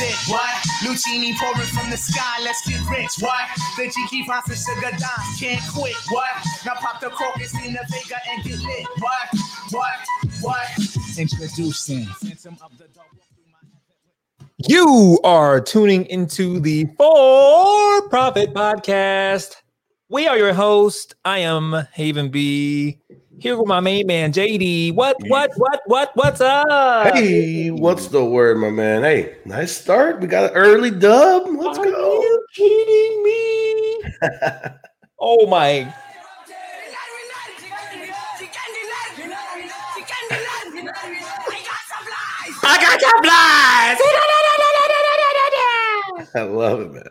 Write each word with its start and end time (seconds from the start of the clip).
it. 0.00 0.16
What? 0.30 0.56
Lucini 0.82 1.36
pouring 1.38 1.68
from 1.68 1.90
the 1.90 1.96
sky, 1.96 2.42
let's 2.42 2.66
get 2.68 2.80
rich. 2.90 3.12
What? 3.20 3.48
The 3.76 3.90
cheeky 3.90 4.24
pasta 4.24 4.56
sugar 4.56 4.90
dimes 4.90 5.40
can't 5.40 5.62
quit. 5.72 5.94
What? 6.10 6.26
Now 6.64 6.74
pop 6.74 7.00
the 7.00 7.10
crocus 7.10 7.54
in 7.64 7.72
the 7.72 7.84
Vega 7.90 8.16
and 8.30 8.44
get 8.44 8.58
lit. 8.58 8.86
What? 8.98 9.28
What? 9.70 10.06
What? 10.40 10.68
Introducing. 11.18 12.06
You 14.58 15.18
are 15.22 15.60
tuning 15.60 16.06
into 16.06 16.60
the 16.60 16.86
For 16.96 18.08
Profit 18.08 18.54
Podcast. 18.54 19.56
We 20.08 20.26
are 20.26 20.38
your 20.38 20.54
host. 20.54 21.14
I 21.24 21.40
am 21.40 21.86
Haven 21.92 22.30
B. 22.30 23.00
Here 23.38 23.56
with 23.56 23.68
my 23.68 23.80
main 23.80 24.06
man 24.06 24.32
JD. 24.32 24.94
What, 24.94 25.16
what, 25.28 25.50
what, 25.56 25.80
what, 25.86 26.10
what's 26.14 26.40
up? 26.40 27.12
Hey, 27.12 27.70
what's 27.70 28.08
the 28.08 28.24
word, 28.24 28.56
my 28.58 28.70
man? 28.70 29.02
Hey, 29.02 29.36
nice 29.44 29.76
start. 29.76 30.20
We 30.20 30.26
got 30.26 30.50
an 30.50 30.56
early 30.56 30.90
dub. 30.90 31.46
Let's 31.46 31.78
Are 31.78 31.84
go. 31.84 32.20
you 32.22 32.46
kidding 32.54 33.22
me? 33.22 34.00
oh 35.20 35.46
my 35.46 35.92
I 42.62 42.80
got 42.80 43.00
your 43.00 43.22
I 46.34 46.42
love 46.42 46.80
it, 46.80 46.92
man. 46.92 47.08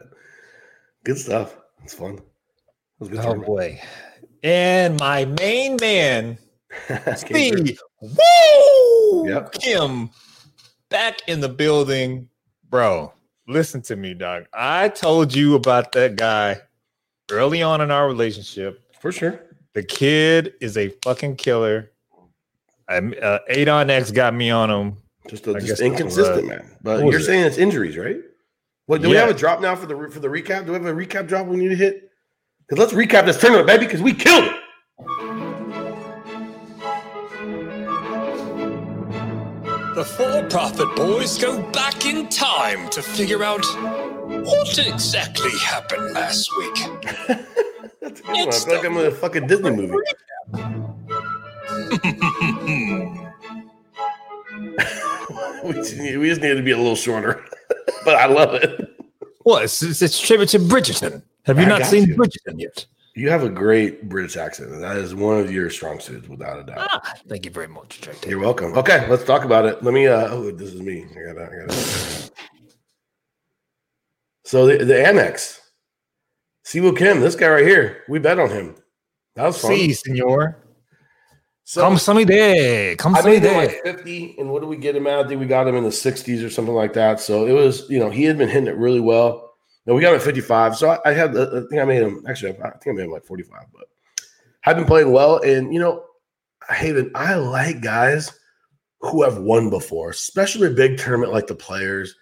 Good 1.03 1.17
stuff. 1.17 1.55
It's 1.83 1.93
fun. 1.93 2.15
It 2.15 2.23
was 2.99 3.09
good 3.09 3.19
Oh 3.21 3.35
boy. 3.35 3.79
And 4.45 4.99
my 4.99 5.25
main 5.25 5.75
man. 5.81 6.37
Steve 7.15 7.79
Woo 7.99 9.27
Yep. 9.27 9.53
Kim 9.53 10.11
back 10.89 11.27
in 11.27 11.39
the 11.39 11.49
building. 11.49 12.29
Bro, 12.69 13.11
listen 13.47 13.81
to 13.83 13.95
me, 13.95 14.13
dog. 14.13 14.45
I 14.53 14.89
told 14.89 15.33
you 15.33 15.55
about 15.55 15.93
that 15.93 16.15
guy 16.15 16.57
early 17.31 17.63
on 17.63 17.81
in 17.81 17.89
our 17.89 18.05
relationship. 18.05 18.83
For 19.01 19.11
sure. 19.11 19.41
The 19.73 19.81
kid 19.81 20.53
is 20.61 20.77
a 20.77 20.89
fucking 21.03 21.37
killer. 21.37 21.91
I, 22.87 22.97
uh, 22.97 23.39
Adon 23.49 23.89
X 23.89 24.11
got 24.11 24.35
me 24.35 24.51
on 24.51 24.69
him. 24.69 24.97
Just, 25.27 25.47
a, 25.47 25.59
just 25.59 25.81
inconsistent, 25.81 26.47
man. 26.47 26.69
But 26.83 27.01
what 27.01 27.09
you're 27.09 27.19
it? 27.19 27.23
saying 27.23 27.45
it's 27.45 27.57
injuries, 27.57 27.97
right? 27.97 28.17
What 28.85 29.01
do 29.01 29.09
we 29.09 29.15
have 29.15 29.29
a 29.29 29.33
drop 29.33 29.59
now 29.59 29.75
for 29.75 29.87
the 29.87 29.95
for 30.11 30.19
the 30.19 30.27
recap? 30.27 30.67
Do 30.67 30.73
we 30.73 30.77
have 30.77 30.85
a 30.85 30.93
recap 30.93 31.27
drop 31.27 31.47
we 31.47 31.57
need 31.57 31.69
to 31.69 31.75
hit? 31.75 32.11
Because 32.67 32.79
let's 32.79 32.93
recap 32.93 33.25
this 33.25 33.37
tournament, 33.37 33.67
baby, 33.67 33.85
because 33.85 34.01
we 34.01 34.13
killed 34.13 34.45
it. 34.45 34.61
The 39.93 40.03
for 40.03 40.47
profit 40.49 40.93
boys 40.95 41.37
go 41.37 41.61
back 41.71 42.05
in 42.05 42.27
time 42.27 42.89
to 42.89 43.01
figure 43.03 43.43
out 43.43 43.63
what 44.45 44.77
exactly 44.79 45.51
happened 45.59 46.13
last 46.13 46.49
week. 46.57 46.75
That's 48.01 48.19
a 48.19 48.23
good 48.23 48.25
one. 48.25 48.35
I 48.35 48.43
It's 48.47 48.65
feel 48.65 48.75
like 48.75 48.85
I'm 48.85 48.97
in 48.97 49.05
a 49.05 49.11
fucking 49.11 49.47
Disney 49.47 49.71
movie. 49.71 49.93
we, 55.63 55.73
just 55.73 55.97
need, 55.97 56.17
we 56.17 56.29
just 56.29 56.41
need 56.41 56.55
to 56.55 56.63
be 56.63 56.71
a 56.71 56.77
little 56.77 56.95
shorter, 56.95 57.45
but 58.05 58.15
I 58.15 58.25
love 58.25 58.55
it. 58.55 58.91
What? 59.43 59.63
It's, 59.63 59.81
it's, 59.83 60.01
it's 60.01 60.19
tribute 60.19 60.49
to 60.49 60.59
Bridgerton. 60.59 61.21
Have 61.45 61.59
you 61.59 61.65
I 61.65 61.69
not 61.69 61.85
seen 61.85 62.07
you. 62.07 62.15
Bridgerton 62.15 62.59
yet? 62.59 62.85
You 63.15 63.29
have 63.29 63.43
a 63.43 63.49
great 63.49 64.09
British 64.09 64.35
accent. 64.35 64.71
That 64.81 64.97
is 64.97 65.15
one 65.15 65.39
of 65.39 65.49
your 65.49 65.69
strong 65.69 66.01
suits, 66.01 66.27
without 66.27 66.59
a 66.59 66.63
doubt. 66.63 66.77
Ah, 66.91 67.13
thank 67.29 67.45
you 67.45 67.51
very 67.51 67.67
much, 67.67 68.01
JD. 68.01 68.27
You're 68.29 68.39
welcome. 68.39 68.77
Okay, 68.77 69.07
let's 69.09 69.23
talk 69.23 69.45
about 69.45 69.65
it. 69.65 69.81
Let 69.83 69.93
me. 69.93 70.07
uh 70.07 70.27
Oh, 70.31 70.51
this 70.51 70.73
is 70.73 70.81
me. 70.81 71.05
I 71.11 71.33
got. 71.33 71.53
I 71.53 71.65
got. 71.65 72.31
So 74.43 74.65
the 74.67 74.83
the 74.83 74.93
Amex, 74.95 75.59
Siwoo 76.65 76.97
Kim, 76.97 77.21
this 77.21 77.35
guy 77.35 77.47
right 77.47 77.65
here, 77.65 78.03
we 78.09 78.19
bet 78.19 78.37
on 78.37 78.49
him. 78.49 78.75
That 79.35 79.45
was 79.45 79.59
fun. 79.59 79.71
See, 79.71 79.93
senor. 79.93 80.57
So 81.63 81.81
Come 81.81 81.97
some 81.97 82.23
day. 82.25 82.95
Come 82.97 83.15
I 83.15 83.21
some 83.21 83.31
made 83.31 83.41
day. 83.41 83.55
like 83.55 83.81
50, 83.83 84.35
and 84.37 84.51
what 84.51 84.59
did 84.61 84.67
we 84.67 84.77
get 84.77 84.95
him 84.95 85.07
at? 85.07 85.25
I 85.25 85.27
think 85.27 85.39
we 85.39 85.47
got 85.47 85.67
him 85.67 85.75
in 85.75 85.83
the 85.83 85.89
60s 85.89 86.45
or 86.45 86.49
something 86.49 86.75
like 86.75 86.93
that. 86.93 87.19
So 87.19 87.47
it 87.47 87.53
was, 87.53 87.89
you 87.89 87.97
know, 87.97 88.11
he 88.11 88.23
had 88.23 88.37
been 88.37 88.49
hitting 88.49 88.67
it 88.67 88.75
really 88.75 88.99
well. 88.99 89.44
No, 89.85 89.93
we 89.93 90.01
got 90.01 90.09
him 90.09 90.15
at 90.15 90.23
55. 90.23 90.75
So 90.75 90.89
I, 90.89 90.99
I 91.05 91.13
had, 91.13 91.37
I 91.37 91.61
think 91.69 91.81
I 91.81 91.85
made 91.85 92.01
him, 92.01 92.23
actually, 92.27 92.51
I 92.51 92.71
think 92.71 92.87
I 92.87 92.91
made 92.93 93.05
him 93.05 93.11
like 93.11 93.25
45, 93.25 93.65
but 93.73 93.87
I've 94.65 94.75
been 94.75 94.85
playing 94.85 95.11
well. 95.11 95.37
And, 95.39 95.73
you 95.73 95.79
know, 95.79 96.03
Haven, 96.69 97.11
I 97.13 97.35
like 97.35 97.81
guys 97.81 98.37
who 99.01 99.23
have 99.23 99.37
won 99.37 99.69
before, 99.69 100.09
especially 100.09 100.67
a 100.67 100.71
big 100.71 100.97
tournament 100.97 101.31
like 101.31 101.47
the 101.47 101.55
players. 101.55 102.15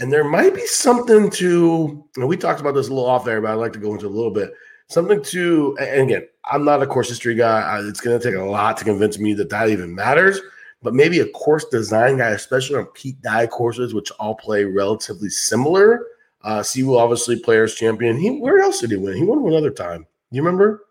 And 0.00 0.12
there 0.12 0.24
might 0.24 0.54
be 0.54 0.66
something 0.66 1.30
to, 1.30 2.04
and 2.16 2.28
we 2.28 2.36
talked 2.36 2.60
about 2.60 2.74
this 2.74 2.88
a 2.88 2.94
little 2.94 3.08
off 3.08 3.24
there, 3.24 3.40
but 3.40 3.50
I'd 3.50 3.54
like 3.54 3.72
to 3.74 3.78
go 3.78 3.92
into 3.92 4.06
a 4.06 4.08
little 4.08 4.30
bit. 4.30 4.52
Something 4.88 5.22
to, 5.22 5.76
and 5.80 6.02
again, 6.02 6.26
I'm 6.50 6.64
not 6.64 6.82
a 6.82 6.86
course 6.86 7.08
history 7.08 7.34
guy. 7.34 7.60
I, 7.60 7.80
it's 7.80 8.00
going 8.00 8.18
to 8.18 8.24
take 8.24 8.38
a 8.38 8.44
lot 8.44 8.76
to 8.78 8.84
convince 8.84 9.18
me 9.18 9.34
that 9.34 9.50
that 9.50 9.68
even 9.68 9.94
matters. 9.94 10.40
But 10.82 10.94
maybe 10.94 11.20
a 11.20 11.28
course 11.30 11.64
design 11.66 12.18
guy, 12.18 12.30
especially 12.30 12.76
on 12.76 12.86
Pete 12.86 13.20
Dye 13.20 13.48
courses, 13.48 13.92
which 13.92 14.10
all 14.12 14.34
play 14.34 14.64
relatively 14.64 15.28
similar. 15.28 16.06
Uh, 16.42 16.60
Siwoo, 16.60 16.98
obviously, 16.98 17.38
players 17.40 17.74
champion. 17.74 18.16
He 18.16 18.30
where 18.30 18.60
else 18.60 18.80
did 18.80 18.90
he 18.90 18.96
win? 18.96 19.16
He 19.16 19.24
won 19.24 19.42
one 19.42 19.54
other 19.54 19.70
time. 19.70 20.06
You 20.30 20.42
remember? 20.42 20.84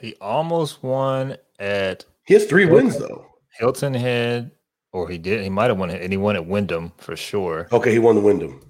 He 0.00 0.14
almost 0.20 0.82
won 0.82 1.36
at 1.58 2.04
He 2.26 2.34
has 2.34 2.46
three 2.46 2.64
Okay. 2.64 2.72
wins 2.74 2.98
though. 2.98 3.26
Hilton 3.58 3.94
Head, 3.94 4.50
or 4.92 5.08
he 5.08 5.18
did. 5.18 5.42
He 5.42 5.50
might 5.50 5.68
have 5.68 5.78
won 5.78 5.90
it, 5.90 6.00
and 6.00 6.12
he 6.12 6.16
won 6.16 6.36
at 6.36 6.46
Wyndham 6.46 6.92
for 6.98 7.16
sure. 7.16 7.68
Okay, 7.72 7.92
he 7.92 7.98
won 7.98 8.14
the 8.14 8.20
Wyndham. 8.20 8.60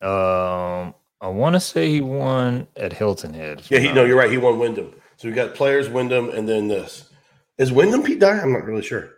Um, 0.00 0.94
I 1.20 1.28
want 1.28 1.54
to 1.54 1.60
say 1.60 1.90
he 1.90 2.00
won 2.00 2.66
at 2.76 2.92
Hilton 2.92 3.34
Head. 3.34 3.62
Yeah, 3.68 3.78
he, 3.80 3.92
no, 3.92 4.04
you're 4.04 4.16
right. 4.18 4.30
He 4.30 4.38
won 4.38 4.58
Wyndham. 4.58 4.92
So 5.16 5.28
we 5.28 5.34
got 5.34 5.54
players 5.54 5.88
Wyndham, 5.88 6.30
and 6.30 6.48
then 6.48 6.68
this 6.68 7.10
is 7.58 7.72
Wyndham 7.72 8.02
Pete 8.02 8.20
Dye. 8.20 8.38
I'm 8.40 8.52
not 8.52 8.64
really 8.64 8.82
sure. 8.82 9.10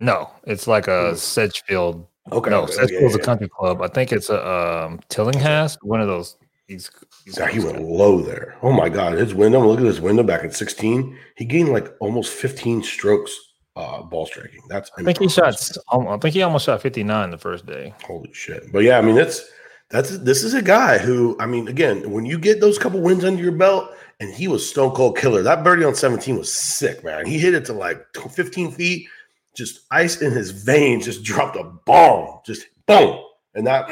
No, 0.00 0.30
it's 0.44 0.66
like 0.66 0.88
a. 0.88 1.16
Sedgefield. 1.16 2.06
Okay, 2.32 2.50
no, 2.50 2.62
okay, 2.62 2.72
Sedgefield's 2.72 3.16
yeah, 3.16 3.22
a 3.22 3.24
country 3.24 3.48
club. 3.48 3.82
I 3.82 3.88
think 3.88 4.12
it's 4.12 4.30
a 4.30 4.46
um 4.48 5.00
Tillinghast, 5.08 5.78
one 5.82 6.00
of 6.00 6.08
those. 6.08 6.36
These, 6.66 6.90
these 7.24 7.38
yeah. 7.38 7.48
He 7.48 7.60
went 7.60 7.80
low 7.82 8.20
there. 8.20 8.58
Oh 8.62 8.72
my 8.72 8.88
God, 8.90 9.14
his 9.14 9.34
window. 9.34 9.66
Look 9.66 9.80
at 9.80 9.86
his 9.86 10.02
window 10.02 10.22
back 10.22 10.44
at 10.44 10.54
16. 10.54 11.18
He 11.36 11.44
gained 11.46 11.70
like 11.70 11.94
almost 12.00 12.32
15 12.32 12.82
strokes 12.82 13.34
uh, 13.78 14.02
ball 14.02 14.26
striking. 14.26 14.60
That's 14.68 14.90
I 14.98 15.02
think 15.02 15.18
he 15.18 15.28
shot. 15.28 15.54
I 15.90 16.16
think 16.18 16.34
he 16.34 16.42
almost 16.42 16.66
shot 16.66 16.82
fifty 16.82 17.04
nine 17.04 17.30
the 17.30 17.38
first 17.38 17.64
day. 17.64 17.94
Holy 18.04 18.32
shit! 18.32 18.72
But 18.72 18.80
yeah, 18.80 18.98
I 18.98 19.02
mean 19.02 19.14
that's 19.14 19.48
that's 19.88 20.18
this 20.18 20.42
is 20.42 20.52
a 20.54 20.62
guy 20.62 20.98
who 20.98 21.36
I 21.38 21.46
mean 21.46 21.68
again 21.68 22.10
when 22.10 22.26
you 22.26 22.38
get 22.38 22.60
those 22.60 22.76
couple 22.76 23.00
wins 23.00 23.24
under 23.24 23.42
your 23.42 23.52
belt 23.52 23.90
and 24.20 24.34
he 24.34 24.48
was 24.48 24.68
stone 24.68 24.94
cold 24.94 25.16
killer. 25.16 25.42
That 25.42 25.62
birdie 25.62 25.84
on 25.84 25.94
17 25.94 26.36
was 26.36 26.52
sick, 26.52 27.04
man. 27.04 27.24
He 27.24 27.38
hit 27.38 27.54
it 27.54 27.64
to 27.66 27.72
like 27.72 28.04
15 28.16 28.72
feet, 28.72 29.08
just 29.56 29.80
ice 29.90 30.20
in 30.20 30.32
his 30.32 30.50
veins, 30.50 31.04
just 31.04 31.22
dropped 31.22 31.56
a 31.56 31.64
bomb, 31.64 32.40
just 32.46 32.66
boom, 32.86 33.22
and 33.54 33.66
that 33.66 33.88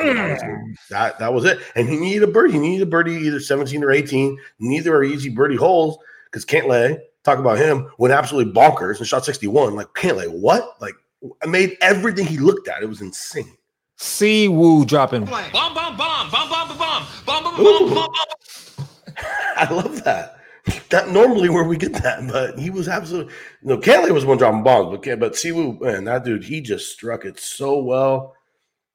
that 0.90 1.18
that 1.18 1.32
was 1.32 1.44
it. 1.44 1.58
And 1.74 1.88
he 1.88 1.96
needed 1.96 2.22
a 2.22 2.26
birdie. 2.26 2.54
He 2.54 2.58
needed 2.58 2.86
a 2.86 2.90
birdie 2.90 3.14
either 3.14 3.40
17 3.40 3.82
or 3.82 3.90
18. 3.90 4.38
Neither 4.60 4.94
are 4.94 5.04
easy 5.04 5.28
birdie 5.28 5.56
holes 5.56 5.98
because 6.26 6.44
Cantlay 6.44 6.98
talk 7.24 7.38
about 7.38 7.58
him 7.58 7.90
went 7.98 8.14
absolutely 8.14 8.52
bonkers 8.52 8.98
and 8.98 9.06
shot 9.06 9.24
61. 9.24 9.74
Like 9.74 9.88
Cantlay, 9.88 10.30
what? 10.30 10.80
Like 10.80 10.94
I 11.42 11.46
made 11.46 11.76
everything 11.80 12.26
he 12.26 12.38
looked 12.38 12.68
at. 12.68 12.82
It 12.82 12.88
was 12.88 13.00
insane. 13.00 13.56
Siwoo 13.98 14.86
dropping. 14.86 15.24
Bomb, 15.24 15.52
bomb, 15.52 15.74
bomb, 15.74 15.96
bomb, 15.96 16.30
bomb, 16.30 16.48
bomb, 16.48 16.68
bomb, 16.68 16.78
bomb, 16.78 17.06
bomb, 17.26 17.56
bomb, 17.56 17.56
bomb, 17.56 17.94
bomb. 17.94 18.86
I 19.56 19.72
love 19.72 20.04
that. 20.04 20.36
Not 20.92 21.10
normally 21.10 21.48
where 21.48 21.64
we 21.64 21.76
get 21.76 21.92
that, 21.94 22.26
but 22.30 22.58
he 22.58 22.70
was 22.70 22.88
absolutely 22.88 23.32
no. 23.62 23.78
Cantlay 23.78 24.10
was 24.10 24.24
one 24.24 24.38
dropping 24.38 24.62
bombs, 24.62 24.90
but 24.90 25.20
but 25.20 25.32
Siwoo, 25.32 25.80
man, 25.80 26.04
that 26.04 26.24
dude, 26.24 26.44
he 26.44 26.60
just 26.60 26.92
struck 26.92 27.24
it 27.24 27.38
so 27.38 27.78
well. 27.78 28.34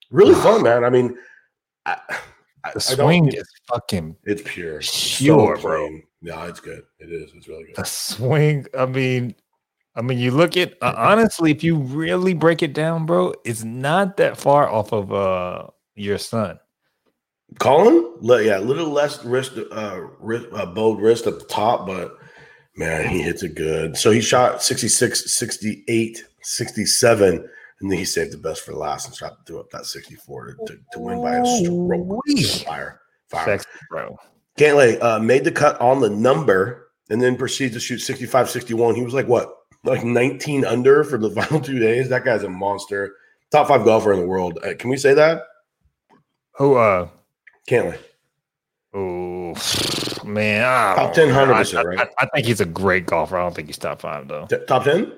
Really 0.09 0.35
fun, 0.35 0.63
man. 0.63 0.83
I 0.83 0.89
mean, 0.89 1.17
I, 1.85 1.97
I, 2.63 2.71
The 2.73 2.79
swing 2.79 3.27
is 3.27 3.47
fucking. 3.67 4.15
it's 4.23 4.41
pure, 4.45 4.79
It's 4.79 5.17
Pure, 5.17 5.57
bro. 5.57 5.99
Yeah, 6.21 6.47
it's 6.47 6.59
good. 6.59 6.83
It 6.99 7.11
is. 7.11 7.31
It's 7.35 7.47
really 7.47 7.65
good. 7.65 7.75
The 7.75 7.83
swing. 7.85 8.65
I 8.77 8.85
mean, 8.85 9.35
I 9.95 10.01
mean, 10.01 10.19
you 10.19 10.31
look 10.31 10.55
at 10.57 10.73
uh, 10.81 10.93
honestly, 10.95 11.51
if 11.51 11.63
you 11.63 11.77
really 11.77 12.33
break 12.33 12.61
it 12.61 12.73
down, 12.73 13.05
bro, 13.05 13.33
it's 13.43 13.63
not 13.63 14.17
that 14.17 14.37
far 14.37 14.67
off 14.69 14.93
of 14.93 15.11
uh 15.11 15.67
your 15.95 16.17
son. 16.17 16.59
Colin, 17.59 18.13
le- 18.19 18.43
yeah, 18.43 18.59
a 18.59 18.61
little 18.61 18.89
less 18.89 19.23
wrist, 19.23 19.53
uh, 19.71 20.01
wrist, 20.19 20.47
uh, 20.53 20.65
bowed 20.65 20.99
wrist 20.99 21.27
at 21.27 21.39
the 21.39 21.45
top, 21.45 21.85
but 21.85 22.17
man, 22.75 23.07
he 23.07 23.21
hits 23.21 23.43
it 23.43 23.55
good. 23.55 23.97
So 23.97 24.11
he 24.11 24.21
shot 24.21 24.63
66, 24.63 25.31
68, 25.31 26.23
67, 26.41 27.49
and 27.81 27.91
then 27.91 27.97
he 27.97 28.05
saved 28.05 28.31
the 28.33 28.37
best 28.37 28.61
for 28.61 28.73
last 28.73 29.07
and 29.07 29.15
shot 29.15 29.45
threw 29.45 29.59
up 29.59 29.69
that 29.71 29.85
64 29.85 30.45
to, 30.45 30.65
to, 30.65 30.79
to 30.93 30.99
win 30.99 31.21
by 31.21 31.37
a 31.37 31.45
stroke. 31.45 31.71
Ooh-wee. 31.71 32.43
Fire, 32.43 33.01
fire. 33.29 33.45
Sexy, 33.45 33.67
bro. 33.89 34.17
Cantlay 34.57 35.01
uh, 35.01 35.19
made 35.19 35.43
the 35.43 35.51
cut 35.51 35.79
on 35.81 35.99
the 35.99 36.09
number 36.09 36.91
and 37.09 37.21
then 37.21 37.35
proceeded 37.35 37.73
to 37.73 37.79
shoot 37.79 37.99
65, 37.99 38.49
61. 38.49 38.95
He 38.95 39.03
was 39.03 39.13
like, 39.13 39.27
what, 39.27 39.53
like 39.83 40.03
19 40.03 40.65
under 40.65 41.03
for 41.03 41.17
the 41.17 41.29
final 41.41 41.59
two 41.59 41.79
days? 41.79 42.09
That 42.09 42.23
guy's 42.23 42.43
a 42.43 42.49
monster. 42.49 43.15
top 43.51 43.67
five 43.67 43.83
golfer 43.83 44.13
in 44.13 44.19
the 44.19 44.27
world. 44.27 44.59
Uh, 44.63 44.73
can 44.77 44.89
we 44.89 44.97
say 44.97 45.13
that? 45.13 45.43
Who? 46.55 46.75
Uh. 46.75 47.07
Can't 47.67 47.87
we? 47.91 47.97
Oh 48.93 49.53
man, 50.25 50.63
I 50.65 50.95
Top 50.95 51.13
don't 51.13 51.27
10, 51.29 51.47
know. 51.47 51.53
100%, 51.53 51.77
I, 51.77 51.83
right? 51.83 51.99
I, 51.99 52.07
I 52.23 52.25
think 52.33 52.45
he's 52.45 52.59
a 52.59 52.65
great 52.65 53.05
golfer. 53.05 53.37
I 53.37 53.41
don't 53.43 53.55
think 53.55 53.67
he's 53.67 53.77
top 53.77 54.01
five 54.01 54.27
though. 54.27 54.45
T- 54.47 54.57
top 54.67 54.83
ten? 54.83 55.13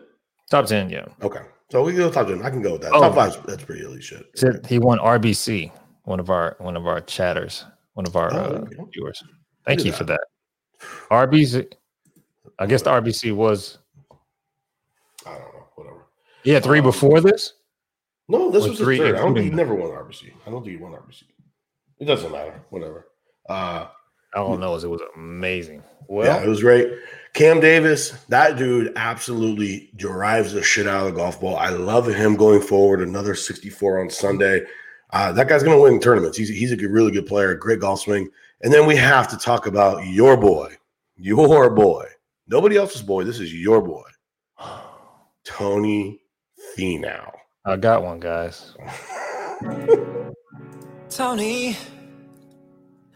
Top 0.51 0.67
ten, 0.67 0.89
yeah. 0.91 1.05
Okay, 1.23 1.39
so 1.71 1.83
we 1.83 1.93
go 1.93 2.11
top 2.11 2.27
ten. 2.27 2.43
I 2.43 2.49
can 2.51 2.61
go 2.61 2.73
with 2.73 2.81
that. 2.81 2.91
Oh. 2.93 3.01
Top 3.01 3.15
five. 3.15 3.43
That's 3.47 3.63
pretty 3.63 3.83
elite 3.83 4.03
shit. 4.03 4.25
Said 4.35 4.65
He 4.67 4.77
won 4.79 4.99
RBC. 4.99 5.71
One 6.03 6.19
of 6.19 6.29
our 6.29 6.55
one 6.59 6.75
of 6.77 6.85
our 6.85 6.99
chatters, 7.01 7.65
one 7.93 8.05
of 8.05 8.15
our 8.15 8.31
Oh, 8.33 8.37
uh, 8.37 8.41
okay. 8.67 8.75
viewers. 8.93 9.23
Thank 9.65 9.85
you 9.85 9.91
for 9.93 10.03
that. 10.03 10.21
RBC. 11.09 11.71
I 12.59 12.65
guess 12.67 12.81
the 12.83 12.91
RBC 12.91 13.33
was 13.35 13.79
I 15.25 15.31
don't 15.31 15.39
know. 15.41 15.65
Whatever. 15.75 16.05
yeah 16.43 16.59
three 16.59 16.79
Um, 16.79 16.85
before 16.85 17.21
this. 17.21 17.53
No, 18.27 18.51
this 18.51 18.67
was 18.67 18.77
the 18.77 18.83
three, 18.85 18.97
third. 18.97 19.15
I 19.15 19.19
don't 19.19 19.33
think 19.33 19.45
he 19.45 19.51
never 19.51 19.73
won 19.73 19.89
RBC. 19.89 20.31
I 20.45 20.49
don't 20.51 20.63
think 20.63 20.77
he 20.77 20.83
won 20.83 20.91
RBC. 20.91 21.23
It 21.99 22.05
doesn't 22.05 22.31
matter. 22.31 22.61
Whatever. 22.69 23.07
Uh, 23.47 23.87
All 24.35 24.53
I 24.53 24.57
know 24.57 24.75
is 24.75 24.83
it 24.83 24.89
was 24.89 25.01
amazing. 25.15 25.77
yeah, 25.77 26.05
Well, 26.07 26.43
it 26.43 26.47
was 26.47 26.61
great. 26.61 26.91
Cam 27.33 27.59
Davis, 27.59 28.11
that 28.29 28.57
dude 28.57 28.93
absolutely 28.95 29.89
drives 29.95 30.53
the 30.53 30.61
shit 30.61 30.87
out 30.87 31.07
of 31.07 31.13
the 31.13 31.19
golf 31.19 31.41
ball. 31.41 31.55
I 31.55 31.69
love 31.69 32.07
him 32.07 32.35
going 32.35 32.61
forward. 32.61 33.01
Another 33.01 33.33
64 33.35 34.01
on 34.01 34.09
Sunday. 34.09 34.65
Uh, 35.11 35.31
that 35.31 35.47
guy's 35.47 35.63
going 35.63 35.75
to 35.77 35.81
win 35.81 35.99
tournaments. 35.99 36.37
He's, 36.37 36.49
he's 36.49 36.71
a 36.71 36.75
good, 36.75 36.91
really 36.91 37.11
good 37.11 37.25
player, 37.27 37.55
great 37.55 37.79
golf 37.79 38.01
swing. 38.01 38.29
And 38.61 38.71
then 38.73 38.85
we 38.85 38.95
have 38.95 39.27
to 39.29 39.37
talk 39.37 39.67
about 39.67 40.05
your 40.05 40.37
boy, 40.37 40.75
your 41.17 41.69
boy, 41.69 42.05
nobody 42.47 42.77
else's 42.77 43.01
boy. 43.01 43.23
This 43.23 43.39
is 43.39 43.53
your 43.53 43.81
boy, 43.81 44.03
Tony 45.43 46.21
Finau. 46.77 47.31
I 47.65 47.77
got 47.77 48.03
one, 48.03 48.19
guys. 48.19 48.75
Tony, 51.15 51.77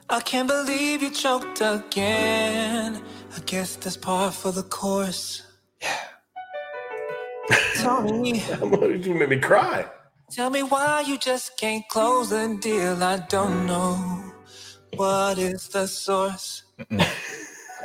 I 0.08 0.20
can't 0.22 0.48
believe 0.48 1.02
you 1.02 1.10
choked 1.10 1.62
again. 1.62 3.02
I 3.36 3.40
guess 3.48 3.76
that's 3.76 3.98
par 3.98 4.32
for 4.32 4.52
the 4.52 4.62
course. 4.64 5.42
Yeah. 5.82 5.98
Tony, 7.78 8.40
you 9.04 9.16
made 9.16 9.30
me 9.30 9.40
cry. 9.40 9.86
tell 10.32 10.52
me 10.52 10.62
why 10.62 11.06
you 11.08 11.18
just 11.18 11.58
can't 11.60 11.88
close 11.90 12.30
the 12.30 12.58
deal. 12.62 13.04
I 13.04 13.18
don't 13.30 13.66
know. 13.66 14.34
What 14.96 15.40
is 15.40 15.68
the 15.70 15.88
source? 15.88 16.64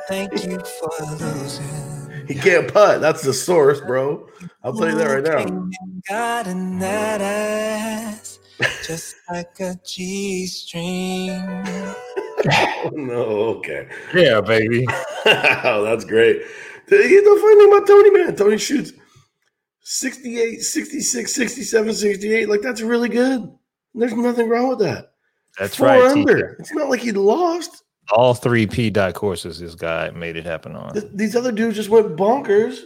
Thank 0.08 0.44
you 0.44 0.60
for 0.60 0.90
losing. 1.16 2.26
He 2.28 2.34
can't 2.34 2.72
putt. 2.72 3.00
That's 3.00 3.22
the 3.22 3.32
source, 3.32 3.80
bro. 3.80 4.28
I'll 4.62 4.74
tell 4.74 4.90
you 4.90 4.96
that 4.96 5.06
right 5.06 5.46
now. 5.48 5.70
Got 6.08 6.46
in 6.48 6.78
that 6.80 7.20
ass, 7.22 8.38
just 8.86 9.16
like 9.30 9.58
a 9.60 9.78
G 9.84 10.46
string. 10.46 11.30
Oh, 11.30 12.90
no, 12.92 13.22
okay. 13.56 13.88
Yeah, 14.14 14.40
baby. 14.40 14.86
oh, 14.88 15.82
that's 15.84 16.04
great. 16.04 16.42
The, 16.88 16.96
the 16.96 17.38
funny 17.40 17.56
thing 17.56 17.68
about 17.72 17.86
Tony, 17.86 18.10
man, 18.10 18.36
Tony 18.36 18.58
shoots 18.58 18.92
68, 19.82 20.60
66, 20.62 21.32
67, 21.34 21.94
68. 21.94 22.48
Like, 22.48 22.62
that's 22.62 22.80
really 22.80 23.08
good. 23.08 23.50
There's 23.94 24.14
nothing 24.14 24.48
wrong 24.48 24.68
with 24.68 24.78
that. 24.80 25.12
That's 25.58 25.76
Four 25.76 25.88
right. 25.88 26.02
under. 26.12 26.34
TK. 26.56 26.60
It's 26.60 26.72
not 26.72 26.88
like 26.88 27.00
he 27.00 27.12
lost. 27.12 27.82
All 28.12 28.34
three 28.34 28.66
Pete 28.66 28.94
Dye 28.94 29.12
courses 29.12 29.60
this 29.60 29.74
guy 29.74 30.10
made 30.10 30.36
it 30.36 30.44
happen 30.44 30.74
on. 30.74 30.92
Th- 30.94 31.06
These 31.14 31.36
other 31.36 31.52
dudes 31.52 31.76
just 31.76 31.88
went 31.88 32.16
bonkers. 32.16 32.80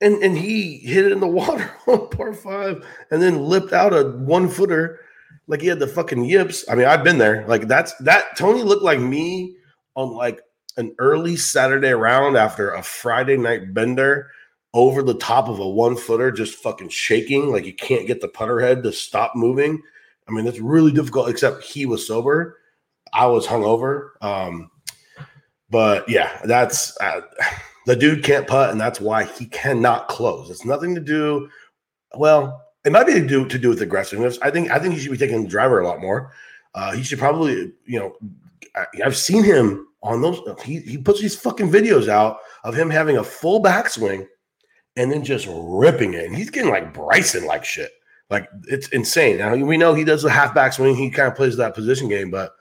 And, 0.00 0.22
and 0.22 0.36
he 0.36 0.78
hit 0.78 1.06
it 1.06 1.12
in 1.12 1.20
the 1.20 1.26
water 1.28 1.70
on 1.86 2.08
par 2.08 2.32
five 2.32 2.86
and 3.10 3.22
then 3.22 3.44
lipped 3.44 3.72
out 3.72 3.94
a 3.94 4.10
one 4.18 4.48
footer 4.48 5.00
like 5.46 5.60
he 5.60 5.66
had 5.66 5.78
the 5.78 5.86
fucking 5.86 6.24
yips. 6.24 6.64
I 6.68 6.74
mean, 6.74 6.86
I've 6.86 7.04
been 7.04 7.18
there. 7.18 7.46
Like 7.46 7.68
that's 7.68 7.94
that 7.98 8.36
Tony 8.36 8.62
looked 8.62 8.82
like 8.82 9.00
me 9.00 9.56
on 9.94 10.10
like 10.10 10.40
an 10.76 10.94
early 10.98 11.36
Saturday 11.36 11.92
round 11.92 12.36
after 12.36 12.72
a 12.72 12.82
Friday 12.82 13.36
night 13.36 13.74
bender 13.74 14.30
over 14.72 15.02
the 15.02 15.14
top 15.14 15.48
of 15.48 15.60
a 15.60 15.68
one 15.68 15.96
footer, 15.96 16.32
just 16.32 16.56
fucking 16.56 16.88
shaking. 16.88 17.50
Like 17.50 17.64
you 17.64 17.74
can't 17.74 18.06
get 18.06 18.20
the 18.20 18.28
putter 18.28 18.60
head 18.60 18.82
to 18.82 18.92
stop 18.92 19.32
moving. 19.36 19.80
I 20.28 20.32
mean, 20.32 20.46
it's 20.46 20.58
really 20.60 20.92
difficult, 20.92 21.28
except 21.28 21.62
he 21.62 21.86
was 21.86 22.06
sober. 22.06 22.58
I 23.12 23.26
was 23.26 23.46
hungover. 23.46 24.10
Um, 24.20 24.70
but 25.70 26.08
yeah, 26.08 26.40
that's 26.44 26.98
uh, 27.00 27.20
the 27.86 27.96
dude 27.96 28.24
can't 28.24 28.46
putt, 28.46 28.70
and 28.70 28.80
that's 28.80 29.00
why 29.00 29.24
he 29.24 29.46
cannot 29.46 30.08
close. 30.08 30.50
It's 30.50 30.64
nothing 30.64 30.94
to 30.94 31.00
do. 31.00 31.48
Well, 32.14 32.62
it 32.84 32.92
might 32.92 33.06
be 33.06 33.14
to 33.14 33.26
do 33.26 33.46
to 33.46 33.58
do 33.58 33.68
with 33.68 33.82
aggressiveness. 33.82 34.38
I 34.42 34.50
think 34.50 34.70
I 34.70 34.78
think 34.78 34.94
he 34.94 35.00
should 35.00 35.12
be 35.12 35.18
taking 35.18 35.42
the 35.42 35.48
driver 35.48 35.80
a 35.80 35.86
lot 35.86 36.00
more. 36.00 36.32
Uh, 36.74 36.92
he 36.92 37.02
should 37.02 37.18
probably, 37.18 37.72
you 37.84 37.98
know, 37.98 38.16
I, 38.74 38.86
I've 39.04 39.16
seen 39.16 39.44
him 39.44 39.86
on 40.02 40.20
those. 40.20 40.40
He 40.64 40.80
he 40.80 40.98
puts 40.98 41.20
these 41.20 41.36
fucking 41.36 41.70
videos 41.70 42.08
out 42.08 42.38
of 42.64 42.74
him 42.74 42.90
having 42.90 43.16
a 43.16 43.24
full 43.24 43.62
backswing 43.62 44.26
and 44.96 45.10
then 45.10 45.24
just 45.24 45.48
ripping 45.50 46.14
it, 46.14 46.26
and 46.26 46.36
he's 46.36 46.50
getting 46.50 46.70
like 46.70 46.94
Bryson 46.94 47.46
like 47.46 47.64
shit. 47.64 47.90
Like 48.30 48.48
it's 48.68 48.88
insane. 48.88 49.38
Now 49.38 49.54
we 49.54 49.76
know 49.76 49.94
he 49.94 50.04
does 50.04 50.24
a 50.24 50.30
half 50.30 50.54
backswing. 50.54 50.96
He 50.96 51.10
kind 51.10 51.28
of 51.28 51.36
plays 51.36 51.56
that 51.56 51.74
position 51.74 52.08
game, 52.08 52.30
but 52.30 52.54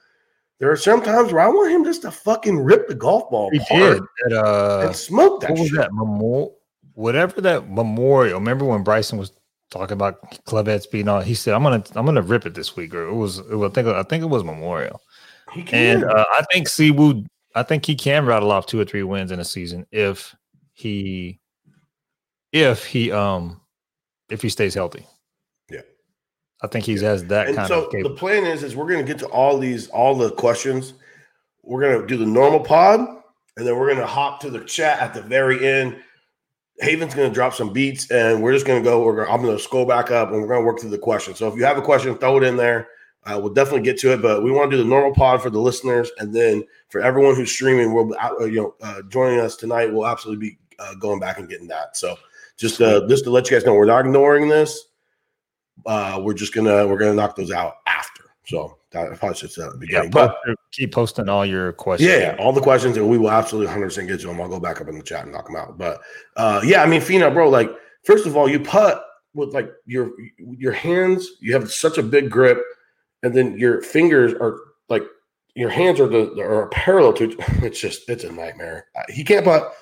there 0.64 0.72
are 0.72 0.78
some 0.78 1.02
times 1.04 1.34
where 1.34 1.42
I 1.42 1.50
want 1.50 1.74
him 1.74 1.84
just 1.84 2.04
to 2.04 2.12
fucking 2.12 2.58
rip 2.58 2.88
the 2.88 2.96
golf 2.96 3.30
ball 3.30 3.50
He 3.52 3.60
did. 3.70 4.02
At, 4.28 4.32
uh, 4.32 4.84
and 4.86 4.96
smoke 4.96 5.42
that 5.42 5.50
what 5.50 5.60
was 5.60 5.68
shit. 5.68 5.78
that 5.78 5.92
memorial? 5.92 6.56
Whatever 6.94 7.42
that 7.42 7.70
memorial. 7.70 8.40
Remember 8.40 8.64
when 8.64 8.82
Bryson 8.82 9.18
was 9.18 9.34
talking 9.72 9.92
about 9.92 10.22
club 10.46 10.68
head 10.68 10.82
speed 10.82 11.02
and 11.02 11.10
all? 11.10 11.20
He 11.20 11.34
said, 11.34 11.54
"I'm 11.54 11.64
gonna, 11.64 11.84
I'm 11.96 12.06
gonna 12.06 12.22
rip 12.22 12.46
it 12.46 12.54
this 12.54 12.78
week." 12.78 12.96
Or 12.96 13.06
it 13.06 13.14
was, 13.14 13.40
it 13.40 13.56
was 13.56 13.72
I 13.72 13.74
think, 13.74 13.88
I 13.90 14.04
think 14.04 14.24
it 14.24 14.28
was 14.28 14.46
Memorial. 14.46 15.02
He 15.52 15.64
can. 15.64 15.98
And 15.98 16.06
uh, 16.06 16.24
I 16.32 16.46
think 16.54 16.70
Siwoo, 16.70 17.26
I 17.56 17.64
think 17.64 17.86
he 17.86 17.96
can 17.96 18.26
rattle 18.26 18.54
off 18.54 18.66
two 18.66 18.80
or 18.80 18.86
three 18.86 19.04
wins 19.04 19.34
in 19.34 19.42
a 19.42 19.46
season 19.46 19.86
if 19.92 20.34
he, 20.72 21.42
if 22.54 22.86
he, 22.86 23.12
um, 23.12 23.60
if 24.30 24.42
he 24.42 24.48
stays 24.48 24.74
healthy. 24.74 25.06
I 26.64 26.68
think 26.68 26.86
he 26.86 26.98
has 27.00 27.26
that 27.26 27.48
and 27.48 27.58
kind 27.58 27.68
so 27.68 27.86
of. 27.86 27.92
the 27.92 28.10
plan 28.10 28.46
is 28.46 28.64
is 28.64 28.76
we're 28.76 28.90
gonna 28.90 29.04
get 29.04 29.20
to 29.20 29.28
all 29.28 29.58
these 29.58 29.90
all 29.90 30.16
the 30.16 30.32
questions. 30.32 30.94
We're 31.62 31.82
gonna 31.82 32.08
do 32.08 32.18
the 32.18 32.26
normal 32.26 32.62
pod, 32.62 33.02
and 33.58 33.68
then 33.68 33.78
we're 33.78 33.94
gonna 33.94 34.08
hop 34.08 34.40
to 34.42 34.50
the 34.50 34.62
chat 34.62 35.00
at 35.00 35.14
the 35.14 35.22
very 35.22 35.68
end. 35.68 35.98
Haven's 36.80 37.14
gonna 37.14 37.34
drop 37.34 37.54
some 37.54 37.74
beats, 37.74 38.10
and 38.12 38.42
we're 38.42 38.54
just 38.54 38.66
gonna 38.66 38.82
go. 38.82 39.04
We're 39.04 39.18
gonna, 39.18 39.36
I'm 39.36 39.44
gonna 39.44 39.60
scroll 39.60 39.86
back 39.86 40.10
up, 40.10 40.32
and 40.32 40.42
we're 40.42 40.48
gonna 40.48 40.66
work 40.66 40.80
through 40.80 40.92
the 40.92 40.98
questions. 40.98 41.38
So 41.38 41.50
if 41.50 41.56
you 41.56 41.66
have 41.66 41.78
a 41.78 41.82
question, 41.82 42.18
throw 42.18 42.38
it 42.38 42.44
in 42.44 42.56
there. 42.56 42.88
Uh, 43.26 43.40
we'll 43.42 43.54
definitely 43.54 43.82
get 43.82 43.98
to 43.98 44.12
it, 44.12 44.22
but 44.22 44.44
we 44.44 44.52
want 44.52 44.70
to 44.70 44.78
do 44.78 44.84
the 44.84 44.90
normal 44.90 45.14
pod 45.14 45.42
for 45.42 45.50
the 45.50 45.60
listeners, 45.60 46.12
and 46.20 46.34
then 46.34 46.64
for 46.90 47.02
everyone 47.02 47.36
who's 47.36 47.52
streaming, 47.52 47.94
we'll 47.94 48.14
uh, 48.22 48.46
you 48.46 48.56
know 48.56 48.76
uh, 48.82 49.02
joining 49.10 49.40
us 49.40 49.58
tonight. 49.58 49.92
We'll 49.92 50.08
absolutely 50.08 50.50
be 50.50 50.58
uh, 50.80 50.96
going 50.96 51.20
back 51.20 51.40
and 51.40 51.50
getting 51.50 51.68
that. 51.68 51.98
So 51.98 52.18
just 52.58 52.82
uh, 52.82 53.06
just 53.08 53.26
to 53.26 53.30
let 53.30 53.50
you 53.50 53.58
guys 53.58 53.66
know, 53.66 53.74
we're 53.74 53.86
not 53.86 54.06
ignoring 54.06 54.48
this. 54.48 54.86
Uh, 55.86 56.22
we're 56.24 56.34
just 56.34 56.54
gonna 56.54 56.88
we're 56.88 56.98
gonna 56.98 57.14
knock 57.14 57.36
those 57.36 57.52
out 57.52 57.76
after. 57.88 58.24
So 58.46 58.78
that 58.92 59.12
I 59.12 59.16
probably 59.16 59.38
should 59.38 59.52
say 59.52 59.64
at 59.64 59.72
the 59.72 59.78
beginning. 59.78 60.06
Yeah, 60.06 60.10
but 60.10 60.38
keep 60.72 60.94
posting 60.94 61.30
all 61.30 61.46
your 61.46 61.72
questions. 61.74 62.10
yeah, 62.10 62.18
yeah, 62.20 62.36
all 62.40 62.52
the 62.52 62.62
questions, 62.62 62.98
and 62.98 63.10
we 63.10 63.18
will 63.18 63.32
absolutely 63.32 63.68
100 63.68 63.86
percent 63.86 64.08
get 64.08 64.20
to 64.22 64.28
them. 64.28 64.42
I'll 64.42 64.50
go 64.50 64.60
back 64.60 64.82
up 64.82 64.88
in 64.88 64.98
the 64.98 65.04
chat 65.04 65.24
and 65.24 65.32
knock 65.32 65.48
them 65.48 65.56
out. 65.56 65.78
But 65.78 66.02
uh, 66.36 66.62
yeah, 66.64 66.84
I 66.84 66.86
mean, 66.86 67.02
Finau, 67.02 67.34
bro, 67.34 67.50
like 67.50 67.70
first 68.04 68.26
of 68.26 68.36
all, 68.36 68.50
you 68.50 68.60
putt 68.60 69.04
with 69.34 69.54
like 69.54 69.72
your 69.86 70.12
your 70.38 70.74
hands. 70.74 71.28
You 71.40 71.54
have 71.54 71.72
such 71.72 71.98
a 71.98 72.04
big 72.04 72.30
grip, 72.30 72.62
and 73.24 73.34
then 73.34 73.58
your 73.58 73.82
fingers 73.82 74.34
are 74.34 74.60
like 74.90 75.04
your 75.56 75.70
hands 75.70 76.00
are 76.00 76.08
the 76.08 76.40
are 76.42 76.68
parallel 76.70 77.14
to. 77.14 77.36
It's 77.64 77.80
just 77.80 78.10
it's 78.10 78.24
a 78.24 78.32
nightmare. 78.32 78.88
Uh, 78.96 79.04
He 79.10 79.24
can't 79.24 79.46
putt. 79.46 79.74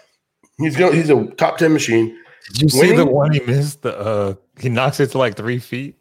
He's 0.58 0.76
going. 0.78 0.94
He's 0.94 1.10
a 1.10 1.26
top 1.38 1.58
ten 1.58 1.74
machine. 1.74 2.18
Did 2.54 2.62
you 2.62 2.70
see 2.70 2.96
the 2.96 3.06
one 3.06 3.32
he 3.32 3.40
missed? 3.42 3.82
The 3.82 3.98
uh, 3.98 4.34
he 4.62 4.70
knocks 4.70 5.00
it 5.00 5.12
to 5.12 5.18
like 5.18 5.36
three 5.36 5.60
feet. 5.60 5.98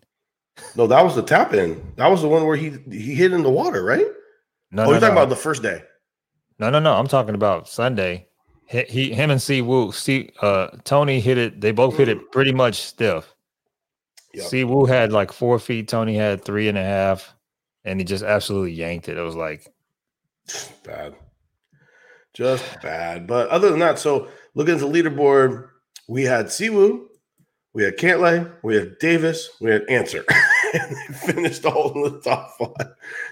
No, 0.76 0.86
that 0.86 1.02
was 1.02 1.14
the 1.14 1.22
tap 1.22 1.54
in. 1.54 1.82
That 1.96 2.08
was 2.08 2.22
the 2.22 2.28
one 2.28 2.44
where 2.44 2.56
he 2.56 2.70
he 2.90 3.14
hit 3.14 3.32
in 3.32 3.42
the 3.42 3.50
water, 3.50 3.82
right? 3.82 4.06
No, 4.70 4.82
oh, 4.82 4.86
no, 4.86 4.90
you're 4.92 5.00
talking 5.00 5.14
no. 5.14 5.22
about 5.22 5.30
the 5.30 5.36
first 5.36 5.62
day. 5.62 5.82
no, 6.58 6.70
no, 6.70 6.78
no. 6.78 6.94
I'm 6.94 7.08
talking 7.08 7.34
about 7.34 7.68
Sunday. 7.68 8.28
He, 8.66 8.82
he 8.82 9.12
him 9.12 9.30
and 9.30 9.40
Siwoo, 9.40 9.92
C 9.92 10.30
uh 10.42 10.68
Tony 10.84 11.20
hit 11.20 11.38
it. 11.38 11.60
They 11.60 11.72
both 11.72 11.96
hit 11.96 12.08
it 12.08 12.30
pretty 12.30 12.52
much 12.52 12.82
stiff. 12.82 13.34
Yep. 14.34 14.46
Siwoo 14.46 14.88
had 14.88 15.12
like 15.12 15.32
four 15.32 15.58
feet. 15.58 15.88
Tony 15.88 16.14
had 16.14 16.44
three 16.44 16.68
and 16.68 16.78
a 16.78 16.84
half, 16.84 17.34
and 17.84 17.98
he 17.98 18.04
just 18.04 18.22
absolutely 18.22 18.72
yanked 18.72 19.08
it. 19.08 19.18
It 19.18 19.22
was 19.22 19.34
like 19.34 19.72
bad. 20.84 21.14
Just 22.32 22.80
bad. 22.80 23.26
But 23.26 23.48
other 23.48 23.70
than 23.70 23.80
that, 23.80 23.98
so 23.98 24.28
looking 24.54 24.74
at 24.74 24.80
the 24.80 24.86
leaderboard, 24.86 25.68
we 26.08 26.22
had 26.22 26.46
Siwoo, 26.46 27.06
we 27.72 27.84
had 27.84 27.96
Cantlay, 27.96 28.50
we 28.62 28.74
had 28.76 28.98
Davis, 28.98 29.48
we 29.60 29.70
had 29.70 29.84
Ancer. 29.88 30.24
and 30.74 30.96
they 30.96 31.14
finished 31.32 31.64
all 31.64 31.92
in 31.94 32.12
the 32.12 32.20
top 32.20 32.56
five. 32.58 32.88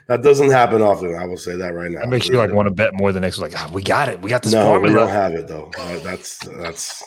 That 0.08 0.22
doesn't 0.22 0.50
happen 0.50 0.82
often. 0.82 1.14
I 1.14 1.24
will 1.26 1.36
say 1.36 1.56
that 1.56 1.74
right 1.74 1.90
now. 1.90 2.00
that 2.00 2.08
makes 2.08 2.28
you 2.28 2.36
like 2.36 2.52
want 2.52 2.66
to 2.66 2.74
bet 2.74 2.94
more 2.94 3.12
than 3.12 3.22
next. 3.22 3.38
Like, 3.38 3.52
ah, 3.56 3.70
we 3.72 3.82
got 3.82 4.08
it. 4.08 4.20
We 4.20 4.30
got 4.30 4.42
this 4.42 4.52
No, 4.52 4.72
we 4.72 4.78
formula. 4.78 4.98
don't 5.00 5.08
have 5.10 5.34
it 5.34 5.48
though. 5.48 5.70
Uh, 5.78 5.98
That's 6.00 6.38
that's 6.58 7.04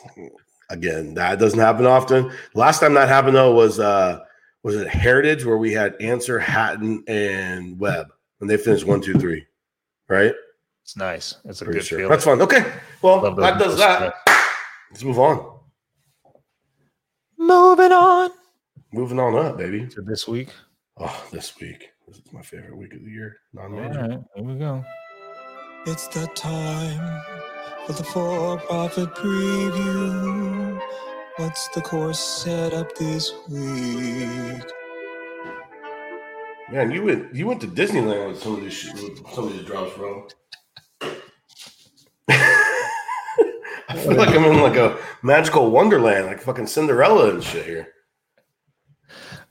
again 0.70 1.14
that 1.16 1.40
doesn't 1.40 1.60
happen 1.60 1.86
often. 1.86 2.32
Last 2.54 2.80
time 2.80 2.94
that 2.96 3.08
happened 3.08 3.36
though 3.36 3.54
was 3.54 3.80
uh 3.80 4.20
was 4.64 4.76
it 4.76 4.88
Heritage 4.88 5.44
where 5.46 5.58
we 5.58 5.74
had 5.74 5.96
Ancer, 6.00 6.38
Hatton, 6.40 7.04
and 7.08 7.80
Webb, 7.80 8.08
and 8.42 8.50
they 8.50 8.58
finished 8.58 8.86
one, 8.86 9.02
two, 9.02 9.16
three, 9.16 9.46
right? 10.08 10.34
It's 10.84 10.96
nice. 10.96 11.36
It's 11.46 11.62
a 11.62 11.66
Pretty 11.66 11.80
good 11.80 11.86
sure. 11.86 11.98
feeling. 12.00 12.12
That's 12.12 12.24
fun. 12.26 12.42
Okay, 12.42 12.72
well 13.02 13.34
that 13.36 13.58
does 13.58 13.78
that. 13.80 14.14
Let's 14.92 15.04
move 15.04 15.20
on. 15.20 15.51
Moving 17.42 17.92
on 17.92 18.30
Moving 18.94 19.20
on 19.20 19.36
up, 19.36 19.58
baby. 19.58 19.88
to 19.88 20.02
this 20.04 20.28
week. 20.28 20.50
Oh, 21.00 21.26
this 21.32 21.60
week. 21.60 21.90
This 22.08 22.18
is 22.18 22.32
my 22.32 22.44
favorite 22.44 22.78
week 22.78 22.94
of 22.94 23.00
the 23.04 23.10
year. 23.10 23.38
Non-major. 23.54 24.00
right, 24.00 24.20
here 24.36 24.44
we 24.44 24.60
go. 24.60 24.86
It's 25.88 26.08
the 26.10 26.28
time 26.36 27.22
for 27.88 27.94
the 27.94 28.04
for 28.04 28.58
profit 28.60 29.16
preview. 29.16 30.80
What's 31.38 31.68
the 31.70 31.82
course 31.82 32.20
set 32.20 32.74
up 32.74 32.96
this 32.96 33.34
week? 33.50 34.62
Man, 36.72 36.92
you 36.92 37.04
went 37.04 37.34
you 37.34 37.48
went 37.48 37.62
to 37.62 37.68
Disneyland 37.68 38.28
with 38.28 38.44
some 38.44 38.54
of 38.54 38.62
these 38.62 38.86
with 38.94 39.28
some 39.34 39.48
of 39.48 39.54
these 39.54 39.66
drops, 39.66 39.98
bro. 39.98 40.28
I 43.92 43.98
feel 43.98 44.16
like 44.18 44.30
I'm 44.30 44.46
in 44.46 44.62
like 44.62 44.78
a 44.78 44.98
magical 45.22 45.70
wonderland, 45.72 46.28
like 46.28 46.40
fucking 46.42 46.68
Cinderella 46.68 47.30
and 47.32 47.44
shit 47.44 47.66
here. 47.66 47.88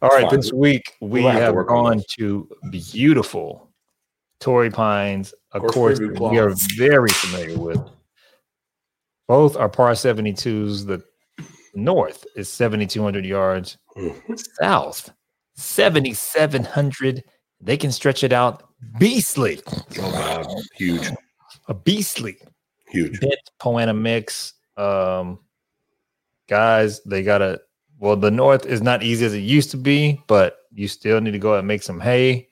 All 0.03 0.09
right, 0.09 0.23
fine. 0.29 0.37
this 0.37 0.53
week 0.53 0.95
we 1.01 1.23
might 1.23 1.33
have 1.35 1.53
to 1.53 1.59
have 1.59 1.67
gone 1.67 2.03
to 2.19 2.49
beautiful 2.71 3.71
Torrey 4.41 4.71
Pines, 4.71 5.35
of 5.53 5.61
Course 5.63 5.75
course 5.75 6.01
we 6.01 6.39
are 6.39 6.55
very 6.77 7.11
familiar 7.11 7.59
with. 7.59 7.81
Both 9.29 9.57
are 9.57 9.69
par 9.69 9.93
72s. 9.93 10.87
The 10.87 11.05
north 11.75 12.25
is 12.35 12.49
7,200 12.49 13.25
yards, 13.27 13.77
Mhm. 13.97 14.41
south 14.61 15.11
7,700. 15.57 17.23
They 17.61 17.77
can 17.77 17.93
stretch 17.93 18.25
it 18.25 18.33
out 18.33 18.63
beastly, 18.99 19.61
Oh 19.71 19.83
god, 19.93 20.47
huge, 20.77 21.11
a 21.69 21.75
beastly 21.75 22.39
huge. 22.91 23.21
bit 23.21 23.39
Poana 23.61 23.97
mix. 23.97 24.55
Um, 24.77 25.39
guys, 26.49 27.01
they 27.03 27.23
gotta. 27.23 27.61
Well, 27.99 28.17
the 28.17 28.31
north 28.31 28.65
is 28.65 28.81
not 28.81 29.03
easy 29.03 29.27
as 29.27 29.35
it 29.35 29.41
used 29.41 29.71
to 29.73 29.77
be, 29.77 30.23
but 30.27 30.59
you 30.73 30.89
still 30.89 31.21
need 31.21 31.33
to 31.33 31.39
go 31.39 31.55
out 31.55 31.59
and 31.59 31.69
make 31.69 31.83
some 31.83 32.01
hay, 32.01 32.49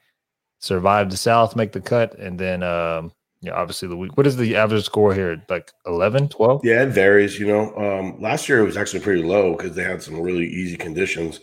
survive 0.59 1.11
the 1.11 1.16
south, 1.16 1.57
make 1.57 1.73
the 1.73 1.80
cut, 1.80 2.18
and 2.18 2.38
then 2.38 2.62
um, 2.62 3.12
yeah, 3.40 3.52
obviously 3.52 3.88
the 3.88 3.97
week. 3.97 4.16
What 4.16 4.26
is 4.26 4.37
the 4.37 4.57
average 4.57 4.85
score 4.85 5.14
here? 5.14 5.42
Like 5.49 5.73
11, 5.87 6.28
12? 6.28 6.64
Yeah, 6.64 6.83
it 6.83 6.88
varies. 6.88 7.38
You 7.38 7.47
know, 7.47 7.75
um, 7.76 8.21
last 8.21 8.49
year 8.49 8.61
it 8.61 8.64
was 8.64 8.76
actually 8.76 9.00
pretty 9.00 9.23
low 9.23 9.57
because 9.57 9.75
they 9.75 9.85
had 9.85 10.02
some 10.02 10.21
really 10.21 10.47
easy 10.47 10.76
conditions. 10.76 11.40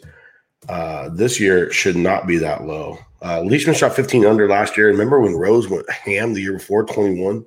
Uh, 0.68 1.10
this 1.10 1.40
year 1.40 1.72
should 1.72 1.96
not 1.96 2.28
be 2.28 2.38
that 2.38 2.66
low. 2.66 2.98
Uh, 3.22 3.42
Leishman 3.42 3.76
shot 3.76 3.96
15 3.96 4.26
under 4.26 4.48
last 4.48 4.76
year. 4.76 4.88
Remember 4.88 5.20
when 5.22 5.36
Rose 5.36 5.70
went 5.70 5.90
ham 5.90 6.34
the 6.34 6.42
year 6.42 6.54
before, 6.54 6.84
21? 6.84 7.46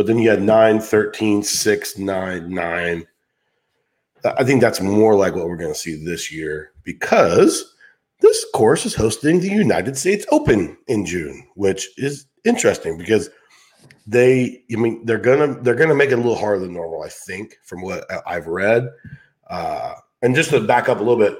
But 0.00 0.06
then 0.06 0.16
you 0.16 0.30
had 0.30 0.40
9, 0.40 0.80
13, 0.80 1.42
6, 1.42 1.98
9, 1.98 2.54
9. 2.54 3.06
I 4.24 4.44
think 4.44 4.62
that's 4.62 4.80
more 4.80 5.14
like 5.14 5.34
what 5.34 5.46
we're 5.46 5.58
going 5.58 5.74
to 5.74 5.78
see 5.78 6.02
this 6.02 6.32
year 6.32 6.72
because 6.84 7.74
this 8.20 8.46
course 8.54 8.86
is 8.86 8.94
hosting 8.94 9.40
the 9.40 9.50
United 9.50 9.98
States 9.98 10.24
Open 10.30 10.78
in 10.86 11.04
June, 11.04 11.46
which 11.54 11.86
is 11.98 12.24
interesting 12.46 12.96
because 12.96 13.28
they 14.06 14.62
i 14.72 14.76
mean 14.76 15.04
they're 15.04 15.18
gonna 15.18 15.60
they're 15.60 15.74
gonna 15.74 15.94
make 15.94 16.08
it 16.08 16.14
a 16.14 16.16
little 16.16 16.34
harder 16.34 16.60
than 16.60 16.72
normal 16.72 17.02
i 17.02 17.08
think 17.08 17.58
from 17.62 17.82
what 17.82 18.06
i've 18.26 18.46
read 18.46 18.88
uh 19.50 19.92
and 20.22 20.34
just 20.34 20.48
to 20.48 20.58
back 20.58 20.88
up 20.88 20.96
a 20.96 21.02
little 21.02 21.18
bit 21.18 21.36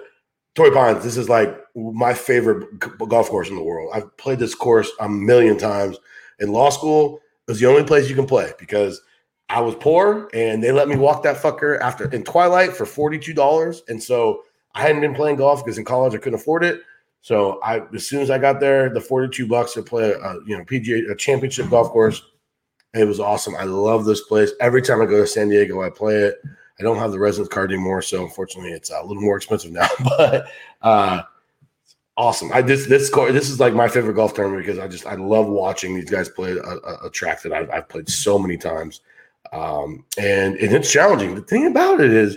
Torrey 0.54 0.72
Pines, 0.72 1.02
this 1.02 1.16
is 1.16 1.28
like 1.28 1.58
my 1.74 2.12
favorite 2.12 2.78
golf 3.08 3.30
course 3.30 3.48
in 3.48 3.54
the 3.54 3.62
world. 3.62 3.92
I've 3.94 4.14
played 4.18 4.40
this 4.40 4.54
course 4.54 4.90
a 5.00 5.08
million 5.08 5.56
times. 5.56 5.96
In 6.40 6.52
law 6.52 6.70
school, 6.70 7.20
it 7.50 7.54
was 7.54 7.58
the 7.58 7.66
only 7.66 7.82
place 7.82 8.08
you 8.08 8.14
can 8.14 8.28
play 8.28 8.52
because 8.60 9.02
I 9.48 9.60
was 9.60 9.74
poor 9.74 10.30
and 10.32 10.62
they 10.62 10.70
let 10.70 10.86
me 10.86 10.94
walk 10.94 11.24
that 11.24 11.36
fucker 11.36 11.80
after 11.80 12.08
in 12.12 12.22
Twilight 12.22 12.76
for 12.76 12.84
$42. 12.84 13.80
And 13.88 14.00
so 14.00 14.44
I 14.76 14.82
hadn't 14.82 15.00
been 15.00 15.16
playing 15.16 15.34
golf 15.34 15.64
because 15.64 15.76
in 15.76 15.84
college 15.84 16.14
I 16.14 16.18
couldn't 16.18 16.38
afford 16.38 16.62
it. 16.62 16.82
So 17.22 17.60
I, 17.64 17.80
as 17.92 18.06
soon 18.06 18.20
as 18.20 18.30
I 18.30 18.38
got 18.38 18.60
there, 18.60 18.88
the 18.88 19.00
42 19.00 19.48
bucks 19.48 19.72
to 19.72 19.82
play 19.82 20.12
a, 20.12 20.34
you 20.46 20.56
know, 20.56 20.62
PGA, 20.62 21.10
a 21.10 21.16
championship 21.16 21.68
golf 21.70 21.90
course, 21.90 22.22
it 22.94 23.04
was 23.04 23.18
awesome. 23.18 23.56
I 23.56 23.64
love 23.64 24.04
this 24.04 24.22
place. 24.22 24.52
Every 24.60 24.80
time 24.80 25.02
I 25.02 25.06
go 25.06 25.20
to 25.20 25.26
San 25.26 25.48
Diego, 25.48 25.82
I 25.82 25.90
play 25.90 26.18
it. 26.18 26.36
I 26.78 26.84
don't 26.84 26.98
have 26.98 27.10
the 27.10 27.18
residence 27.18 27.52
card 27.52 27.72
anymore, 27.72 28.00
so 28.00 28.22
unfortunately, 28.22 28.70
it's 28.70 28.90
a 28.90 29.02
little 29.02 29.20
more 29.20 29.36
expensive 29.36 29.72
now. 29.72 29.88
But 30.04 30.46
uh, 30.82 31.22
awesome. 32.20 32.50
I 32.52 32.60
this 32.60 32.86
this 32.86 33.08
course, 33.08 33.32
this 33.32 33.48
is 33.48 33.58
like 33.58 33.72
my 33.72 33.88
favorite 33.88 34.12
golf 34.12 34.34
tournament 34.34 34.64
because 34.64 34.78
I 34.78 34.86
just 34.86 35.06
I 35.06 35.14
love 35.14 35.46
watching 35.46 35.94
these 35.94 36.10
guys 36.10 36.28
play 36.28 36.52
a, 36.52 37.06
a, 37.06 37.10
track 37.10 37.40
that 37.42 37.52
I've, 37.52 37.70
I've 37.70 37.88
played 37.88 38.10
so 38.10 38.38
many 38.38 38.58
times, 38.58 39.00
um, 39.52 40.04
and 40.18 40.54
and 40.56 40.74
it's 40.74 40.92
challenging. 40.92 41.34
The 41.34 41.40
thing 41.40 41.66
about 41.66 42.00
it 42.00 42.12
is, 42.12 42.36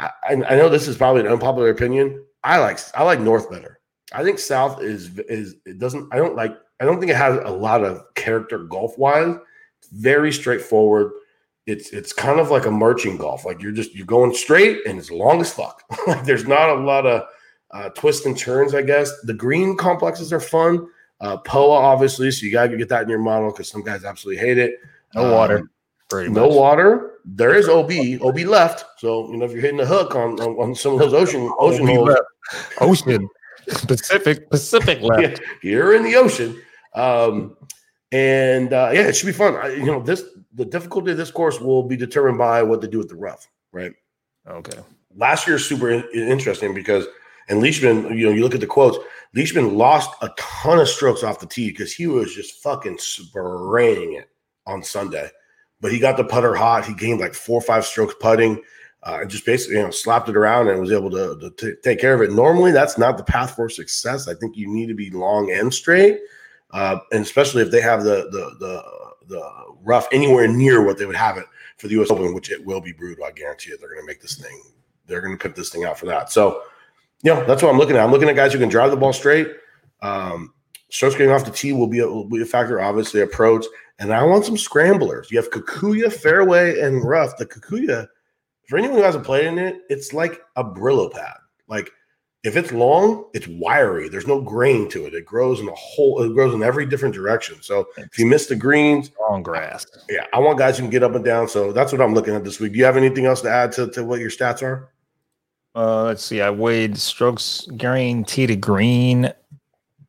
I, 0.00 0.10
I 0.28 0.34
know 0.34 0.68
this 0.68 0.88
is 0.88 0.96
probably 0.96 1.20
an 1.20 1.28
unpopular 1.28 1.70
opinion. 1.70 2.24
I 2.42 2.58
like 2.58 2.80
I 2.94 3.04
like 3.04 3.20
North 3.20 3.48
better. 3.48 3.78
I 4.12 4.24
think 4.24 4.40
South 4.40 4.82
is 4.82 5.16
is 5.20 5.54
it 5.64 5.78
doesn't. 5.78 6.12
I 6.12 6.16
don't 6.16 6.34
like. 6.34 6.56
I 6.80 6.84
don't 6.84 6.98
think 6.98 7.12
it 7.12 7.16
has 7.16 7.38
a 7.44 7.50
lot 7.50 7.84
of 7.84 8.02
character 8.16 8.58
golf 8.58 8.98
wise. 8.98 9.36
Very 9.92 10.32
straightforward. 10.32 11.12
It's 11.66 11.90
it's 11.90 12.12
kind 12.12 12.40
of 12.40 12.50
like 12.50 12.66
a 12.66 12.70
marching 12.70 13.16
golf. 13.16 13.44
Like 13.44 13.62
you're 13.62 13.70
just 13.70 13.94
you're 13.94 14.06
going 14.06 14.34
straight 14.34 14.84
and 14.86 14.98
it's 14.98 15.12
long 15.12 15.40
as 15.40 15.52
fuck. 15.52 15.84
like 16.08 16.24
there's 16.24 16.48
not 16.48 16.70
a 16.70 16.80
lot 16.80 17.06
of 17.06 17.28
uh, 17.70 17.90
twists 17.90 18.26
and 18.26 18.36
turns. 18.38 18.74
I 18.74 18.82
guess 18.82 19.12
the 19.22 19.34
green 19.34 19.76
complexes 19.76 20.32
are 20.32 20.40
fun. 20.40 20.86
Uh, 21.20 21.36
POA 21.38 21.72
obviously, 21.72 22.30
so 22.30 22.46
you 22.46 22.52
gotta 22.52 22.76
get 22.76 22.88
that 22.88 23.02
in 23.02 23.08
your 23.08 23.18
model 23.18 23.50
because 23.50 23.68
some 23.68 23.82
guys 23.82 24.04
absolutely 24.04 24.44
hate 24.44 24.58
it. 24.58 24.74
No 25.14 25.32
water. 25.32 25.58
Um, 25.58 25.70
Pretty 26.08 26.30
no 26.30 26.48
much. 26.48 26.56
water. 26.56 27.14
There 27.24 27.54
is 27.54 27.68
OB. 27.68 27.90
OB 28.22 28.38
left. 28.46 28.84
So 28.98 29.30
you 29.30 29.36
know 29.36 29.44
if 29.44 29.52
you're 29.52 29.60
hitting 29.60 29.76
the 29.76 29.86
hook 29.86 30.14
on 30.14 30.40
on, 30.40 30.50
on 30.56 30.74
some 30.74 30.94
of 30.94 30.98
those 31.00 31.12
ocean 31.12 31.52
ocean 31.58 31.86
holes, 31.86 32.08
left. 32.08 32.22
Ocean. 32.80 33.28
Pacific. 33.86 34.48
Pacific 34.50 35.02
left. 35.02 35.40
yeah, 35.40 35.46
you're 35.62 35.94
in 35.94 36.02
the 36.04 36.16
ocean. 36.16 36.60
Um, 36.94 37.56
and 38.12 38.72
uh, 38.72 38.90
yeah, 38.92 39.02
it 39.02 39.16
should 39.16 39.26
be 39.26 39.32
fun. 39.32 39.56
I, 39.56 39.74
you 39.74 39.84
know, 39.84 40.00
this 40.00 40.22
the 40.54 40.64
difficulty 40.64 41.10
of 41.10 41.16
this 41.18 41.30
course 41.30 41.60
will 41.60 41.82
be 41.82 41.96
determined 41.96 42.38
by 42.38 42.62
what 42.62 42.80
they 42.80 42.86
do 42.88 42.98
with 42.98 43.08
the 43.08 43.16
rough, 43.16 43.48
right? 43.72 43.92
Okay. 44.48 44.78
Last 45.16 45.46
year 45.46 45.56
is 45.56 45.66
super 45.66 45.90
in- 45.90 46.08
interesting 46.14 46.72
because 46.72 47.06
and 47.48 47.60
Leishman, 47.60 48.16
you 48.16 48.26
know, 48.26 48.32
you 48.32 48.42
look 48.42 48.54
at 48.54 48.60
the 48.60 48.66
quotes. 48.66 48.98
Leishman 49.34 49.76
lost 49.76 50.10
a 50.22 50.30
ton 50.38 50.78
of 50.78 50.88
strokes 50.88 51.22
off 51.22 51.40
the 51.40 51.46
tee 51.46 51.70
because 51.70 51.92
he 51.92 52.06
was 52.06 52.34
just 52.34 52.62
fucking 52.62 52.98
spraying 52.98 54.14
it 54.14 54.30
on 54.66 54.82
Sunday. 54.82 55.28
But 55.80 55.92
he 55.92 55.98
got 55.98 56.16
the 56.16 56.24
putter 56.24 56.54
hot. 56.54 56.86
He 56.86 56.94
gained 56.94 57.20
like 57.20 57.34
four 57.34 57.58
or 57.58 57.62
five 57.62 57.84
strokes 57.84 58.14
putting, 58.20 58.62
uh, 59.04 59.18
and 59.20 59.30
just 59.30 59.46
basically 59.46 59.76
you 59.76 59.82
know 59.82 59.90
slapped 59.90 60.28
it 60.28 60.36
around 60.36 60.68
and 60.68 60.80
was 60.80 60.92
able 60.92 61.10
to, 61.10 61.38
to 61.38 61.50
t- 61.50 61.80
take 61.82 62.00
care 62.00 62.14
of 62.14 62.22
it. 62.22 62.32
Normally, 62.32 62.72
that's 62.72 62.98
not 62.98 63.16
the 63.16 63.24
path 63.24 63.54
for 63.54 63.68
success. 63.68 64.26
I 64.26 64.34
think 64.34 64.56
you 64.56 64.66
need 64.66 64.86
to 64.86 64.94
be 64.94 65.10
long 65.10 65.52
and 65.52 65.72
straight, 65.72 66.20
uh, 66.72 66.98
and 67.12 67.22
especially 67.22 67.62
if 67.62 67.70
they 67.70 67.80
have 67.80 68.02
the 68.02 68.28
the 68.30 68.56
the 68.58 68.84
the 69.28 69.50
rough 69.82 70.08
anywhere 70.10 70.48
near 70.48 70.84
what 70.84 70.98
they 70.98 71.06
would 71.06 71.16
have 71.16 71.38
it 71.38 71.46
for 71.76 71.86
the 71.86 71.94
U.S. 71.94 72.10
Open, 72.10 72.34
which 72.34 72.50
it 72.50 72.64
will 72.64 72.80
be 72.80 72.92
brutal. 72.92 73.24
I 73.24 73.30
guarantee 73.30 73.70
it. 73.70 73.78
They're 73.80 73.90
going 73.90 74.02
to 74.02 74.06
make 74.06 74.20
this 74.20 74.36
thing. 74.36 74.60
They're 75.06 75.20
going 75.20 75.36
to 75.36 75.42
put 75.42 75.54
this 75.54 75.70
thing 75.70 75.84
out 75.84 75.98
for 75.98 76.06
that. 76.06 76.30
So, 76.30 76.62
you 77.22 77.34
know, 77.34 77.44
that's 77.46 77.62
what 77.62 77.70
I'm 77.70 77.78
looking 77.78 77.96
at. 77.96 78.04
I'm 78.04 78.10
looking 78.10 78.28
at 78.28 78.36
guys 78.36 78.52
who 78.52 78.58
can 78.58 78.68
drive 78.68 78.90
the 78.90 78.96
ball 78.96 79.12
straight. 79.12 79.48
Um, 80.02 80.52
strokes 80.90 81.16
getting 81.16 81.32
off 81.32 81.44
the 81.44 81.50
tee 81.50 81.72
will 81.72 81.86
be 81.88 81.98
a, 82.00 82.06
will 82.06 82.28
be 82.28 82.42
a 82.42 82.46
factor. 82.46 82.80
Obviously, 82.80 83.20
approach. 83.20 83.64
And 83.98 84.12
I 84.12 84.22
want 84.22 84.44
some 84.44 84.56
scramblers. 84.56 85.30
You 85.30 85.38
have 85.38 85.50
Kikuyu, 85.50 86.12
fairway, 86.12 86.80
and 86.80 87.04
rough. 87.04 87.36
The 87.36 87.46
Kikuyu, 87.46 88.06
for 88.68 88.78
anyone 88.78 88.98
who 88.98 89.02
hasn't 89.02 89.24
played 89.24 89.46
in 89.46 89.58
it, 89.58 89.80
it's 89.88 90.12
like 90.12 90.40
a 90.56 90.62
Brillo 90.62 91.10
pad. 91.12 91.36
Like 91.66 91.90
if 92.44 92.56
it's 92.56 92.70
long, 92.70 93.24
it's 93.34 93.48
wiry. 93.48 94.08
There's 94.08 94.28
no 94.28 94.40
grain 94.40 94.88
to 94.90 95.06
it. 95.06 95.14
It 95.14 95.26
grows 95.26 95.58
in 95.58 95.68
a 95.68 95.74
whole. 95.74 96.22
It 96.22 96.32
grows 96.34 96.54
in 96.54 96.62
every 96.62 96.86
different 96.86 97.14
direction. 97.14 97.56
So 97.60 97.86
if 97.96 98.16
you 98.18 98.26
miss 98.26 98.46
the 98.46 98.54
greens, 98.54 99.10
Long 99.28 99.42
grass. 99.42 99.84
yeah, 100.08 100.26
I 100.32 100.38
want 100.38 100.58
guys 100.58 100.78
who 100.78 100.84
can 100.84 100.90
get 100.90 101.02
up 101.02 101.16
and 101.16 101.24
down. 101.24 101.48
So 101.48 101.72
that's 101.72 101.90
what 101.90 102.00
I'm 102.00 102.14
looking 102.14 102.34
at 102.34 102.44
this 102.44 102.60
week. 102.60 102.72
Do 102.72 102.78
you 102.78 102.84
have 102.84 102.96
anything 102.96 103.26
else 103.26 103.40
to 103.42 103.50
add 103.50 103.72
to, 103.72 103.90
to 103.90 104.04
what 104.04 104.20
your 104.20 104.30
stats 104.30 104.62
are? 104.62 104.88
Uh, 105.78 106.02
let's 106.04 106.24
see. 106.24 106.40
I 106.40 106.50
weighed 106.50 106.98
strokes 106.98 107.66
green 107.76 108.24
tee 108.24 108.46
to 108.48 108.56
green. 108.56 109.22
Yeah, 109.24 109.32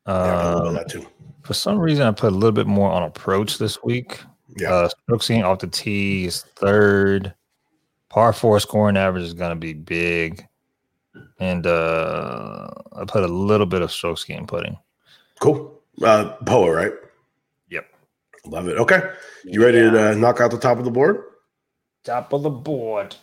I 0.07 0.11
got 0.13 0.45
a 0.45 0.57
little 0.57 0.71
bit 0.73 0.79
Um, 0.79 0.85
of 0.85 0.91
too. 0.91 1.07
for 1.43 1.53
some 1.53 1.77
reason, 1.77 2.07
I 2.07 2.11
put 2.11 2.31
a 2.31 2.35
little 2.35 2.51
bit 2.51 2.65
more 2.65 2.89
on 2.89 3.03
approach 3.03 3.59
this 3.59 3.83
week. 3.83 4.19
Yeah. 4.57 4.73
Uh, 4.73 4.89
strokes 4.89 5.27
gained 5.27 5.43
off 5.45 5.59
the 5.59 5.67
tee 5.67 6.25
is 6.25 6.41
third. 6.55 7.33
Par 8.09 8.33
four 8.33 8.59
scoring 8.59 8.97
average 8.97 9.23
is 9.23 9.35
going 9.35 9.51
to 9.51 9.55
be 9.55 9.73
big. 9.73 10.43
And 11.39 11.67
uh, 11.67 12.67
I 12.95 13.05
put 13.05 13.23
a 13.23 13.27
little 13.27 13.67
bit 13.67 13.83
of 13.83 13.91
strokes 13.91 14.23
gain 14.23 14.47
putting. 14.47 14.75
Cool. 15.39 15.79
Uh, 16.01 16.31
Poa, 16.45 16.71
right? 16.73 16.93
Yep. 17.69 17.85
Love 18.47 18.67
it. 18.69 18.77
Okay. 18.79 19.01
You 19.45 19.61
ready 19.63 19.79
to 19.81 20.11
uh, 20.11 20.15
knock 20.15 20.41
out 20.41 20.49
the 20.49 20.57
top 20.57 20.79
of 20.79 20.85
the 20.85 20.91
board? 20.91 21.23
Top 22.03 22.33
of 22.33 22.41
the 22.41 22.49
board. 22.49 23.15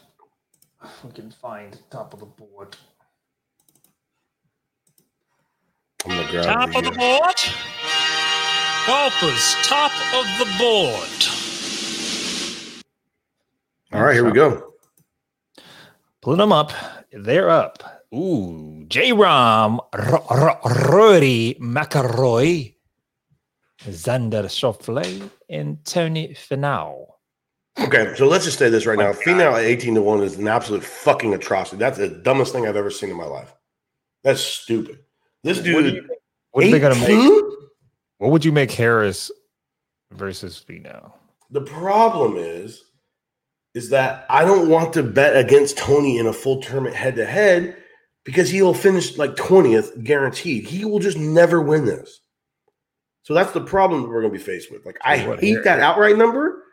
We 1.05 1.11
can 1.13 1.31
find 1.31 1.79
top 1.91 2.15
of 2.15 2.21
the 2.21 2.27
board. 2.27 2.77
I'm 6.05 6.11
gonna 6.17 6.31
grab 6.31 6.45
Top 6.45 6.77
of 6.77 6.85
the 6.85 6.91
board. 6.93 7.37
Golfers, 8.87 9.57
top 9.65 9.93
of 10.15 10.27
the 10.39 10.47
board. 10.59 11.11
All 13.93 14.05
right, 14.05 14.15
here 14.15 14.25
we 14.25 14.33
go. 14.33 14.75
Pulling 16.23 16.39
them 16.39 16.53
up. 16.53 16.73
They're 17.13 17.51
up. 17.51 17.83
Ooh, 18.15 18.85
J 18.89 19.11
Rahm, 19.13 19.79
R- 19.93 20.23
R- 20.31 20.61
Rory 20.91 21.57
McIlroy, 21.61 22.75
Xander 23.83 24.45
Schauffele, 24.45 25.31
and 25.49 25.85
Tony 25.85 26.29
Finau. 26.35 27.16
Okay, 27.79 28.15
so 28.17 28.27
let's 28.27 28.45
just 28.45 28.59
say 28.59 28.71
this 28.71 28.87
right 28.87 28.99
now. 28.99 29.13
Female 29.13 29.55
at 29.55 29.65
18 29.65 29.95
to 29.97 30.03
1 30.03 30.23
is 30.23 30.37
an 30.37 30.49
absolute 30.49 30.83
fucking 30.83 31.35
atrocity. 31.35 31.77
That's 31.77 31.99
the 31.99 32.09
dumbest 32.09 32.53
thing 32.53 32.67
I've 32.67 32.77
ever 32.77 32.91
seen 32.91 33.11
in 33.11 33.17
my 33.17 33.27
life. 33.27 33.55
That's 34.25 34.41
stupid. 34.41 35.01
This 35.45 35.59
What 35.59 35.65
do 35.65 35.71
you 35.71 35.91
dude, 35.91 36.11
What 36.53 36.65
are 36.65 36.71
they 36.71 36.79
gonna 36.81 36.95
make? 36.97 37.45
What 38.19 38.31
would 38.33 38.45
you 38.45 38.53
make 38.53 38.71
Harris 38.73 39.31
versus 40.13 40.65
Finau? 40.67 41.13
The 41.51 41.61
problem 41.61 42.37
is, 42.37 42.83
is 43.75 43.91
that 43.91 44.25
I 44.31 44.45
don't 44.45 44.69
want 44.71 44.95
to 44.95 45.03
bet 45.03 45.37
against 45.37 45.77
Tony 45.77 46.19
in 46.19 46.27
a 46.27 46.33
full 46.33 46.63
tournament 46.63 46.97
head 46.97 47.15
to 47.17 47.27
head 47.27 47.77
because 48.25 48.49
he 48.49 48.63
will 48.63 48.75
finish 48.75 49.19
like 49.19 49.37
20th 49.37 50.03
guaranteed. 50.03 50.65
He 50.67 50.85
will 50.87 50.99
just 50.99 51.19
never 51.19 51.61
win 51.61 51.85
this. 51.85 52.21
So 53.23 53.35
that's 53.35 53.53
the 53.53 53.61
problem 53.61 54.03
that 54.03 54.09
we're 54.09 54.23
going 54.23 54.33
to 54.33 54.39
be 54.39 54.43
faced 54.45 54.73
with. 54.73 54.87
Like, 54.87 54.99
I 55.05 55.27
What, 55.27 55.41
hate 55.41 55.51
Harris? 55.51 55.65
that 55.67 55.81
outright 55.81 56.17
number, 56.17 56.65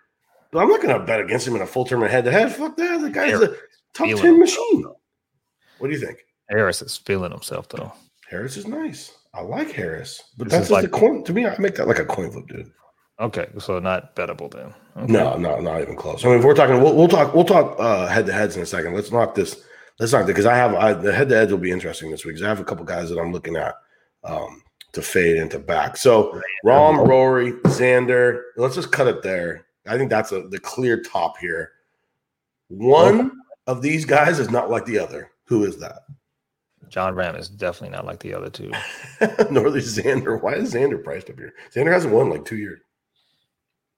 but 0.54 0.60
I'm 0.60 0.70
not 0.70 0.82
going 0.82 0.98
to 0.98 1.06
bet 1.06 1.20
against 1.20 1.48
him 1.48 1.56
in 1.56 1.62
a 1.62 1.66
full 1.68 1.86
tournament 1.86 2.12
head 2.12 2.24
to 2.26 2.32
head. 2.32 2.52
Fuck 2.52 2.78
that. 2.78 3.02
The 3.02 3.10
guy's 3.10 3.42
a 3.42 3.48
top 3.94 4.08
feeling 4.08 4.22
10 4.22 4.36
himself, 4.36 4.38
machine. 4.40 4.86
What 5.80 5.88
do 5.88 5.94
you 5.94 6.00
think? 6.06 6.20
Harris 6.50 6.82
is 6.82 6.96
feeling 6.98 7.32
himself 7.32 7.68
though. 7.70 7.92
Harris 8.30 8.58
is 8.58 8.68
nice. 8.68 9.12
I 9.34 9.42
like 9.42 9.72
Harris, 9.72 10.22
but 10.38 10.46
This 10.46 10.54
that's 10.54 10.64
just 10.70 10.72
like- 10.72 10.86
a 10.86 10.88
coin. 10.90 11.24
To 11.24 11.34
me, 11.34 11.46
I 11.46 11.58
make 11.58 11.76
that 11.76 11.88
like 11.88 12.00
a 12.00 12.06
coin 12.06 12.32
flip, 12.32 12.48
dude. 12.48 12.72
Okay, 13.20 13.48
so 13.60 13.80
not 13.80 14.16
bettable 14.16 14.52
then. 14.52 14.74
Okay. 14.98 15.12
No, 15.12 15.38
no, 15.38 15.60
not 15.60 15.82
even 15.82 15.96
close. 15.96 16.26
I 16.26 16.30
mean, 16.30 16.40
if 16.40 16.44
we're 16.44 16.56
talking, 16.56 16.82
we'll, 16.82 16.96
we'll 16.96 17.08
talk, 17.08 17.34
we'll 17.34 17.46
talk 17.46 17.76
uh, 17.80 18.08
head 18.08 18.26
to 18.26 18.34
heads 18.34 18.56
in 18.56 18.64
a 18.64 18.66
second. 18.66 18.94
Let's 18.96 19.12
knock 19.12 19.36
this. 19.36 19.64
Let's 20.00 20.12
knock 20.12 20.26
because 20.26 20.48
I 20.48 20.56
have 20.56 20.74
I, 20.74 20.94
the 20.94 21.14
head 21.14 21.30
to 21.30 21.36
heads 21.36 21.52
will 21.52 21.60
be 21.60 21.72
interesting 21.72 22.10
this 22.10 22.26
week. 22.26 22.36
Cause 22.36 22.44
I 22.44 22.50
have 22.50 22.60
a 22.60 22.66
couple 22.66 22.86
guys 22.86 23.10
that 23.10 23.20
I'm 23.20 23.32
looking 23.32 23.56
at 23.56 23.76
um, 24.24 24.64
to 24.94 25.02
fade 25.02 25.38
into 25.38 25.60
back. 25.60 25.96
So 25.98 26.40
Rahm, 26.66 27.08
Rory, 27.08 27.54
Xander. 27.54 28.42
Let's 28.58 28.76
just 28.76 28.92
cut 28.92 29.08
it 29.08 29.22
there. 29.22 29.66
I 29.88 29.98
think 29.98 30.10
that's 30.10 30.32
a, 30.32 30.48
the 30.48 30.60
clear 30.60 31.02
top 31.02 31.38
here. 31.38 31.72
One 32.70 33.32
of 33.68 33.82
these 33.82 34.06
guys 34.06 34.40
is 34.40 34.50
not 34.50 34.70
like 34.70 34.86
the 34.86 35.00
other. 35.00 35.32
Who 35.46 35.66
is 35.66 35.78
that? 35.80 36.04
Jon 36.90 37.16
Rahm 37.16 37.38
is 37.38 37.50
definitely 37.50 37.96
not 37.96 38.06
like 38.06 38.20
the 38.20 38.34
other 38.34 38.50
two. 38.50 38.72
Northern 39.50 39.82
Xander. 39.82 40.42
Why 40.42 40.54
is 40.54 40.74
Xander 40.74 41.04
priced 41.04 41.30
up 41.30 41.38
here? 41.38 41.54
Xander 41.74 41.92
hasn't 41.92 42.14
won 42.14 42.30
like 42.30 42.46
two 42.46 42.58
years. 42.58 42.80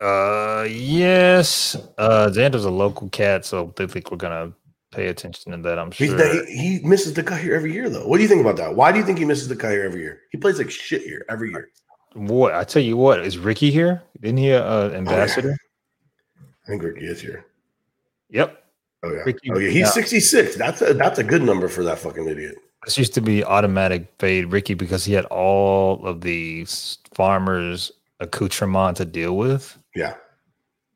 Uh, 0.02 0.66
yes. 0.70 1.76
Uh, 1.98 2.30
Xander's 2.30 2.66
a 2.66 2.72
local 2.72 3.10
cat, 3.10 3.46
so 3.46 3.74
they 3.76 3.88
think 3.88 4.12
we're 4.12 4.18
gonna 4.18 4.54
pay 4.92 5.08
attention 5.08 5.52
to 5.52 5.58
that. 5.60 5.78
I'm 5.78 5.92
sure. 5.92 6.46
he, 6.46 6.80
he 6.80 6.80
misses 6.84 7.14
the 7.14 7.24
cut 7.24 7.42
here 7.42 7.56
every 7.56 7.74
year, 7.74 7.90
though. 7.90 8.08
What 8.08 8.18
do 8.18 8.24
you 8.24 8.30
think 8.30 8.42
about 8.42 8.58
that? 8.58 8.76
Why 8.76 8.92
do 8.92 8.98
you 8.98 9.06
think 9.06 9.18
he 9.18 9.26
misses 9.26 9.48
the 9.48 9.56
cut 9.56 9.72
here 9.72 9.84
every 9.84 10.02
year? 10.02 10.22
He 10.32 10.38
plays 10.38 10.58
like 10.58 10.70
shit 10.70 11.02
here 11.02 11.26
every 11.30 11.52
year. 11.52 11.70
What 12.14 12.54
I 12.54 12.64
tell 12.64 12.82
you 12.82 12.96
what, 12.96 13.20
is 13.20 13.38
Rickie 13.38 13.72
here? 13.72 14.02
Didn't 14.22 14.38
he 14.38 14.54
uh 14.54 14.90
ambassador? 14.92 15.58
I 16.66 16.70
think 16.70 16.84
Rickie 16.84 17.06
is 17.06 17.22
here. 17.22 17.46
Yep. 18.30 18.64
Oh 19.04 19.12
yeah. 19.14 19.20
Rickie- 19.26 19.52
oh 19.52 19.60
yeah. 19.60 19.70
He's 19.70 19.80
yeah. 19.82 19.90
66. 19.92 20.56
That's 20.56 20.82
a 20.82 20.94
that's 20.94 21.20
a 21.20 21.24
good 21.24 21.44
number 21.44 21.68
for 21.68 21.84
that 21.84 22.00
fucking 22.00 22.28
idiot. 22.28 22.56
This 22.86 22.98
used 22.98 23.14
to 23.16 23.22
be 23.22 23.44
automatic 23.44 24.08
fade 24.20 24.52
Rickie 24.52 24.74
because 24.74 25.06
he 25.06 25.14
had 25.14 25.26
all 25.26 26.06
of 26.06 26.22
the 26.22 26.62
s- 26.64 26.98
farmers 27.14 27.92
accoutrement 28.20 28.98
to 28.98 29.06
deal 29.06 29.36
with. 29.38 29.78
Yeah. 29.96 30.16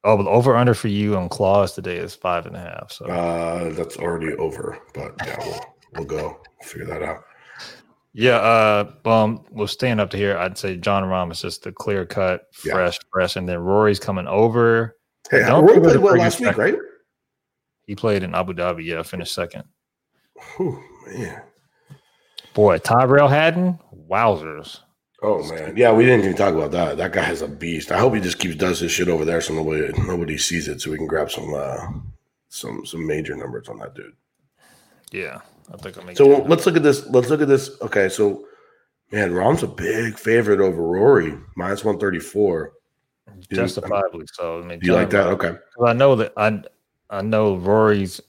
Oh, 0.03 0.15
but 0.17 0.27
over 0.27 0.55
under 0.55 0.73
for 0.73 0.88
you 0.88 1.17
on 1.17 1.29
clause 1.29 1.73
today 1.73 1.97
is 1.97 2.15
five 2.15 2.45
and 2.45 2.55
a 2.55 2.60
half. 2.60 2.91
So 2.91 3.05
Uh, 3.05 3.73
that's 3.73 3.97
already 3.97 4.34
over. 4.36 4.77
But 4.93 5.13
yeah, 5.25 5.36
we'll 5.45 5.75
we'll 5.95 6.05
go 6.05 6.39
figure 6.63 6.86
that 6.88 7.03
out. 7.03 7.23
yeah, 8.13 8.38
uh, 8.38 8.91
um, 9.10 9.43
we'll 9.51 9.67
stand 9.67 9.99
up 9.99 10.10
to 10.12 10.17
here. 10.17 10.38
I'd 10.38 10.58
say 10.58 10.77
Jon 10.77 11.03
Rahm 11.03 11.32
is 11.32 11.41
just 11.41 11.63
the 11.63 11.71
clear 11.71 12.05
cut, 12.05 12.47
Yeah. 12.65 12.73
fresh, 12.73 12.99
fresh, 13.12 13.36
and 13.36 13.47
then 13.49 13.60
Rory's 13.60 13.99
coming 13.99 14.27
over. 14.27 14.95
Hey, 15.29 15.39
give 15.39 15.84
played 15.84 15.97
well 15.97 16.17
last 16.17 16.39
week, 16.39 16.58
right? 16.58 16.75
He 17.86 17.95
played 17.95 18.23
in 18.23 18.36
Abu 18.36 18.53
Dhabi. 18.53 18.86
Yeah, 18.86 19.03
finished 19.03 19.34
second. 19.34 19.63
Oh 20.60 20.82
man. 21.08 21.41
Boy, 22.53 22.77
Tyrrell 22.77 23.27
Hatton, 23.27 23.79
wowzers. 24.10 24.79
Oh 25.21 25.43
man. 25.51 25.75
Yeah, 25.75 25.91
we 25.91 26.05
didn't 26.05 26.25
even 26.25 26.36
talk 26.36 26.53
about 26.53 26.71
that. 26.71 26.97
That 26.97 27.12
guy 27.12 27.23
has 27.23 27.41
a 27.41 27.47
beast. 27.47 27.91
I 27.91 27.99
hope 27.99 28.13
he 28.13 28.21
just 28.21 28.39
keeps 28.39 28.55
does 28.55 28.79
his 28.79 28.91
shit 28.91 29.10
over 29.10 29.25
there 29.25 29.41
so 29.41 29.53
nobody 29.53 29.91
nobody 30.03 30.38
sees 30.38 30.67
it 30.67 30.82
so 30.82 30.91
we 30.91 30.97
can 30.97 31.08
grab 31.08 31.29
some 31.29 31.53
uh 31.53 31.88
some 32.47 32.86
some 32.86 33.05
major 33.05 33.36
numbers 33.36 33.69
on 33.69 33.79
that 33.79 33.95
dude. 33.95 34.13
Yeah, 35.12 35.41
I 35.73 35.77
think 35.77 35.97
I 35.97 36.03
make 36.03 36.17
So 36.17 36.27
let's 36.43 36.65
look 36.65 36.75
at 36.75 36.84
this. 36.84 37.05
Let's 37.08 37.29
look 37.29 37.41
at 37.41 37.47
this. 37.47 37.82
Okay, 37.82 38.08
so 38.10 38.45
man, 39.12 39.34
Rahm's 39.34 39.63
a 39.63 39.67
big 39.67 40.17
favorite 40.17 40.62
over 40.62 40.82
Rory, 40.82 41.38
minus 41.55 41.84
one 41.84 41.99
thirty 41.99 42.19
four. 42.19 42.73
Um, 43.32 43.42
justifiably 43.52 44.26
so. 44.34 44.62
I 44.62 44.65
mean, 44.65 44.80
you 44.82 44.94
like 44.94 45.10
that? 45.12 45.28
Okay, 45.28 45.56
I 45.84 45.94
know 45.94 46.15
that 46.15 46.34
I 46.38 46.62
I 47.10 47.22
know 47.22 47.56
Rory's 47.58 48.22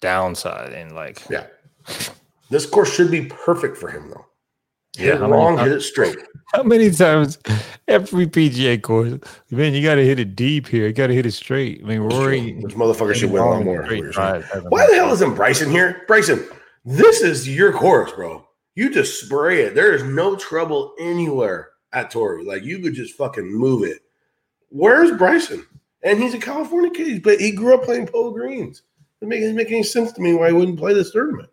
downside 0.00 0.72
and 0.72 0.92
like 0.94 1.22
yeah. 1.30 1.46
This 2.50 2.66
course 2.66 2.92
should 2.94 3.10
be 3.10 3.26
perfect 3.26 3.76
for 3.76 3.88
him 3.88 4.10
though. 4.10 4.26
Hit 4.96 5.06
Yeah, 5.06 5.14
it 5.14 5.20
how 5.20 5.28
many 5.28 5.42
long, 5.42 5.58
hit 5.58 5.72
it 5.72 5.80
straight. 5.82 6.16
how 6.54 6.62
many 6.62 6.90
times 6.90 7.38
every 7.88 8.26
PGA 8.26 8.80
course, 8.80 9.14
man, 9.50 9.74
you 9.74 9.82
got 9.82 9.96
to 9.96 10.04
hit 10.04 10.18
it 10.18 10.36
deep 10.36 10.68
here. 10.68 10.86
You 10.86 10.92
got 10.92 11.08
to 11.08 11.14
hit 11.14 11.26
it 11.26 11.32
straight. 11.32 11.82
I 11.82 11.86
mean, 11.86 12.00
Rory. 12.00 12.52
This 12.62 12.74
motherfucker 12.74 13.14
should 13.14 13.30
win 13.30 13.42
a 13.42 13.46
lot 13.46 13.64
more. 13.64 13.84
Straight 13.84 13.98
what 13.98 14.04
you're 14.04 14.12
saying. 14.12 14.30
drive 14.30 14.44
hasn't 14.46 14.70
Why 14.72 14.86
the 14.86 14.94
hell 14.94 15.12
isn't 15.12 15.34
Bryson 15.34 15.70
here? 15.70 16.04
Bryson, 16.06 16.46
this 16.84 17.20
is 17.20 17.48
your 17.48 17.72
course, 17.72 18.12
bro. 18.12 18.46
You 18.74 18.90
just 18.90 19.20
spray 19.24 19.62
it. 19.62 19.74
There 19.74 19.92
is 19.92 20.02
no 20.02 20.36
trouble 20.36 20.94
anywhere 21.00 21.70
at 21.92 22.10
Torrey. 22.10 22.44
Like 22.44 22.62
you 22.62 22.78
could 22.78 22.94
just 22.94 23.14
fucking 23.14 23.50
move 23.52 23.82
it. 23.84 24.00
Where's 24.70 25.16
Bryson? 25.16 25.64
And 26.02 26.22
he's 26.22 26.34
a 26.34 26.38
California 26.38 26.90
kid, 26.90 27.22
but 27.22 27.40
he 27.40 27.50
grew 27.50 27.74
up 27.74 27.84
playing 27.84 28.06
polo 28.06 28.30
greens. 28.30 28.82
It 29.20 29.30
doesn't 29.30 29.56
make 29.56 29.70
any 29.70 29.82
sense 29.82 30.12
to 30.12 30.20
me 30.20 30.34
why 30.34 30.48
he 30.48 30.52
wouldn't 30.52 30.78
play 30.78 30.94
this 30.94 31.10
tournament. 31.10 31.48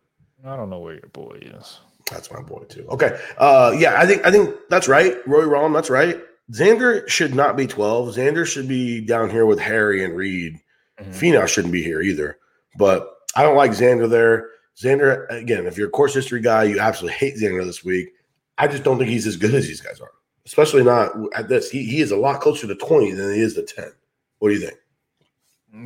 I 0.45 0.55
don't 0.55 0.69
know 0.69 0.79
where 0.79 0.95
your 0.95 1.09
boy 1.13 1.39
is. 1.41 1.79
That's 2.11 2.31
my 2.31 2.41
boy 2.41 2.63
too. 2.67 2.85
Okay. 2.89 3.17
Uh 3.37 3.73
yeah, 3.77 3.95
I 3.97 4.05
think 4.05 4.25
I 4.25 4.31
think 4.31 4.55
that's 4.69 4.87
right. 4.89 5.15
Roy 5.25 5.43
Rahm, 5.43 5.73
that's 5.73 5.89
right. 5.89 6.21
Xander 6.51 7.07
should 7.07 7.33
not 7.33 7.55
be 7.55 7.65
12. 7.65 8.15
Xander 8.15 8.45
should 8.45 8.67
be 8.67 8.99
down 9.01 9.29
here 9.29 9.45
with 9.45 9.59
Harry 9.59 10.03
and 10.03 10.15
Reed. 10.15 10.59
Finau 11.01 11.47
shouldn't 11.47 11.73
be 11.73 11.81
here 11.81 12.01
either. 12.01 12.37
But 12.77 13.09
I 13.35 13.43
don't 13.43 13.55
like 13.55 13.71
Xander 13.71 14.09
there. 14.09 14.49
Xander, 14.81 15.25
again, 15.29 15.65
if 15.65 15.77
you're 15.77 15.87
a 15.87 15.91
course 15.91 16.13
history 16.13 16.41
guy, 16.41 16.63
you 16.63 16.79
absolutely 16.79 17.17
hate 17.17 17.37
Xander 17.37 17.63
this 17.63 17.83
week. 17.83 18.09
I 18.57 18.67
just 18.67 18.83
don't 18.83 18.97
think 18.97 19.09
he's 19.09 19.27
as 19.27 19.37
good 19.37 19.53
as 19.53 19.67
these 19.67 19.81
guys 19.81 19.99
are, 19.99 20.11
especially 20.45 20.83
not 20.83 21.11
at 21.35 21.47
this. 21.47 21.69
He, 21.69 21.85
he 21.85 22.01
is 22.01 22.11
a 22.11 22.17
lot 22.17 22.41
closer 22.41 22.67
to 22.67 22.75
20 22.75 23.11
than 23.11 23.33
he 23.33 23.41
is 23.41 23.53
to 23.55 23.63
10. 23.63 23.91
What 24.39 24.49
do 24.49 24.55
you 24.55 24.61
think? 24.61 24.77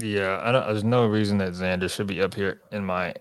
Yeah, 0.03 0.41
I 0.43 0.51
don't, 0.51 0.65
there's 0.67 0.83
no 0.83 1.05
reason 1.05 1.37
that 1.37 1.53
Xander 1.53 1.89
should 1.89 2.07
be 2.07 2.21
up 2.21 2.33
here, 2.33 2.61
in 2.71 2.83
my 2.83 3.13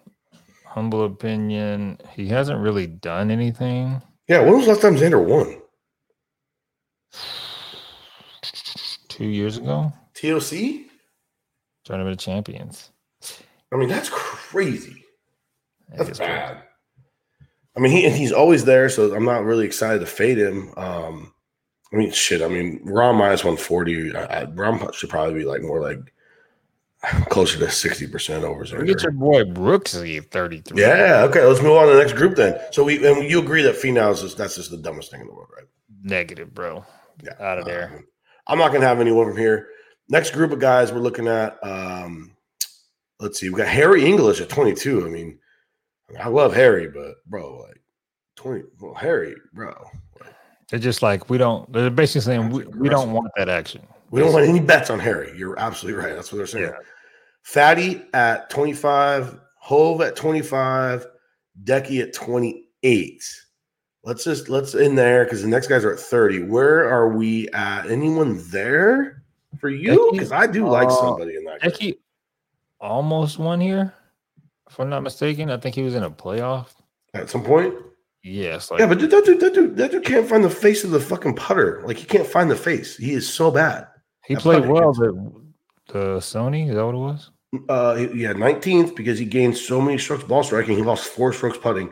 humble 0.65 1.05
opinion. 1.05 1.99
He 2.13 2.27
hasn't 2.27 2.59
really 2.59 2.87
done 2.87 3.31
anything. 3.31 4.03
Yeah, 4.29 4.41
when 4.41 4.57
was 4.57 4.65
the 4.65 4.73
last 4.73 4.83
time 4.83 4.97
Xander 4.97 5.25
won? 5.25 5.63
Two 9.09 9.27
years 9.27 9.57
ago, 9.57 9.93
TOC? 10.15 10.87
Tournament 11.85 12.13
of 12.13 12.19
Champions. 12.19 12.91
I 13.73 13.77
mean, 13.77 13.89
that's 13.89 14.11
crazy. 14.11 15.05
That's 15.97 16.11
is 16.11 16.19
crazy. 16.19 16.59
I 17.77 17.81
mean, 17.81 17.93
he 17.93 18.07
and 18.07 18.15
he's 18.15 18.33
always 18.33 18.65
there, 18.65 18.89
so 18.89 19.15
I'm 19.15 19.25
not 19.25 19.45
really 19.45 19.67
excited 19.67 19.99
to 20.01 20.07
fade 20.07 20.39
him. 20.39 20.73
Um, 20.77 21.35
I 21.93 21.97
mean, 21.97 22.11
shit. 22.11 22.43
I 22.43 22.49
mean, 22.49 22.81
Rahm 22.85 23.17
minus 23.17 23.45
140. 23.45 24.17
I, 24.17 24.25
I, 24.25 24.45
Rahm 24.47 24.93
should 24.95 25.11
probably 25.11 25.35
be 25.35 25.45
like 25.45 25.63
more 25.63 25.81
like 25.81 25.99
closer 27.29 27.59
to 27.59 27.67
60% 27.67 28.43
over 28.43 28.65
Look 28.65 28.73
at 28.73 28.79
Xander. 28.79 29.03
your 29.03 29.13
boy 29.13 29.45
Brooksy, 29.45 30.25
33. 30.25 30.81
Yeah. 30.81 31.25
Okay. 31.29 31.45
Let's 31.45 31.63
move 31.63 31.77
on 31.77 31.87
to 31.87 31.93
the 31.93 31.99
next 31.99 32.15
group 32.15 32.37
then. 32.37 32.59
So 32.73 32.85
we 32.85 33.07
and 33.07 33.31
you 33.31 33.41
agree 33.41 33.63
that 33.63 33.77
Finau 33.77 34.13
is 34.13 34.35
that's 34.35 34.57
just 34.57 34.71
the 34.71 34.79
dumbest 34.79 35.11
thing 35.11 35.21
in 35.21 35.27
the 35.27 35.35
world, 35.35 35.51
right? 35.57 35.67
Negative, 36.03 36.53
bro. 36.53 36.85
Yeah. 37.23 37.35
Out 37.39 37.59
of 37.59 37.65
there. 37.67 37.93
Um, 37.95 38.07
I'm 38.47 38.59
not 38.59 38.73
gonna 38.73 38.87
have 38.87 39.01
anyone 39.01 39.27
from 39.29 39.37
here. 39.37 39.69
Next 40.09 40.31
group 40.31 40.53
of 40.53 40.61
guys 40.61 40.93
we're 40.93 41.01
looking 41.01 41.27
at. 41.29 41.59
Um, 41.63 42.37
let's 43.21 43.41
see. 43.41 43.51
We 43.51 43.57
got 43.59 43.69
Harry 43.69 44.05
English 44.05 44.41
at 44.41 44.49
22. 44.49 45.05
I 45.05 45.11
mean, 45.11 45.39
I 46.23 46.29
love 46.29 46.55
Harry, 46.55 46.89
but 46.89 47.15
bro, 47.27 47.59
like 47.67 47.81
20. 48.37 48.65
Well, 48.81 48.95
Harry, 48.95 49.35
bro, 49.53 49.75
They're 50.71 50.79
just 50.79 51.03
like, 51.03 51.29
we 51.31 51.39
don't, 51.39 51.71
they're 51.73 51.91
basically 51.91 52.21
saying, 52.23 52.51
we, 52.51 52.65
we 52.67 52.89
don't 52.89 53.13
want 53.13 53.31
that 53.37 53.49
action. 53.49 53.83
we 54.11 54.21
don't 54.21 54.33
want 54.33 54.47
any 54.47 54.61
bets 54.61 54.91
on 54.91 54.99
Harry. 55.01 55.37
You're 55.37 55.59
absolutely 55.59 56.01
right. 56.03 56.15
That's 56.15 56.31
what 56.33 56.39
they're 56.39 56.47
saying. 56.47 56.67
Yeah. 56.67 56.79
Fatty 57.43 58.03
at 58.15 58.51
25, 58.51 59.39
Hove 59.59 60.01
at 60.01 60.15
25, 60.17 61.07
Decky 61.65 62.03
at 62.03 62.13
28. 62.13 63.23
let's 64.05 64.23
just 64.23 64.49
let's 64.49 64.75
in 64.75 64.95
there 64.95 65.25
because 65.25 65.43
the 65.43 65.49
next 65.49 65.67
guys 65.67 65.85
are 65.85 65.93
at 65.93 65.99
30. 65.99 66.45
Where 66.45 66.89
are 66.89 67.09
we 67.17 67.49
at? 67.49 67.91
Anyone 67.91 68.41
there 68.51 69.23
for 69.59 69.69
you? 69.69 70.11
Because 70.13 70.31
I 70.33 70.47
do 70.47 70.69
like 70.69 70.89
Uh, 70.89 70.95
somebody 70.95 71.35
in 71.37 71.45
that. 71.45 71.61
Becky 71.63 71.99
almost 72.81 73.39
won 73.39 73.61
here, 73.61 73.93
if 74.69 74.79
I'm 74.81 74.89
not 74.91 75.03
mistaken. 75.03 75.51
I 75.51 75.57
think 75.57 75.75
he 75.75 75.83
was 75.83 75.95
in 75.95 76.03
a 76.03 76.11
playoff. 76.11 76.69
At 77.15 77.31
some 77.31 77.43
point. 77.43 77.75
Yes, 78.23 78.71
like 78.71 78.81
Yeah, 78.81 78.87
but 78.87 78.99
dude, 78.99 79.11
that 79.13 79.25
dude, 79.25 79.41
that 79.41 79.55
dude, 79.55 79.77
that 79.77 79.91
dude 79.93 80.05
can't 80.05 80.29
find 80.29 80.43
the 80.43 80.51
face 80.51 80.83
of 80.85 80.91
the 80.91 81.01
fucking 81.01 81.37
putter. 81.37 81.83
Like 81.87 81.97
he 81.97 82.05
can't 82.05 82.27
find 82.27 82.51
the 82.51 82.57
face. 82.57 82.97
He 82.97 83.13
is 83.13 83.29
so 83.33 83.51
bad. 83.51 83.87
he 84.27 84.35
that 84.35 84.41
played 84.43 84.67
well. 84.67 84.93
gets- 84.93 84.99
The, 84.99 85.43
the 85.93 85.99
Sony 86.19 86.69
is 86.69 86.75
that 86.75 86.85
what 86.85 86.95
it 86.95 86.99
was? 86.99 87.31
Uh, 87.69 88.07
yeah, 88.13 88.33
19th 88.33 88.97
because 88.97 89.19
he 89.19 89.25
gained 89.25 89.57
so 89.57 89.81
many 89.81 89.97
strokes 89.97 90.25
ball 90.25 90.43
striking. 90.43 90.77
He 90.77 90.83
lost 90.83 91.07
four 91.09 91.33
strokes 91.33 91.57
putting. 91.57 91.91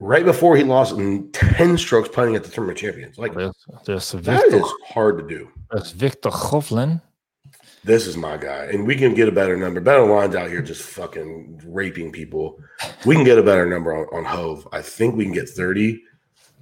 Right 0.00 0.24
before 0.24 0.56
he 0.56 0.64
lost 0.64 0.96
10 0.96 1.76
strokes 1.76 2.08
putting 2.08 2.34
at 2.34 2.42
the 2.42 2.50
tournament 2.50 2.78
champions. 2.78 3.18
Like 3.18 3.34
There's, 3.34 3.52
there's 3.84 4.10
that 4.12 4.22
Victor, 4.22 4.56
is 4.56 4.72
hard 4.88 5.18
to 5.18 5.28
do. 5.28 5.50
That's 5.70 5.90
Viktor 5.90 6.30
Hovland. 6.30 7.02
This 7.82 8.06
is 8.06 8.16
my 8.16 8.36
guy, 8.36 8.66
and 8.66 8.86
we 8.86 8.94
can 8.94 9.14
get 9.14 9.28
a 9.28 9.32
better 9.32 9.56
number. 9.56 9.80
Better 9.80 10.04
lines 10.04 10.36
out 10.36 10.50
here 10.50 10.60
just 10.60 10.82
fucking 10.82 11.62
raping 11.64 12.12
people. 12.12 12.60
We 13.06 13.14
can 13.14 13.24
get 13.24 13.38
a 13.38 13.42
better 13.42 13.64
number 13.64 13.96
on, 13.96 14.06
on 14.14 14.24
Hove. 14.24 14.68
I 14.70 14.82
think 14.82 15.16
we 15.16 15.24
can 15.24 15.32
get 15.32 15.48
30. 15.48 16.02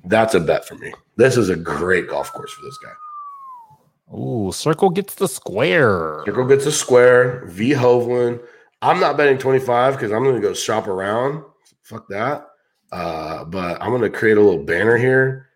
That's 0.04 0.34
a 0.34 0.40
bet 0.40 0.64
for 0.64 0.76
me. 0.76 0.92
This 1.16 1.36
is 1.36 1.48
a 1.48 1.56
great 1.56 2.08
golf 2.08 2.32
course 2.32 2.52
for 2.52 2.64
this 2.64 2.78
guy. 2.78 4.16
Ooh, 4.16 4.52
circle 4.52 4.90
gets 4.90 5.16
the 5.16 5.26
square. 5.26 6.22
Circle 6.24 6.46
gets 6.46 6.66
a 6.66 6.72
square. 6.72 7.44
V 7.46 7.70
Hovland. 7.70 8.40
I'm 8.80 9.00
not 9.00 9.16
betting 9.16 9.38
25 9.38 9.94
because 9.94 10.12
I'm 10.12 10.22
going 10.22 10.36
to 10.36 10.40
go 10.40 10.54
shop 10.54 10.86
around. 10.86 11.42
Fuck 11.82 12.06
that. 12.08 12.46
Uh, 12.92 13.44
but 13.44 13.82
I'm 13.82 13.90
going 13.90 14.02
to 14.02 14.10
create 14.10 14.38
a 14.38 14.40
little 14.40 14.62
banner 14.62 14.96
here. 14.96 15.48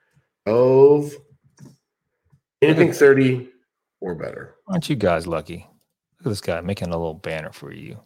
Hove. 0.44 1.14
Anything 2.61 2.92
30 2.92 3.52
or 4.03 4.15
better. 4.17 4.57
Aren't 4.67 4.91
you 4.91 4.97
guys 4.97 5.27
lucky? 5.27 5.69
Look 6.19 6.27
at 6.27 6.29
this 6.31 6.41
guy 6.41 6.61
making 6.61 6.88
a 6.88 6.99
little 6.99 7.15
banner 7.15 7.53
for 7.53 7.73
you. 7.73 8.01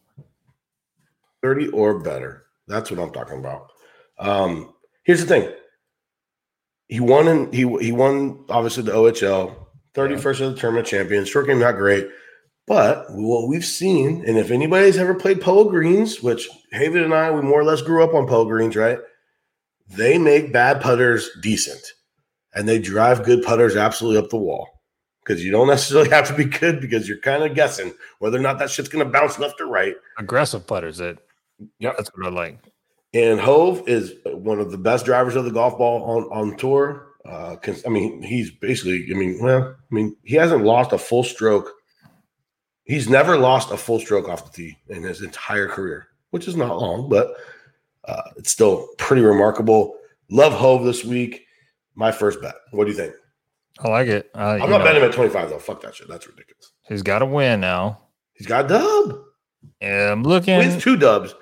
30 1.43 1.69
or 1.69 1.99
better. 1.99 2.45
That's 2.69 2.91
what 2.91 3.01
I'm 3.01 3.13
talking 3.13 3.39
about. 3.39 3.71
Um, 4.19 4.75
here's 5.05 5.21
the 5.21 5.27
thing. 5.27 5.53
He 6.89 7.01
won 7.01 7.27
in 7.27 7.53
he 7.53 7.63
he 7.85 7.93
won 7.93 8.45
obviously 8.49 8.85
the 8.85 8.93
OHL, 8.93 9.55
31st 9.95 10.41
of 10.41 10.55
the 10.55 10.61
tournament 10.61 10.87
champion. 10.87 11.25
Short 11.25 11.47
game 11.47 11.59
not 11.59 11.77
great. 11.77 12.09
But 12.67 13.07
what 13.11 13.49
we've 13.49 13.65
seen, 13.65 14.25
and 14.27 14.37
if 14.37 14.51
anybody's 14.51 14.99
ever 14.99 15.15
played 15.15 15.41
polo 15.41 15.69
greens, 15.69 16.23
which 16.23 16.49
Haven 16.73 17.03
and 17.03 17.15
I, 17.15 17.31
we 17.31 17.43
more 17.43 17.61
or 17.61 17.65
less 17.65 17.83
grew 17.83 18.03
up 18.03 18.15
on 18.15 18.27
polo 18.27 18.45
greens, 18.45 18.77
right? 18.77 18.99
They 19.89 20.19
make 20.19 20.53
bad 20.53 20.81
putters 20.81 21.31
decent, 21.41 21.93
and 22.55 22.69
they 22.69 22.81
drive 22.81 23.25
good 23.25 23.43
putters 23.43 23.77
absolutely 23.77 24.19
up 24.19 24.31
the 24.31 24.37
wall. 24.37 24.76
Because 25.27 25.45
you 25.45 25.51
don't 25.51 25.67
necessarily 25.67 26.11
have 26.17 26.29
to 26.29 26.35
be 26.35 26.45
good 26.45 26.81
because 26.81 27.09
you're 27.09 27.19
kind 27.19 27.43
of 27.43 27.55
guessing 27.55 27.93
whether 28.19 28.39
or 28.39 28.43
not 28.43 28.59
that 28.59 28.71
shit's 28.71 28.89
going 28.89 29.05
to 29.05 29.11
bounce 29.11 29.39
left 29.39 29.61
or 29.61 29.67
right. 29.67 29.97
Aggressive 30.19 30.67
putters. 30.67 30.99
That 30.99 31.19
Yeah, 31.79 31.93
that's 31.97 32.11
what 32.17 32.27
I 32.27 32.31
like. 32.31 32.59
And 33.15 33.41
Hove 33.41 33.89
is 33.89 34.15
one 34.25 34.61
of 34.61 34.71
the 34.71 34.79
best 34.79 35.07
drivers 35.07 35.37
of 35.37 35.45
the 35.45 35.51
golf 35.51 35.79
ball 35.79 36.03
on 36.03 36.25
on 36.25 36.57
tour. 36.57 37.09
Uh, 37.25 37.57
I 37.85 37.89
mean, 37.89 38.23
he's 38.23 38.51
basically. 38.51 39.07
I 39.11 39.15
mean, 39.15 39.39
well, 39.41 39.75
I 39.75 39.95
mean, 39.95 40.17
he 40.23 40.37
hasn't 40.37 40.65
lost 40.65 40.93
a 40.93 40.99
full 40.99 41.25
stroke. 41.25 41.73
He's 42.85 43.09
never 43.09 43.37
lost 43.37 43.73
a 43.73 43.77
full 43.77 43.99
stroke 43.99 44.29
off 44.29 44.45
the 44.45 44.57
tee 44.57 44.79
in 44.89 45.03
his 45.03 45.23
entire 45.23 45.67
career, 45.67 46.09
which 46.31 46.47
is 46.47 46.57
not 46.57 46.79
long, 46.79 47.09
but 47.09 47.35
uh, 48.05 48.23
it's 48.37 48.51
still 48.51 48.89
pretty 48.99 49.23
remarkable. 49.23 49.97
Love 50.31 50.53
Hove 50.53 50.85
this 50.85 51.05
week. 51.05 51.47
My 51.95 52.13
first 52.13 52.41
bet. 52.41 52.55
What 52.71 52.85
do 52.85 52.91
you 52.91 52.97
think? 52.97 53.15
I 53.79 53.89
like 53.89 54.09
it. 54.09 54.31
Uh, 54.35 54.59
I'm 54.63 54.71
not 54.71 54.79
know, 54.79 54.85
betting 54.85 55.03
him 55.03 55.09
at 55.09 55.15
25 55.15 55.51
though. 55.51 55.59
Fuck 55.59 55.83
that 55.83 55.95
shit. 55.95 56.09
That's 56.09 56.27
ridiculous. 56.27 56.73
He's 56.89 57.03
got 57.03 57.23
a 57.23 57.27
win 57.27 57.61
now. 57.61 58.01
He's 58.35 58.47
got 58.47 58.67
a 58.67 58.69
dub. 58.69 59.21
Yeah, 59.81 60.13
I'm 60.13 60.23
looking. 60.23 60.57
wins 60.59 60.83
two 60.83 60.97
dubs. 60.97 61.35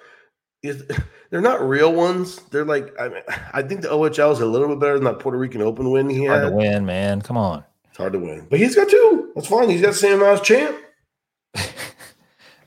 Is 0.62 0.84
they're 1.30 1.40
not 1.40 1.66
real 1.66 1.92
ones. 1.92 2.36
They're 2.50 2.64
like 2.64 2.92
I 3.00 3.08
mean, 3.08 3.22
I 3.52 3.62
think 3.62 3.82
the 3.82 3.88
OHL 3.88 4.32
is 4.32 4.40
a 4.40 4.46
little 4.46 4.68
bit 4.68 4.80
better 4.80 4.94
than 4.94 5.04
that 5.04 5.20
Puerto 5.20 5.38
Rican 5.38 5.62
Open 5.62 5.90
win 5.90 6.08
he 6.08 6.26
Hard 6.26 6.42
had. 6.42 6.48
to 6.50 6.54
win, 6.54 6.86
man. 6.86 7.22
Come 7.22 7.36
on. 7.36 7.64
It's 7.88 7.98
hard 7.98 8.12
to 8.14 8.18
win, 8.18 8.46
but 8.50 8.58
he's 8.58 8.74
got 8.74 8.88
two. 8.88 9.30
That's 9.36 9.46
fine. 9.46 9.70
He's 9.70 9.80
got 9.80 9.88
the 9.88 9.94
same 9.94 10.14
amount 10.14 10.40
as 10.40 10.46
champ. 10.46 10.76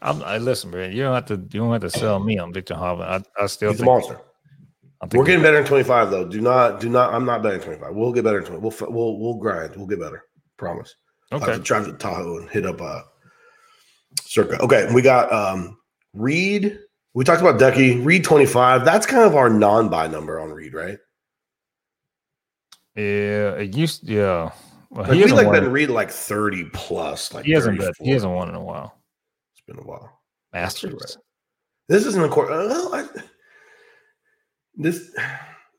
I'm, 0.02 0.22
I 0.24 0.38
listen, 0.38 0.72
man. 0.72 0.94
You 0.94 1.04
don't 1.04 1.16
have 1.16 1.26
to. 1.26 1.36
You 1.36 1.62
don't 1.62 1.72
have 1.74 1.82
to 1.82 1.90
sell 1.90 2.20
me 2.20 2.38
on 2.38 2.54
Viktor 2.54 2.76
Hovland. 2.76 3.26
I, 3.38 3.44
I 3.44 3.48
still 3.48 3.72
He's 3.72 3.82
a 3.82 3.84
think, 3.84 3.92
monster. 3.92 4.22
We're 5.14 5.26
getting 5.26 5.44
better 5.44 5.60
in 5.60 5.66
25 5.66 6.10
though. 6.10 6.26
Do 6.28 6.42
not, 6.42 6.80
do 6.80 6.90
not. 6.90 7.14
I'm 7.14 7.26
not 7.26 7.44
betting 7.44 7.62
25. 7.62 7.94
We'll 7.94 8.12
get 8.12 8.24
better 8.24 8.40
in 8.40 8.46
20. 8.46 8.62
We'll 8.62 8.74
we'll 8.92 9.20
we'll 9.20 9.36
grind. 9.36 9.76
We'll 9.76 9.86
get 9.86 10.00
better. 10.00 10.24
Promise. 10.58 10.96
I 11.32 11.36
have 11.36 11.44
okay. 11.44 11.54
to 11.54 11.60
drive 11.60 11.86
to 11.86 11.94
Tahoe 11.94 12.38
and 12.38 12.50
hit 12.50 12.66
up 12.66 12.82
uh 12.82 13.02
Circa. 14.22 14.60
Okay, 14.62 14.88
we 14.94 15.02
got 15.02 15.32
um 15.32 15.78
Reed. 16.14 16.80
We 17.14 17.24
talked 17.24 17.42
about 17.42 17.60
Decky. 17.60 18.04
Reed 18.04 18.24
25. 18.24 18.86
That's 18.86 19.06
kind 19.06 19.24
of 19.24 19.36
our 19.36 19.50
non-buy 19.50 20.08
number 20.08 20.40
on 20.40 20.52
Reed, 20.52 20.74
right? 20.74 20.98
Yeah, 22.96 23.52
it 23.54 23.76
used. 23.76 24.08
Yeah, 24.08 24.52
well, 24.90 25.04
Like, 25.04 25.14
he 25.14 25.22
hasn't 25.22 25.38
like 25.38 25.48
won. 25.48 25.62
been 25.62 25.72
Reed 25.72 25.90
like 25.90 26.10
30 26.10 26.66
plus. 26.74 27.34
Like 27.34 27.46
he 27.46 27.52
hasn't. 27.52 27.80
34. 27.80 28.06
he 28.06 28.12
hasn't 28.12 28.34
won 28.34 28.50
in 28.50 28.56
a 28.56 28.64
while. 28.64 29.00
It's 29.54 29.62
been 29.66 29.78
a 29.78 29.88
while. 29.88 30.22
Masters. 30.54 30.94
Right. 30.94 31.24
This 31.90 32.06
isn't 32.06 32.24
a 32.24 32.30
course. 32.30 32.50
Well, 32.50 32.96
I, 32.96 33.06
this 34.78 35.12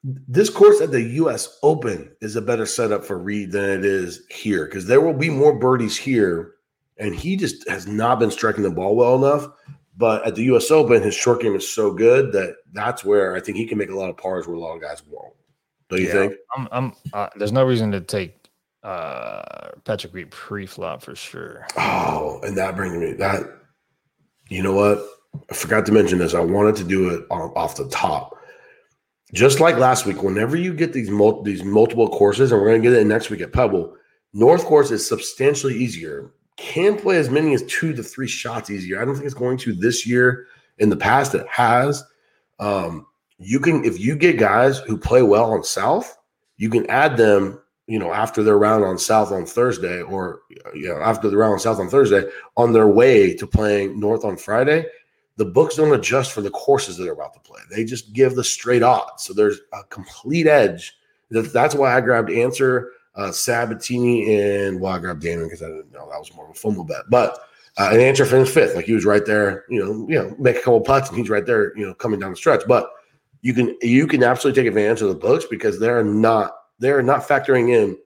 this 0.02 0.50
course 0.50 0.80
at 0.80 0.90
the 0.90 1.02
U.S. 1.02 1.58
Open 1.62 2.10
is 2.20 2.36
a 2.36 2.42
better 2.42 2.66
setup 2.66 3.04
for 3.04 3.18
Reed 3.18 3.52
than 3.52 3.70
it 3.70 3.84
is 3.84 4.22
here 4.30 4.66
because 4.66 4.86
there 4.86 5.00
will 5.00 5.14
be 5.14 5.30
more 5.30 5.58
birdies 5.58 5.96
here, 5.96 6.54
and 6.98 7.14
he 7.14 7.36
just 7.36 7.68
has 7.68 7.86
not 7.86 8.18
been 8.20 8.30
striking 8.30 8.62
the 8.62 8.70
ball 8.70 8.94
well 8.96 9.14
enough. 9.16 9.48
But 9.96 10.24
at 10.24 10.36
the 10.36 10.44
U.S. 10.44 10.70
Open, 10.70 11.02
his 11.02 11.14
short 11.14 11.40
game 11.42 11.56
is 11.56 11.68
so 11.68 11.92
good 11.92 12.32
that 12.32 12.54
that's 12.72 13.04
where 13.04 13.34
I 13.34 13.40
think 13.40 13.56
he 13.56 13.66
can 13.66 13.78
make 13.78 13.90
a 13.90 13.96
lot 13.96 14.08
of 14.10 14.16
pars 14.16 14.46
where 14.46 14.54
a 14.54 14.60
lot 14.60 14.76
of 14.76 14.80
guys 14.80 15.02
won't. 15.08 15.34
Don't 15.88 16.00
you 16.00 16.06
Yeah. 16.06 16.12
think? 16.12 16.34
I'm. 16.56 16.68
I'm. 16.70 16.92
Uh, 17.12 17.28
there's 17.36 17.52
no 17.52 17.64
reason 17.64 17.90
to 17.92 18.00
take 18.00 18.34
uh 18.84 19.70
Patrick 19.84 20.14
Reed 20.14 20.30
pre-flop 20.30 21.02
for 21.02 21.16
sure. 21.16 21.66
Oh, 21.76 22.40
and 22.44 22.56
that 22.56 22.76
brings 22.76 22.96
me 22.96 23.12
that. 23.14 23.42
You 24.48 24.62
know 24.62 24.72
what? 24.72 25.04
I 25.50 25.54
forgot 25.54 25.84
to 25.86 25.92
mention 25.92 26.18
this. 26.18 26.32
I 26.32 26.40
wanted 26.40 26.76
to 26.76 26.84
do 26.84 27.10
it 27.10 27.26
off 27.30 27.76
the 27.76 27.88
top. 27.88 28.37
Just 29.32 29.60
like 29.60 29.76
last 29.76 30.06
week, 30.06 30.22
whenever 30.22 30.56
you 30.56 30.72
get 30.72 30.92
these 30.92 31.10
mul- 31.10 31.42
these 31.42 31.62
multiple 31.62 32.08
courses, 32.08 32.50
and 32.50 32.60
we're 32.60 32.68
going 32.68 32.82
to 32.82 32.90
get 32.90 32.98
it 32.98 33.06
next 33.06 33.28
week 33.28 33.42
at 33.42 33.52
Pebble, 33.52 33.94
North 34.32 34.64
Course 34.64 34.90
is 34.90 35.06
substantially 35.06 35.74
easier. 35.74 36.32
Can 36.56 36.96
play 36.96 37.18
as 37.18 37.30
many 37.30 37.54
as 37.54 37.62
two 37.64 37.92
to 37.92 38.02
three 38.02 38.26
shots 38.26 38.70
easier. 38.70 39.00
I 39.00 39.04
don't 39.04 39.14
think 39.14 39.26
it's 39.26 39.34
going 39.34 39.58
to 39.58 39.74
this 39.74 40.06
year. 40.06 40.46
In 40.78 40.88
the 40.88 40.96
past, 40.96 41.34
it 41.34 41.46
has. 41.48 42.04
Um, 42.58 43.06
you 43.38 43.60
can 43.60 43.84
if 43.84 44.00
you 44.00 44.16
get 44.16 44.38
guys 44.38 44.78
who 44.78 44.96
play 44.96 45.22
well 45.22 45.52
on 45.52 45.62
South, 45.62 46.16
you 46.56 46.70
can 46.70 46.88
add 46.90 47.16
them. 47.16 47.60
You 47.86 47.98
know, 47.98 48.12
after 48.12 48.42
their 48.42 48.58
round 48.58 48.84
on 48.84 48.98
South 48.98 49.32
on 49.32 49.46
Thursday, 49.46 50.02
or 50.02 50.40
you 50.74 50.88
know, 50.88 51.00
after 51.00 51.30
the 51.30 51.36
round 51.36 51.54
on 51.54 51.58
South 51.58 51.78
on 51.78 51.88
Thursday, 51.88 52.28
on 52.56 52.72
their 52.72 52.88
way 52.88 53.34
to 53.34 53.46
playing 53.46 53.98
North 53.98 54.24
on 54.24 54.36
Friday, 54.36 54.84
the 55.38 55.44
books 55.44 55.76
don't 55.76 55.94
adjust 55.94 56.32
for 56.32 56.40
the 56.40 56.50
courses 56.50 56.96
that 56.96 57.04
they're 57.04 57.12
about 57.12 57.32
to 57.32 57.40
play. 57.40 57.60
They 57.70 57.84
just 57.84 58.12
give 58.12 58.34
the 58.34 58.42
straight 58.42 58.82
odds. 58.82 59.22
So 59.22 59.32
there's 59.32 59.60
a 59.72 59.84
complete 59.84 60.48
edge. 60.48 60.96
That's 61.30 61.76
why 61.76 61.96
I 61.96 62.00
grabbed 62.00 62.30
Ancer, 62.30 62.90
uh, 63.14 63.30
Sabatini, 63.30 64.36
and 64.36 64.80
well, 64.80 64.94
I 64.94 64.98
grabbed 64.98 65.22
Dahmen 65.22 65.44
because 65.44 65.62
I 65.62 65.68
didn't 65.68 65.92
know 65.92 66.10
that 66.10 66.18
was 66.18 66.34
more 66.34 66.46
of 66.46 66.50
a 66.50 66.54
fumble 66.54 66.82
bet. 66.82 67.02
But 67.08 67.38
uh, 67.78 67.90
and 67.92 68.00
Ancer 68.00 68.24
finished 68.24 68.52
fifth. 68.52 68.74
Like 68.74 68.86
he 68.86 68.94
was 68.94 69.04
right 69.04 69.24
there, 69.24 69.64
you 69.68 69.84
know, 69.84 70.08
you 70.08 70.16
know, 70.16 70.34
make 70.40 70.56
a 70.56 70.60
couple 70.60 70.80
putts 70.80 71.08
and 71.08 71.16
he's 71.16 71.30
right 71.30 71.46
there, 71.46 71.76
you 71.78 71.86
know, 71.86 71.94
coming 71.94 72.18
down 72.18 72.30
the 72.30 72.36
stretch. 72.36 72.62
But 72.66 72.90
you 73.42 73.54
can 73.54 73.76
you 73.80 74.08
can 74.08 74.24
absolutely 74.24 74.60
take 74.60 74.68
advantage 74.68 75.02
of 75.02 75.08
the 75.08 75.14
books 75.14 75.44
because 75.48 75.78
they're 75.78 76.02
not 76.02 76.52
they're 76.80 77.02
not 77.02 77.22
factoring 77.22 77.70
in 77.70 77.96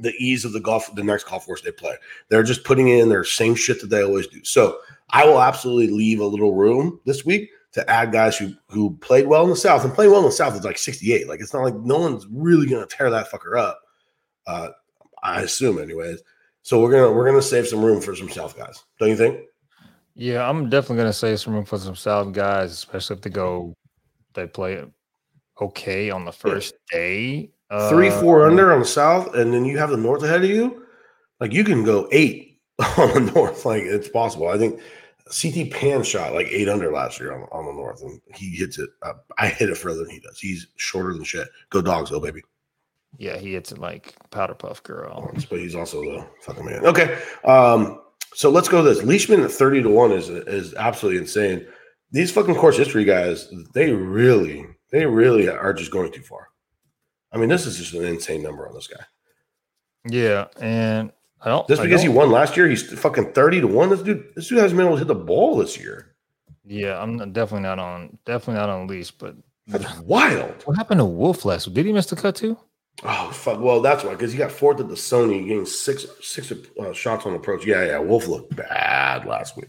the 0.00 0.12
ease 0.18 0.46
of 0.46 0.52
the 0.52 0.60
golf 0.60 0.94
the 0.94 1.04
next 1.04 1.24
golf 1.24 1.44
course 1.44 1.60
they 1.60 1.70
play. 1.70 1.96
They're 2.30 2.42
just 2.42 2.64
putting 2.64 2.88
in 2.88 3.10
their 3.10 3.24
same 3.24 3.54
shit 3.54 3.82
that 3.82 3.88
they 3.88 4.02
always 4.02 4.26
do. 4.28 4.42
So 4.44 4.78
I 5.10 5.24
will 5.24 5.40
absolutely 5.40 5.94
leave 5.94 6.20
a 6.20 6.26
little 6.26 6.54
room 6.54 7.00
this 7.04 7.24
week 7.24 7.50
to 7.72 7.88
add 7.90 8.12
guys 8.12 8.36
who 8.36 8.52
who 8.68 8.96
played 8.96 9.26
well 9.26 9.44
in 9.44 9.50
the 9.50 9.56
South 9.56 9.84
and 9.84 9.94
playing 9.94 10.10
well 10.10 10.20
in 10.20 10.26
the 10.26 10.32
South 10.32 10.54
is 10.54 10.64
like 10.64 10.78
68. 10.78 11.28
Like 11.28 11.40
it's 11.40 11.52
not 11.52 11.62
like 11.62 11.76
no 11.76 11.98
one's 11.98 12.26
really 12.30 12.66
gonna 12.66 12.86
tear 12.86 13.10
that 13.10 13.30
fucker 13.30 13.58
up. 13.58 13.80
Uh, 14.46 14.70
I 15.22 15.42
assume, 15.42 15.78
anyways. 15.78 16.22
So 16.62 16.80
we're 16.80 16.90
gonna 16.90 17.12
we're 17.12 17.26
gonna 17.26 17.42
save 17.42 17.68
some 17.68 17.84
room 17.84 18.00
for 18.00 18.16
some 18.16 18.28
South 18.28 18.56
guys. 18.56 18.84
Don't 18.98 19.10
you 19.10 19.16
think? 19.16 19.40
Yeah, 20.14 20.48
I'm 20.48 20.70
definitely 20.70 20.96
gonna 20.96 21.12
save 21.12 21.38
some 21.40 21.54
room 21.54 21.64
for 21.64 21.78
some 21.78 21.94
South 21.94 22.32
guys, 22.32 22.72
especially 22.72 23.16
if 23.16 23.22
they 23.22 23.30
go, 23.30 23.74
they 24.34 24.46
play 24.46 24.82
okay 25.60 26.10
on 26.10 26.24
the 26.24 26.32
first 26.32 26.74
day. 26.90 27.50
Three, 27.88 28.08
Uh, 28.08 28.20
four 28.20 28.46
under 28.48 28.72
on 28.72 28.80
the 28.80 28.86
South, 28.86 29.34
and 29.34 29.52
then 29.52 29.64
you 29.64 29.76
have 29.78 29.90
the 29.90 29.96
North 29.96 30.22
ahead 30.22 30.44
of 30.44 30.50
you. 30.50 30.86
Like 31.40 31.52
you 31.52 31.64
can 31.64 31.84
go 31.84 32.08
eight 32.12 32.55
on 32.98 33.26
the 33.26 33.32
North. 33.34 33.64
Like 33.64 33.82
it's 33.82 34.08
possible. 34.08 34.48
I 34.48 34.58
think 34.58 34.80
CT 35.28 35.72
Pan 35.72 36.02
shot 36.02 36.34
like 36.34 36.46
eight 36.48 36.68
under 36.68 36.92
last 36.92 37.18
year 37.18 37.32
on, 37.32 37.48
on 37.50 37.66
the 37.66 37.72
north, 37.72 38.00
and 38.02 38.20
he 38.34 38.50
hits 38.50 38.78
it. 38.78 38.90
Uh, 39.02 39.14
I 39.38 39.48
hit 39.48 39.70
it 39.70 39.76
further 39.76 40.04
than 40.04 40.10
he 40.10 40.20
does. 40.20 40.38
He's 40.38 40.68
shorter 40.76 41.12
than 41.12 41.24
shit. 41.24 41.48
Go 41.70 41.82
dogs, 41.82 42.10
though, 42.10 42.20
baby. 42.20 42.42
Yeah, 43.18 43.36
he 43.36 43.54
hits 43.54 43.72
it 43.72 43.78
like 43.78 44.14
powder 44.30 44.54
puff 44.54 44.82
girl. 44.82 45.32
But 45.50 45.58
he's 45.58 45.74
also 45.74 46.00
the 46.02 46.26
fucking 46.42 46.64
man. 46.64 46.84
Okay, 46.86 47.18
um, 47.44 48.00
so 48.34 48.50
let's 48.50 48.68
go. 48.68 48.82
This 48.82 49.02
Leishman 49.02 49.40
at 49.40 49.50
thirty 49.50 49.82
to 49.82 49.88
one 49.88 50.12
is 50.12 50.28
is 50.28 50.74
absolutely 50.74 51.20
insane. 51.20 51.66
These 52.12 52.30
fucking 52.30 52.54
course 52.54 52.76
history 52.76 53.04
guys, 53.04 53.52
they 53.74 53.90
really, 53.90 54.64
they 54.92 55.06
really 55.06 55.48
are 55.48 55.74
just 55.74 55.90
going 55.90 56.12
too 56.12 56.22
far. 56.22 56.48
I 57.32 57.38
mean, 57.38 57.48
this 57.48 57.66
is 57.66 57.78
just 57.78 57.94
an 57.94 58.04
insane 58.04 58.42
number 58.42 58.68
on 58.68 58.74
this 58.74 58.86
guy. 58.86 59.04
Yeah, 60.08 60.46
and 60.60 61.10
I 61.42 61.48
don't 61.50 61.68
Just 61.68 61.82
because 61.82 62.00
he 62.02 62.06
don't- 62.08 62.16
won 62.16 62.30
last 62.30 62.56
year, 62.56 62.68
he's 62.68 62.82
fucking 62.98 63.32
thirty 63.32 63.60
to 63.60 63.66
one. 63.66 63.90
This 63.90 64.02
dude, 64.02 64.24
this 64.34 64.48
dude 64.48 64.58
hasn't 64.58 64.76
been 64.78 64.86
able 64.86 64.96
to 64.96 65.00
hit 65.00 65.08
the 65.08 65.14
ball 65.14 65.56
this 65.56 65.78
year. 65.78 66.14
Yeah, 66.64 67.00
I'm 67.00 67.16
definitely 67.32 67.60
not 67.62 67.78
on 67.78 68.18
definitely 68.24 68.60
not 68.60 68.70
on 68.70 68.86
leash. 68.88 69.10
But 69.12 69.36
That's 69.68 69.98
wild. 70.00 70.62
what 70.64 70.76
happened 70.76 70.98
to 71.00 71.04
Wolff 71.04 71.44
last? 71.44 71.66
week? 71.68 71.74
Did 71.76 71.86
he 71.86 71.92
miss 71.92 72.06
the 72.06 72.16
cut 72.16 72.34
too? 72.36 72.58
Oh 73.04 73.30
fuck! 73.30 73.60
Well, 73.60 73.82
that's 73.82 74.02
why 74.02 74.12
because 74.12 74.32
he 74.32 74.38
got 74.38 74.50
fourth 74.50 74.80
at 74.80 74.88
the 74.88 74.94
Sony, 74.94 75.46
getting 75.46 75.66
six 75.66 76.06
six 76.22 76.50
uh, 76.80 76.92
shots 76.94 77.26
on 77.26 77.34
approach. 77.34 77.66
Yeah, 77.66 77.84
yeah. 77.84 77.98
Wolff 77.98 78.26
looked 78.26 78.56
bad 78.56 79.26
last 79.26 79.56
week. 79.56 79.68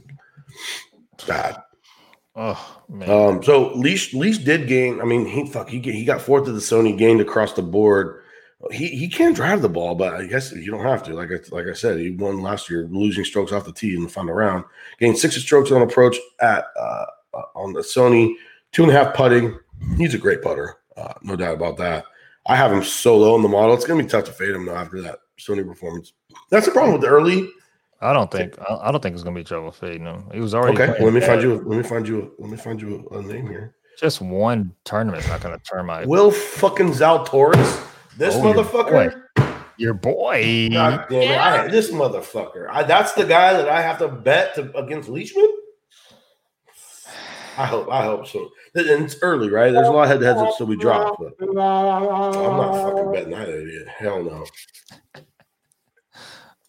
Bad. 1.28 1.58
Oh 2.36 2.82
man, 2.88 3.10
Um, 3.10 3.44
so 3.44 3.74
Leash 3.74 4.14
Leash 4.14 4.38
did 4.40 4.68
gain. 4.68 5.02
I 5.02 5.06
mean, 5.06 5.26
he 5.26 5.46
fuck 5.48 5.68
he 5.70 5.80
he 5.82 6.06
got 6.06 6.22
fourth 6.22 6.48
at 6.48 6.54
the 6.54 6.60
Sony, 6.62 6.98
gained 6.98 7.20
across 7.20 7.54
the 7.54 7.64
board. 7.64 8.22
He 8.72 8.88
he 8.88 9.08
can 9.08 9.34
drive 9.34 9.62
the 9.62 9.70
ball, 9.70 9.94
but 9.94 10.16
I 10.16 10.26
guess 10.26 10.52
you 10.52 10.72
don't 10.72 10.84
have 10.84 11.04
to. 11.04 11.14
Like 11.14 11.30
I 11.32 11.56
like 11.56 11.68
I 11.68 11.74
said, 11.74 12.00
he 12.00 12.12
won 12.12 12.42
last 12.42 12.70
year, 12.70 12.88
losing 12.90 13.24
strokes 13.24 13.52
off 13.52 13.66
the 13.66 13.72
tee 13.72 13.96
in 13.96 14.04
the 14.04 14.10
final 14.10 14.34
round. 14.34 14.66
Gained 15.00 15.18
six 15.18 15.36
strokes 15.36 15.72
on 15.72 15.84
approach 15.84 16.18
at 16.42 16.66
uh, 16.80 17.06
uh, 17.36 17.44
on 17.56 17.74
the 17.74 17.82
Sony, 17.82 18.34
two 18.72 18.84
and 18.84 18.92
a 18.92 18.96
half 18.96 19.14
putting. 19.14 19.58
He's 19.98 20.16
a 20.16 20.18
great 20.18 20.42
putter, 20.42 20.78
uh, 20.96 21.14
no 21.22 21.36
doubt 21.36 21.54
about 21.54 21.78
that. 21.78 22.06
I 22.48 22.56
have 22.56 22.72
him 22.72 22.84
so 22.84 23.18
low 23.18 23.36
in 23.36 23.44
the 23.44 23.48
model. 23.48 23.76
It's 23.76 23.86
gonna 23.86 24.02
be 24.02 24.10
tough 24.10 24.26
to 24.26 24.32
fade 24.32 24.56
him 24.56 24.66
though 24.66 24.76
after 24.76 25.02
that 25.02 25.20
Sony 25.40 25.66
performance. 25.66 26.14
That's 26.50 26.66
the 26.66 26.72
problem 26.72 26.94
with 26.94 27.02
the 27.02 27.10
early. 27.10 27.50
I 28.02 28.14
don't 28.14 28.32
think 28.32 28.58
I, 28.60 28.92
don't 28.92 29.02
think 29.02 29.14
it's 29.14 29.24
gonna 29.24 29.36
be 29.36 29.44
trouble 29.44 29.72
fading 29.72 30.06
him. 30.06 30.30
He 30.34 30.40
was 30.40 30.54
already 30.54 30.82
Okay, 30.82 31.04
let 31.04 31.14
me 31.14 31.22
find 31.22 31.42
you. 31.42 31.64
Let 31.66 31.78
me 31.78 31.84
find 31.84 32.08
you. 32.08 32.34
Let 32.38 32.50
me 32.50 32.58
find 32.58 32.82
you 32.82 33.08
a, 33.12 33.22
name 33.22 33.48
here. 33.48 33.76
Just 34.00 34.22
one 34.22 34.74
tournament's 34.84 35.28
not 35.28 35.42
gonna 35.42 35.60
turn 35.60 35.86
my 35.86 36.06
Will 36.06 36.32
fucking 36.32 36.92
Zalatoris. 36.92 37.84
This 38.18 38.36
Oh, 38.36 38.44
your 38.54 38.64
motherfucker. 38.64 39.24
your 39.78 39.94
boy. 39.94 40.70
God 40.72 41.06
damn 41.10 41.22
it. 41.22 41.38
I, 41.38 41.68
this 41.68 41.92
motherfucker. 41.92 42.68
I, 42.70 42.84
that's 42.84 43.14
the 43.14 43.24
guy 43.26 43.54
that 43.54 43.70
I 43.70 43.82
have 43.82 44.00
to 44.00 44.08
bet 44.08 44.56
to, 44.56 44.76
against 44.78 45.10
Leishman. 45.10 45.50
I 47.60 47.66
hope. 47.66 47.92
I 47.92 48.04
hope 48.04 48.28
so. 48.28 48.50
And 48.76 49.06
it's 49.06 49.16
early, 49.24 49.50
right? 49.50 49.72
There's 49.72 49.88
a 49.88 49.92
lot 49.92 50.04
of 50.04 50.10
head 50.10 50.20
to 50.20 50.26
heads 50.28 50.40
that 50.40 50.54
still 50.54 50.68
be 50.68 50.78
dropped, 50.78 51.20
but 51.20 51.34
I'm 51.42 51.56
not 51.56 52.84
fucking 52.92 53.12
betting 53.12 53.30
that 53.32 53.50
idiot. 53.50 53.88
Hell 53.88 54.24
no. 54.24 54.46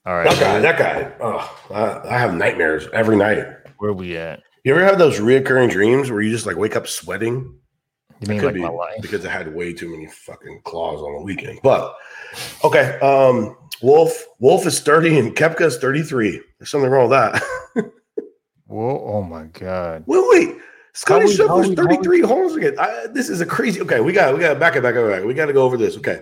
All 0.06 0.14
right, 0.14 0.30
That 0.30 0.40
guy. 0.40 0.60
That 0.60 0.78
guy. 0.78 1.12
Oh, 1.20 1.58
I, 1.70 2.14
I 2.14 2.18
have 2.18 2.32
nightmares 2.34 2.86
every 2.94 3.16
night. 3.16 3.44
where 3.76 3.92
we 3.92 4.16
at? 4.16 4.40
You 4.64 4.74
ever 4.74 4.82
have 4.84 4.98
those 4.98 5.18
reoccurring 5.20 5.70
dreams 5.70 6.10
where 6.10 6.22
you 6.22 6.30
just 6.30 6.46
like 6.46 6.56
wake 6.56 6.76
up 6.76 6.86
sweating? 6.88 7.58
You 8.20 8.28
mean 8.28 8.40
Could 8.40 8.46
like 8.46 8.54
be 8.54 8.60
my 8.62 8.68
life? 8.68 9.00
because 9.00 9.24
I 9.24 9.30
had 9.30 9.54
way 9.54 9.72
too 9.72 9.90
many 9.90 10.06
fucking 10.06 10.62
claws 10.64 11.00
on 11.00 11.14
the 11.14 11.22
weekend. 11.22 11.60
But 11.62 11.94
okay, 12.64 12.98
um, 13.00 13.56
Wolff 13.80 14.24
Wolff 14.40 14.66
is 14.66 14.80
thirty 14.80 15.18
and 15.18 15.36
Koepka 15.36 15.62
is 15.62 15.76
thirty 15.78 16.02
three. 16.02 16.40
There's 16.58 16.70
something 16.70 16.90
wrong 16.90 17.08
with 17.08 17.18
that. 17.18 17.42
Whoa! 18.66 19.04
Oh 19.06 19.22
my 19.22 19.44
god! 19.44 20.04
wait, 20.06 20.24
wait. 20.28 20.56
Scotty 20.94 21.26
we- 21.26 21.36
how 21.36 21.44
Scheffler's 21.60 21.68
we- 21.68 21.76
how 21.76 22.02
thirty 22.02 22.20
holes 22.22 22.56
again. 22.56 22.74
I, 22.78 23.06
this 23.12 23.28
is 23.28 23.40
a 23.40 23.46
crazy. 23.46 23.80
Okay, 23.80 24.00
we 24.00 24.12
got 24.12 24.34
we 24.34 24.40
got 24.40 24.58
back 24.58 24.74
it 24.76 24.82
back 24.82 24.96
it 24.96 25.08
back. 25.08 25.24
We 25.24 25.32
got 25.34 25.46
to 25.46 25.52
go 25.52 25.62
over 25.62 25.76
this. 25.76 25.96
Okay, 25.96 26.20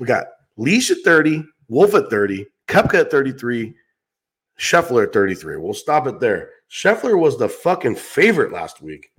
we 0.00 0.06
got 0.06 0.26
Leash 0.56 0.90
at 0.90 0.96
thirty, 1.04 1.44
Wolff 1.68 1.94
at 1.94 2.08
thirty, 2.08 2.46
Koepka 2.68 3.00
at 3.00 3.10
thirty 3.10 3.32
three, 3.32 3.74
Scheffler 4.58 5.04
at 5.06 5.12
thirty 5.12 5.34
three. 5.34 5.56
We'll 5.58 5.74
stop 5.74 6.06
it 6.06 6.20
there. 6.20 6.50
Scheffler 6.70 7.18
was 7.18 7.38
the 7.38 7.48
fucking 7.50 7.96
favorite 7.96 8.50
last 8.52 8.80
week. 8.80 9.10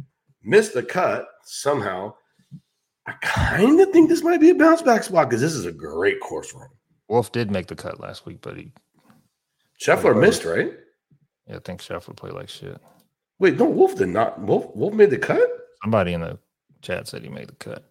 Missed 0.44 0.74
the 0.74 0.84
cut 0.84 1.28
somehow. 1.50 2.14
I 3.06 3.14
kind 3.22 3.80
of 3.80 3.90
think 3.90 4.08
this 4.10 4.24
might 4.24 4.40
be 4.40 4.52
a 4.52 4.56
bounce 4.56 4.82
back 4.82 5.04
spot 5.04 5.30
because 5.30 5.42
this 5.42 5.54
is 5.54 5.66
a 5.66 5.72
great 5.72 6.20
course 6.20 6.52
him. 6.54 6.62
Wolff 7.08 7.32
did 7.32 7.50
make 7.50 7.68
the 7.68 7.76
cut 7.76 8.00
last 8.00 8.26
week, 8.26 8.38
but 8.42 8.56
he 8.56 8.72
Scheffler 9.84 10.20
missed, 10.20 10.46
right? 10.46 10.74
yeah, 11.48 11.56
I 11.56 11.60
think 11.60 11.82
Scheffler 11.82 12.16
played 12.16 12.34
like 12.34 12.50
shit. 12.50 12.80
Wait, 13.40 13.58
no, 13.58 13.66
Wolff 13.66 13.96
did 13.96 14.10
not. 14.10 14.40
Wolff, 14.40 14.76
Wolff 14.76 14.94
made 14.94 15.10
the 15.10 15.18
cut. 15.18 15.42
Somebody 15.84 16.14
in 16.14 16.22
the 16.22 16.38
chat 16.82 17.08
said 17.08 17.24
he 17.24 17.30
made 17.30 17.48
the 17.48 17.56
cut. 17.56 17.90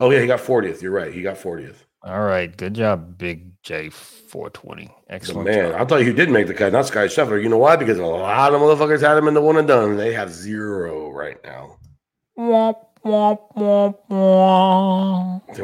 Oh 0.00 0.10
yeah, 0.10 0.20
he 0.20 0.26
got 0.26 0.40
40th. 0.40 0.82
You're 0.82 0.90
right. 0.92 1.12
He 1.12 1.22
got 1.22 1.36
40th. 1.36 1.76
All 2.02 2.20
right, 2.24 2.54
good 2.56 2.74
job, 2.74 3.18
Big 3.18 3.52
J 3.62 3.90
four 3.90 4.48
twenty. 4.48 4.86
The 5.08 5.14
Excellent. 5.14 5.48
man, 5.48 5.72
job. 5.72 5.80
I 5.80 5.84
thought 5.84 6.02
you 6.04 6.14
did 6.14 6.30
make 6.30 6.46
the 6.46 6.54
cut, 6.54 6.72
not 6.72 6.86
Sky 6.86 7.04
Scheffler. 7.06 7.42
You 7.42 7.50
know 7.50 7.58
why? 7.58 7.76
Because 7.76 7.98
a 7.98 8.06
lot 8.06 8.54
of 8.54 8.60
motherfuckers 8.62 9.02
had 9.02 9.18
him 9.18 9.28
in 9.28 9.34
the 9.34 9.42
one 9.42 9.58
and 9.58 9.68
done. 9.68 9.98
They 9.98 10.14
have 10.14 10.32
zero 10.32 11.10
right 11.10 11.36
now. 11.44 11.76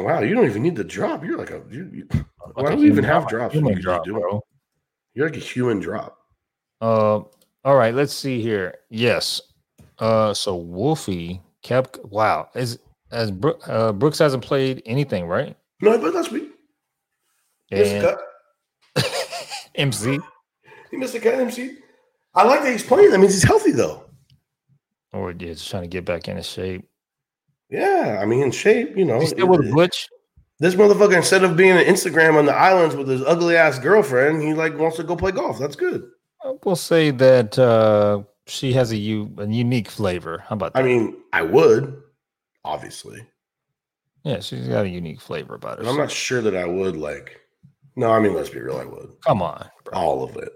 Wow, 0.01 0.21
you 0.21 0.35
don't 0.35 0.45
even 0.45 0.63
need 0.63 0.75
the 0.75 0.83
drop. 0.83 1.23
You're 1.23 1.37
like 1.37 1.51
a. 1.51 1.61
You, 1.69 1.89
you, 1.93 2.07
why 2.53 2.63
Like 2.63 2.73
a 2.73 2.75
do 2.75 2.81
we 2.81 2.87
even 2.87 3.03
human 3.03 3.03
have 3.05 3.27
drops? 3.27 3.53
human 3.53 3.65
when 3.69 3.77
you 3.77 3.83
drop, 3.83 4.03
do 4.05 4.13
bro. 4.13 4.41
You're 5.13 5.27
like 5.27 5.37
a 5.37 5.41
human 5.41 5.79
drop. 5.79 6.17
Uh, 6.81 7.21
all 7.63 7.75
right, 7.75 7.93
let's 7.93 8.13
see 8.13 8.41
here. 8.41 8.75
Yes. 8.89 9.41
Uh, 9.99 10.33
so 10.33 10.55
Wolfie 10.55 11.41
kept. 11.63 12.03
Wow, 12.05 12.49
is 12.55 12.79
as 13.11 13.31
Brook, 13.31 13.61
uh, 13.67 13.91
Brooks 13.93 14.19
hasn't 14.19 14.43
played 14.43 14.81
anything, 14.85 15.25
right? 15.25 15.55
No, 15.81 15.97
but 15.97 16.13
last 16.13 16.31
week. 16.31 16.51
He 17.67 17.75
missed 17.75 17.91
the 17.91 18.09
And 18.09 18.17
cut. 19.03 19.13
MC 19.75 20.19
He 20.91 20.97
missed 20.97 21.13
the 21.13 21.19
cut, 21.19 21.35
MC. 21.35 21.77
I 22.33 22.43
like 22.43 22.61
that 22.61 22.71
he's 22.71 22.83
playing. 22.83 23.11
That 23.11 23.19
means 23.19 23.33
he's 23.33 23.43
healthy, 23.43 23.71
though. 23.71 24.03
Or 25.13 25.31
yeah, 25.31 25.53
just 25.53 25.69
trying 25.69 25.83
to 25.83 25.87
get 25.87 26.05
back 26.05 26.27
into 26.27 26.43
shape. 26.43 26.87
Yeah, 27.69 28.19
I 28.21 28.25
mean, 28.25 28.41
in 28.43 28.51
shape, 28.51 28.95
you 28.97 29.05
know. 29.05 29.19
He's 29.19 29.29
still 29.29 29.47
with 29.47 29.71
Butch. 29.73 30.07
This 30.59 30.73
motherfucker, 30.75 31.15
instead 31.15 31.43
of 31.43 31.55
being 31.55 31.71
an 31.77 31.85
Instagram 31.85 32.35
on 32.37 32.45
the 32.45 32.53
islands 32.55 32.95
with 32.95 33.07
his 33.07 33.21
ugly 33.23 33.55
ass 33.55 33.77
girlfriend, 33.77 34.41
he 34.41 34.53
like 34.53 34.77
wants 34.77 34.97
to 34.97 35.03
go 35.03 35.15
play 35.15 35.31
golf. 35.31 35.59
That's 35.59 35.75
good. 35.75 36.09
We'll 36.63 36.75
say 36.75 37.11
that 37.11 37.59
uh, 37.59 38.23
she 38.47 38.71
has 38.73 38.91
a, 38.91 38.97
u- 38.97 39.33
a 39.37 39.45
unique 39.45 39.89
flavor. 39.89 40.43
How 40.47 40.55
about 40.55 40.73
that? 40.73 40.79
I 40.79 40.83
mean, 40.83 41.17
I 41.33 41.41
would, 41.43 42.01
obviously, 42.63 43.21
yeah, 44.23 44.39
she's 44.39 44.67
got 44.67 44.85
a 44.85 44.89
unique 44.89 45.19
flavor 45.21 45.55
about 45.55 45.77
her. 45.77 45.83
but 45.83 45.89
I'm 45.91 45.97
not 45.97 46.09
sure 46.09 46.41
that 46.41 46.55
I 46.55 46.65
would 46.65 46.95
like. 46.97 47.39
No, 47.95 48.11
I 48.11 48.19
mean, 48.19 48.33
let's 48.33 48.49
be 48.49 48.59
real, 48.59 48.77
I 48.77 48.85
would 48.85 49.09
Come 49.25 49.41
on, 49.41 49.69
bro. 49.83 49.93
all 49.97 50.23
of 50.23 50.37
it. 50.37 50.53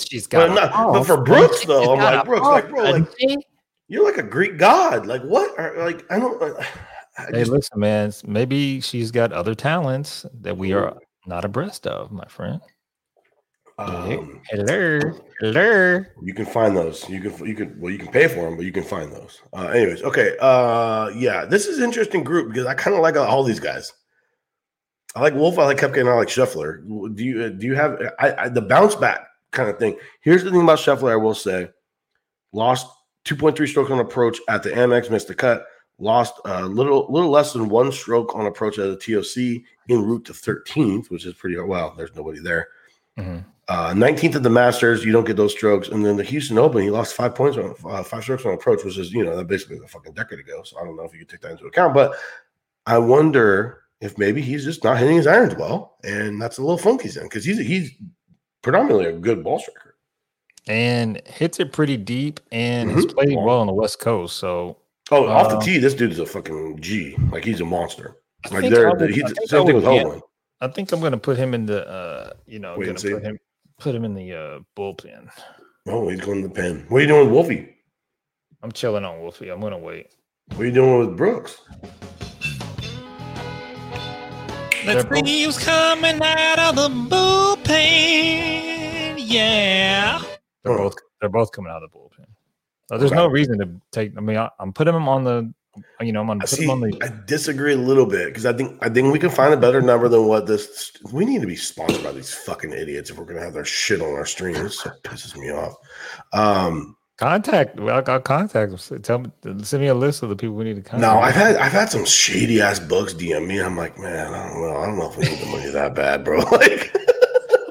She's 0.00 0.26
But, 0.26 0.48
got. 0.48 0.54
not, 0.54 0.90
a 0.90 0.92
but 0.98 1.04
for. 1.04 1.22
Brooks 1.22 1.64
though, 1.64 1.92
I'm 1.94 1.98
like 2.00 2.24
Brooks, 2.24 2.46
like 2.46 2.68
bro, 2.68 2.82
like? 2.90 3.08
You're 3.88 4.04
like 4.04 4.18
a 4.18 4.22
Greek 4.22 4.58
god. 4.58 5.06
Like 5.06 5.22
what? 5.22 5.58
Are, 5.58 5.76
like 5.78 6.04
I 6.12 6.18
don't. 6.18 6.40
uh, 6.42 6.54
I 7.18 7.22
Hey, 7.32 7.38
just- 7.40 7.50
listen, 7.50 7.80
man. 7.80 8.12
Maybe 8.26 8.80
she's 8.80 9.10
got 9.10 9.32
other 9.32 9.54
talents 9.54 10.24
that 10.40 10.56
we 10.56 10.72
are 10.72 10.96
not 11.26 11.44
abreast 11.44 11.86
of, 11.86 12.12
my 12.12 12.26
friend. 12.28 12.60
um, 13.78 14.40
Hello, 14.50 15.00
hello. 15.40 16.04
You 16.22 16.34
can 16.34 16.46
find 16.46 16.76
those. 16.76 17.08
You 17.08 17.20
can 17.20 17.46
you 17.46 17.54
can 17.54 17.80
well 17.80 17.92
you 17.92 17.98
can 17.98 18.08
pay 18.08 18.28
for 18.28 18.40
them, 18.44 18.56
but 18.56 18.64
you 18.66 18.72
can 18.72 18.84
find 18.84 19.12
those. 19.12 19.40
Uh, 19.52 19.68
anyways, 19.68 20.02
okay. 20.02 20.36
Uh, 20.40 21.10
yeah, 21.14 21.44
this 21.44 21.66
is 21.66 21.78
an 21.78 21.84
interesting 21.84 22.22
group 22.24 22.48
because 22.48 22.66
I 22.66 22.74
kind 22.74 22.94
of 22.96 23.02
like 23.02 23.16
all 23.16 23.42
these 23.44 23.60
guys. 23.60 23.92
I 25.16 25.20
like 25.22 25.34
Wolff. 25.34 25.58
I 25.58 25.64
like 25.64 25.78
Koepka, 25.78 26.00
and 26.00 26.08
I 26.08 26.14
like 26.14 26.28
Scheffler. 26.28 26.84
Do 27.16 27.24
you 27.24 27.44
uh, 27.44 27.48
do 27.48 27.66
you 27.66 27.74
have 27.74 27.98
I, 28.18 28.34
I 28.44 28.48
the 28.48 28.62
bounce 28.62 28.94
back 28.94 29.26
kind 29.52 29.68
of 29.70 29.78
thing? 29.78 29.96
Here's 30.20 30.44
the 30.44 30.50
thing 30.50 30.62
about 30.62 30.78
Scheffler. 30.78 31.10
I 31.12 31.16
will 31.16 31.34
say, 31.34 31.68
lost 32.52 32.86
2.3 33.28 33.68
stroke 33.68 33.90
on 33.90 33.98
approach 33.98 34.38
at 34.48 34.62
the 34.62 34.70
Amex, 34.70 35.10
missed 35.10 35.28
the 35.28 35.34
cut. 35.34 35.66
Lost 36.00 36.34
a 36.44 36.64
little 36.64 37.06
little 37.10 37.30
less 37.30 37.52
than 37.52 37.68
one 37.68 37.90
stroke 37.90 38.34
on 38.36 38.46
approach 38.46 38.78
at 38.78 38.86
the 38.88 38.96
TOC 38.96 39.64
en 39.88 40.04
route 40.04 40.24
to 40.26 40.32
13th, 40.32 41.10
which 41.10 41.26
is 41.26 41.34
pretty 41.34 41.58
well. 41.58 41.92
There's 41.96 42.14
nobody 42.14 42.38
there. 42.38 42.68
Mhm. 43.18 43.44
Uh, 43.68 43.92
19th 43.92 44.36
at 44.36 44.42
the 44.42 44.48
Masters, 44.48 45.04
you 45.04 45.12
don't 45.12 45.26
get 45.26 45.36
those 45.36 45.52
strokes, 45.52 45.88
and 45.88 46.06
then 46.06 46.16
the 46.16 46.22
Houston 46.24 46.56
Open, 46.56 46.82
he 46.82 46.90
lost 46.90 47.14
five 47.14 47.34
points 47.34 47.58
on 47.58 47.74
uh, 47.84 48.02
five 48.02 48.22
strokes 48.22 48.46
on 48.46 48.54
approach, 48.54 48.84
which 48.84 48.96
is 48.96 49.12
you 49.12 49.24
know 49.24 49.36
that 49.36 49.46
basically 49.46 49.78
a 49.84 49.88
fucking 49.88 50.14
decade 50.14 50.38
ago. 50.38 50.62
So 50.62 50.78
I 50.80 50.84
don't 50.84 50.96
know 50.96 51.02
if 51.02 51.12
you 51.12 51.18
could 51.18 51.28
take 51.28 51.40
that 51.40 51.50
into 51.50 51.66
account, 51.66 51.94
but 51.94 52.14
I 52.86 52.96
wonder 52.98 53.82
if 54.00 54.16
maybe 54.16 54.40
he's 54.40 54.64
just 54.64 54.84
not 54.84 54.98
hitting 54.98 55.16
his 55.16 55.26
irons 55.26 55.56
well, 55.56 55.96
and 56.04 56.40
that's 56.40 56.58
a 56.58 56.62
little 56.62 56.78
funky 56.78 57.08
then 57.08 57.24
because 57.24 57.44
he's 57.44 57.58
he's 57.58 57.90
predominantly 58.62 59.06
a 59.06 59.12
good 59.12 59.42
ball 59.42 59.58
striker. 59.58 59.87
And 60.68 61.20
hits 61.26 61.58
it 61.60 61.72
pretty 61.72 61.96
deep 61.96 62.40
and 62.52 62.90
has 62.90 63.06
Mhm. 63.06 63.14
played 63.14 63.36
well 63.36 63.60
on 63.60 63.66
the 63.66 63.72
West 63.72 63.98
Coast. 64.00 64.36
So 64.36 64.76
Oh, 65.10 65.26
off 65.26 65.48
the 65.48 65.56
Uh, 65.56 65.60
tee, 65.62 65.78
this 65.78 65.94
dude's 65.94 66.18
a 66.18 66.26
fucking 66.26 66.80
G. 66.80 67.16
Like 67.32 67.42
he's 67.44 67.62
a 67.62 67.64
monster. 67.64 68.16
I 68.44 68.48
Like 68.50 68.60
think 68.60 68.74
he's 69.14 69.24
I 69.24 69.28
same 69.46 69.66
thing 69.66 69.76
with 69.76 69.84
Hogan. 69.84 70.20
I 70.60 70.68
think 70.68 70.92
I'm 70.92 71.00
gonna 71.00 71.16
put 71.16 71.38
him 71.38 71.54
in 71.54 71.64
the 71.66 71.88
uh 71.88 72.30
you 72.46 72.58
know, 72.58 72.76
Wait 72.76 72.86
gonna 72.86 73.00
put 73.14 73.22
him 73.24 73.38
put 73.78 73.94
him 73.94 74.04
in 74.04 74.14
the 74.14 74.32
uh 74.34 74.58
bullpen. 74.76 75.30
Oh, 75.88 76.08
he's 76.08 76.20
going 76.20 76.42
to 76.42 76.48
the 76.48 76.54
pen. 76.54 76.84
What 76.88 76.98
are 76.98 77.00
you 77.00 77.06
doing 77.06 77.24
with 77.24 77.32
Wolfie? 77.32 77.74
I'm 78.62 78.70
chilling 78.72 79.04
on 79.06 79.20
Wolfie. 79.20 79.48
I'm 79.48 79.60
gonna 79.60 79.78
wait. 79.78 80.08
What 80.48 80.60
are 80.60 80.66
you 80.66 80.72
doing 80.72 80.98
with 80.98 81.16
Brooks? 81.16 81.62
Let's 84.84 85.04
They're 85.04 85.24
see 85.24 85.44
who's 85.44 85.58
coming 85.58 86.20
out 86.22 86.58
of 86.58 86.76
the 86.76 86.88
bullpen. 87.68 89.14
Yeah. 89.18 90.20
They're 90.68 90.78
both 90.78 90.94
they're 91.20 91.30
both 91.30 91.52
coming 91.52 91.70
out 91.70 91.82
of 91.82 91.90
the 91.90 91.98
bullpen. 91.98 92.26
So 92.88 92.98
there's 92.98 93.12
no 93.12 93.26
reason 93.26 93.58
to 93.58 93.70
take. 93.92 94.12
I 94.16 94.20
mean, 94.20 94.36
I, 94.36 94.48
I'm 94.58 94.72
putting 94.72 94.94
them 94.94 95.08
on 95.08 95.24
the. 95.24 95.52
You 96.00 96.12
know, 96.12 96.28
I'm 96.28 96.40
put 96.40 96.48
see. 96.48 96.62
them 96.62 96.70
on 96.70 96.80
the. 96.80 96.98
I 97.02 97.12
disagree 97.26 97.72
a 97.72 97.76
little 97.76 98.06
bit 98.06 98.28
because 98.28 98.46
I 98.46 98.52
think 98.52 98.78
I 98.82 98.88
think 98.88 99.12
we 99.12 99.18
can 99.18 99.30
find 99.30 99.54
a 99.54 99.56
better 99.56 99.80
number 99.80 100.08
than 100.08 100.26
what 100.26 100.46
this. 100.46 100.92
We 101.12 101.24
need 101.24 101.40
to 101.42 101.46
be 101.46 101.54
sponsored 101.56 102.02
by 102.02 102.12
these 102.12 102.34
fucking 102.34 102.72
idiots 102.72 103.10
if 103.10 103.18
we're 103.18 103.26
gonna 103.26 103.42
have 103.42 103.54
their 103.54 103.64
shit 103.64 104.00
on 104.00 104.08
our 104.08 104.24
stream. 104.24 104.54
This 104.54 104.80
so 104.80 104.90
pisses 105.04 105.36
me 105.36 105.50
off. 105.50 105.74
Um, 106.32 106.96
Contact. 107.18 107.80
Well, 107.80 107.98
I 107.98 108.00
got 108.00 108.22
contact. 108.22 108.72
Tell 109.02 109.18
me. 109.18 109.30
Send 109.64 109.82
me 109.82 109.88
a 109.88 109.94
list 109.94 110.22
of 110.22 110.28
the 110.28 110.36
people 110.36 110.54
we 110.54 110.64
need 110.64 110.76
to 110.76 110.82
contact. 110.82 111.00
no, 111.00 111.18
I've 111.18 111.34
had 111.34 111.56
I've 111.56 111.72
had 111.72 111.90
some 111.90 112.04
shady 112.04 112.60
ass 112.60 112.78
books 112.78 113.12
DM 113.12 113.44
me. 113.44 113.60
I'm 113.60 113.76
like, 113.76 113.98
man, 113.98 114.32
I 114.32 114.48
don't 114.48 114.62
know. 114.62 114.76
I 114.76 114.86
don't 114.86 114.98
know 114.98 115.10
if 115.10 115.16
we 115.16 115.24
need 115.24 115.40
the 115.40 115.46
money 115.46 115.68
that 115.68 115.96
bad, 115.96 116.24
bro. 116.24 116.38
Like, 116.52 116.96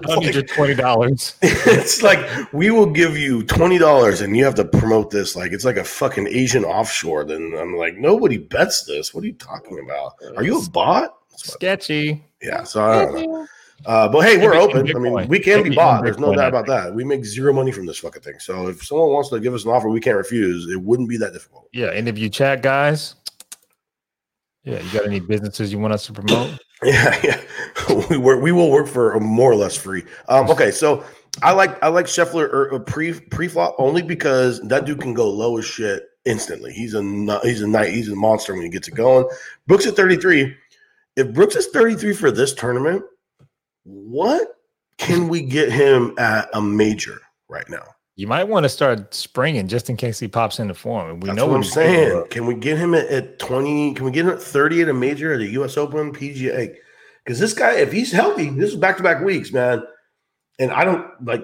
I 0.10 0.15
don't 0.15 0.24
need 0.24 0.34
your 0.34 0.43
twenty 0.43 0.76
dollars. 0.76 1.36
it's 1.41 2.02
like 2.02 2.20
we 2.54 2.72
will 2.72 2.86
give 2.86 3.17
you 3.17 3.43
twenty 3.43 3.78
dollars 3.78 4.22
and 4.22 4.36
you 4.36 4.43
have 4.46 4.56
to 4.56 4.65
promote 4.65 5.12
this 5.12 5.36
like 5.36 5.52
it's 5.52 5.65
like 5.65 5.78
a 5.78 5.84
fucking 5.84 6.28
Asian 6.28 6.63
offshore. 6.65 7.24
Then 7.26 7.54
I'm 7.58 7.76
like, 7.76 7.98
nobody 7.98 8.38
bets 8.38 8.86
this. 8.86 9.13
What 9.13 9.24
are 9.24 9.28
you 9.28 9.34
talking 9.34 9.80
about? 9.84 10.13
Are 10.36 10.43
you 10.43 10.62
a 10.62 10.70
bot? 10.70 11.17
Sketchy. 11.36 12.24
Yeah, 12.41 12.63
so 12.63 12.84
I 12.84 13.06
don't 13.06 13.13
know. 13.13 13.48
Uh, 13.86 14.08
but 14.08 14.22
hey, 14.22 14.38
we're 14.38 14.56
open. 14.56 14.89
I 14.96 15.00
mean, 15.00 15.28
we 15.28 15.39
can 15.39 15.63
be 15.63 15.76
bought. 15.76 16.04
There's 16.04 16.17
no 16.17 16.34
doubt 16.34 16.50
about 16.50 16.65
that. 16.67 16.93
We 16.93 17.04
make 17.04 17.24
zero 17.26 17.54
money 17.54 17.72
from 17.72 17.86
this 17.86 18.00
fucking 18.00 18.24
thing. 18.24 18.39
So 18.39 18.67
if 18.67 18.84
someone 18.84 19.10
wants 19.10 19.30
to 19.30 19.39
give 19.39 19.54
us 19.54 19.65
an 19.65 19.72
offer, 19.72 19.89
we 19.89 20.00
can't 20.00 20.17
refuse. 20.17 20.70
It 20.70 20.82
wouldn't 20.82 21.10
be 21.10 21.17
that 21.17 21.34
difficult. 21.34 21.70
Yeah, 21.74 21.88
and 21.88 22.08
if 22.08 22.17
you 22.17 22.30
chat 22.30 22.62
guys. 22.63 23.15
Yeah, 24.67 24.82
you 24.82 24.91
got 24.91 25.06
any 25.06 25.21
businesses 25.21 25.71
you 25.71 25.80
want 25.80 25.93
us 25.93 26.06
to 26.08 26.13
promote? 26.13 26.60
Yeah, 26.84 27.19
yeah. 27.23 27.41
we 28.12 28.19
work. 28.19 28.39
We 28.39 28.51
will 28.51 28.69
work 28.69 28.86
for 28.86 29.15
uh, 29.15 29.19
more 29.19 29.51
or 29.51 29.56
less 29.56 29.75
free. 29.75 30.03
Um, 30.30 30.47
okay, 30.47 30.69
so 30.69 31.03
I 31.41 31.51
like 31.51 31.82
I 31.84 31.88
like 31.88 32.06
Scheffler 32.06 32.47
or, 32.53 32.69
or 32.69 32.80
pre 32.80 33.19
pre 33.19 33.47
flop 33.47 33.73
only 33.80 34.03
because 34.03 34.62
that 34.67 34.86
dude 34.86 35.01
can 35.01 35.15
go 35.15 35.27
low 35.27 35.58
as 35.58 35.65
shit 35.65 36.03
instantly. 36.25 36.71
He's 36.73 36.93
a 36.93 37.01
he's 37.41 37.63
a 37.63 37.67
night 37.67 37.89
he's 37.89 38.10
a 38.10 38.15
monster 38.15 38.53
when 38.53 38.62
he 38.62 38.69
gets 38.69 38.88
it 38.88 38.93
going. 38.93 39.27
Brooks 39.65 39.88
at 39.88 39.95
33. 39.95 40.56
If 41.15 41.34
Brooks 41.34 41.56
is 41.56 41.65
33 41.73 42.13
for 42.13 42.30
this 42.30 42.53
tournament, 42.53 43.03
what 43.86 44.60
can 44.99 45.30
we 45.30 45.41
get 45.41 45.71
him 45.71 46.13
at 46.19 46.47
a 46.53 46.62
major 46.62 47.19
right 47.49 47.67
now? 47.69 47.86
You 48.17 48.25
might 48.25 48.45
want 48.45 48.63
to 48.63 48.69
start 48.69 49.13
springing 49.13 49.67
just 49.67 49.91
in 49.91 49.95
case 49.95 50.19
he 50.19 50.27
pops 50.27 50.60
into 50.60 50.73
form. 50.73 51.12
And 51.12 51.23
we 51.23 51.27
That's 51.27 51.38
know 51.38 51.45
what 51.45 51.58
I'm 51.58 51.63
saying. 51.63 52.25
Can 52.32 52.47
we 52.47 52.56
get 52.56 52.80
him 52.80 52.95
at, 52.95 53.06
at 53.08 53.38
20? 53.38 53.93
Can 53.93 54.06
we 54.06 54.12
get 54.12 54.25
him 54.25 54.32
at 54.32 54.41
30 54.41 54.82
at 54.82 54.89
a 54.89 54.93
major 54.93 55.34
at 55.34 55.38
the 55.38 55.49
US 55.62 55.77
Open 55.77 56.12
PGA? 56.12 56.75
Because 57.23 57.39
this 57.39 57.53
guy, 57.53 57.73
if 57.73 57.91
he's 57.91 58.12
healthy, 58.12 58.49
this 58.49 58.71
is 58.71 58.75
back 58.75 58.97
to 58.97 59.03
back 59.03 59.23
weeks, 59.23 59.53
man. 59.53 59.84
And 60.58 60.71
I 60.71 60.84
don't 60.84 61.06
like, 61.23 61.43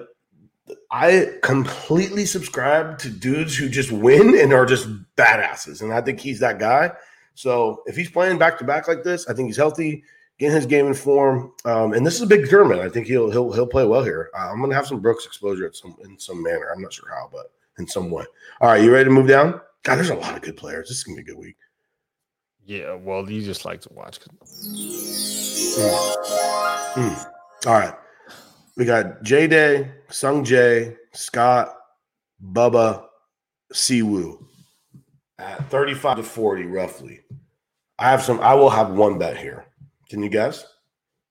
I 0.90 1.34
completely 1.42 2.26
subscribe 2.26 2.98
to 2.98 3.08
dudes 3.08 3.56
who 3.56 3.68
just 3.68 3.92
win 3.92 4.36
and 4.36 4.52
are 4.52 4.66
just 4.66 4.88
badasses. 5.16 5.80
And 5.80 5.92
I 5.92 6.00
think 6.00 6.18
he's 6.18 6.40
that 6.40 6.58
guy. 6.58 6.90
So 7.34 7.84
if 7.86 7.96
he's 7.96 8.10
playing 8.10 8.38
back 8.38 8.58
to 8.58 8.64
back 8.64 8.88
like 8.88 9.04
this, 9.04 9.28
I 9.28 9.34
think 9.34 9.46
he's 9.46 9.56
healthy, 9.56 10.02
getting 10.38 10.54
his 10.54 10.66
game 10.66 10.86
in 10.86 10.94
form. 10.94 11.52
Um, 11.64 11.92
and 11.92 12.06
this 12.06 12.14
is 12.14 12.22
a 12.22 12.26
big 12.26 12.48
tournament. 12.48 12.80
I 12.80 12.88
think 12.88 13.06
he'll 13.06 13.30
he'll 13.30 13.52
he'll 13.52 13.66
play 13.66 13.84
well 13.84 14.02
here. 14.02 14.30
Uh, 14.36 14.50
I'm 14.50 14.60
gonna 14.60 14.74
have 14.74 14.86
some 14.86 15.00
Brooks 15.00 15.26
exposure 15.26 15.66
at 15.66 15.76
some 15.76 15.96
in 16.04 16.18
some 16.18 16.42
manner. 16.42 16.70
I'm 16.74 16.82
not 16.82 16.92
sure 16.92 17.08
how, 17.08 17.28
but 17.32 17.52
in 17.78 17.86
some 17.86 18.10
way. 18.10 18.24
All 18.60 18.70
right, 18.70 18.82
you 18.82 18.92
ready 18.92 19.04
to 19.04 19.10
move 19.10 19.28
down? 19.28 19.60
God, 19.82 19.96
there's 19.96 20.10
a 20.10 20.14
lot 20.14 20.36
of 20.36 20.42
good 20.42 20.56
players. 20.56 20.88
This 20.88 20.98
is 20.98 21.04
gonna 21.04 21.16
be 21.16 21.22
a 21.22 21.24
good 21.34 21.38
week. 21.38 21.56
Yeah, 22.66 22.94
well, 22.94 23.30
you 23.30 23.42
just 23.42 23.64
like 23.66 23.82
to 23.82 23.92
watch. 23.92 24.20
Mm. 26.94 27.26
All 27.66 27.72
right. 27.72 27.94
We 28.76 28.84
got 28.84 29.22
J 29.22 29.46
Day, 29.46 29.92
Sung 30.08 30.44
Jae, 30.44 30.96
Scott, 31.12 31.76
Bubba, 32.42 33.04
Siwoo 33.72 34.44
at 35.38 35.68
35 35.70 36.16
to 36.18 36.22
40, 36.22 36.64
roughly. 36.66 37.20
I 37.98 38.10
have 38.10 38.22
some, 38.22 38.40
I 38.40 38.54
will 38.54 38.70
have 38.70 38.90
one 38.90 39.18
bet 39.18 39.36
here. 39.36 39.66
Can 40.14 40.22
you 40.22 40.28
guess? 40.28 40.64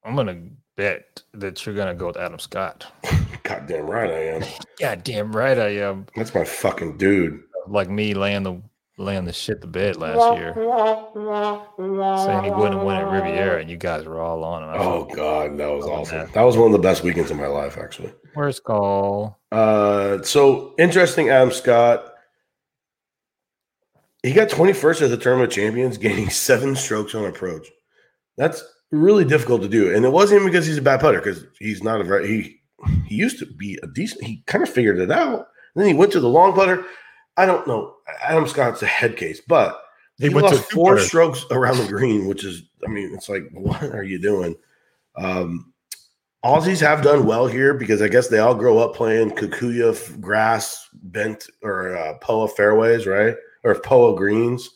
I'm 0.04 0.14
gonna 0.18 0.42
bet 0.76 1.24
that 1.36 1.66
you're 1.66 1.74
gonna 1.74 1.96
go 1.96 2.08
with 2.08 2.18
Adam 2.18 2.38
Scott. 2.38 2.86
Goddamn 3.44 3.90
right 3.90 4.10
I 4.10 4.20
am. 4.36 4.44
God 4.78 5.06
damn 5.06 5.34
right 5.34 5.58
I 5.58 5.70
am. 5.78 6.06
That's 6.18 6.36
my 6.36 6.44
fucking 6.44 6.98
dude. 6.98 7.42
Like 7.66 7.90
me 7.90 8.14
laying 8.14 8.44
the 8.44 8.62
laying 8.98 9.24
the 9.24 9.32
shit 9.32 9.62
to 9.62 9.68
bed 9.68 9.96
last 9.96 10.38
year, 10.38 10.54
saying 12.26 12.44
he 12.44 12.52
wouldn't 12.52 12.84
win 12.84 12.98
at 12.98 13.10
Riviera, 13.10 13.62
and 13.62 13.70
you 13.70 13.78
guys 13.78 14.04
were 14.04 14.20
all 14.20 14.44
on 14.44 14.64
him. 14.64 14.70
I 14.72 14.78
Oh 14.80 15.06
God, 15.06 15.58
that 15.58 15.70
was 15.70 15.86
awesome. 15.86 16.18
man. 16.18 16.30
That 16.34 16.42
was 16.42 16.58
one 16.58 16.66
of 16.66 16.74
the 16.74 16.86
best 16.86 17.04
weekends 17.04 17.32
of 17.32 17.38
my 17.38 17.48
life, 17.48 17.78
actually. 17.78 18.12
Where's 18.34 18.60
call? 18.60 19.40
Uh, 19.50 20.22
so 20.24 20.76
interesting, 20.78 21.30
Adam 21.30 21.54
Scott. 21.54 22.04
He 24.24 24.34
got 24.34 24.50
21st 24.50 25.04
as 25.04 25.10
the 25.10 25.16
tournament 25.16 25.54
of 25.54 25.56
champions, 25.56 25.98
gaining 25.98 26.30
seven 26.30 26.76
strokes 26.76 27.16
on 27.16 27.24
approach. 27.24 27.70
That's 28.38 28.64
really 28.94 29.26
difficult 29.26 29.62
to 29.64 29.68
do, 29.70 29.94
and 29.94 30.06
it 30.06 30.12
wasn't 30.12 30.40
even 30.42 30.52
because 30.52 30.66
he's 30.66 30.78
a 30.78 30.82
bad 30.82 31.00
putter, 31.02 31.20
because 31.20 31.46
he's 31.60 31.84
not 31.84 32.02
a 32.02 32.04
very 32.04 32.28
he 32.28 32.62
he 33.06 33.16
used 33.16 33.40
to 33.40 33.46
be 33.46 33.80
a 33.84 33.88
decent. 33.88 34.24
He 34.24 34.44
kind 34.46 34.64
of 34.64 34.70
figured 34.70 35.00
it 35.00 35.12
out. 35.12 35.48
Then 35.76 35.88
he 35.88 35.94
went 35.94 36.12
to 36.14 36.20
the 36.20 36.30
long 36.30 36.54
putter. 36.54 36.86
I 37.36 37.46
don't 37.46 37.66
know. 37.68 37.96
Adam 38.22 38.48
Scott's 38.48 38.84
a 38.84 38.86
head 38.86 39.18
case, 39.18 39.42
but 39.48 39.82
He 40.20 40.28
he, 40.28 40.34
went 40.34 40.48
to 40.50 40.56
lost 40.56 40.72
four 40.72 40.96
two-putter. 40.96 41.08
strokes 41.08 41.46
around 41.50 41.78
the 41.78 41.88
green, 41.88 42.28
which 42.28 42.44
is, 42.44 42.62
I 42.86 42.90
mean, 42.92 43.12
it's 43.16 43.28
like, 43.30 43.44
what 43.54 43.82
are 43.84 44.04
you 44.04 44.20
doing? 44.20 44.56
Um, 45.16 45.74
Aussies 46.46 46.82
have 46.82 47.02
done 47.02 47.26
well 47.26 47.48
here 47.48 47.74
because 47.74 48.02
I 48.02 48.08
guess 48.10 48.28
they 48.28 48.40
all 48.40 48.54
grow 48.54 48.78
up 48.78 48.94
playing 48.96 49.32
Kikuyu 49.32 50.20
grass 50.22 50.88
bent 50.94 51.48
or 51.64 51.96
uh, 51.98 52.18
Poa 52.20 52.48
fairways, 52.50 53.08
right? 53.08 53.36
Or 53.64 53.74
Poa 53.80 54.16
greens. 54.16 54.70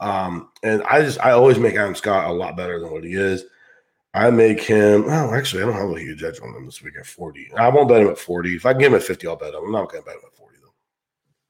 Um, 0.00 0.48
and 0.62 0.82
I 0.84 1.02
just, 1.02 1.20
I 1.20 1.32
always 1.32 1.58
make 1.58 1.76
Adam 1.76 1.94
Scott 1.94 2.28
a 2.28 2.32
lot 2.32 2.56
better 2.56 2.80
than 2.80 2.90
what 2.90 3.04
he 3.04 3.12
is. 3.12 3.44
I 4.12 4.30
make 4.30 4.60
him, 4.60 5.04
oh, 5.06 5.34
actually, 5.34 5.62
I 5.62 5.66
don't 5.66 5.74
have 5.74 5.96
a 5.96 6.00
huge 6.00 6.22
edge 6.22 6.40
on 6.40 6.54
him 6.54 6.66
this 6.66 6.82
week 6.82 6.94
at 6.98 7.06
40. 7.06 7.52
I 7.56 7.68
won't 7.68 7.88
bet 7.88 8.02
him 8.02 8.08
at 8.08 8.18
40. 8.18 8.56
If 8.56 8.66
I 8.66 8.72
get 8.72 8.88
him 8.88 8.94
at 8.94 9.04
50, 9.04 9.26
I'll 9.28 9.36
bet 9.36 9.54
him. 9.54 9.64
I'm 9.64 9.72
not 9.72 9.88
going 9.88 10.02
to 10.02 10.06
bet 10.06 10.16
him 10.16 10.22
at 10.26 10.36
40, 10.36 10.56
though. 10.62 10.74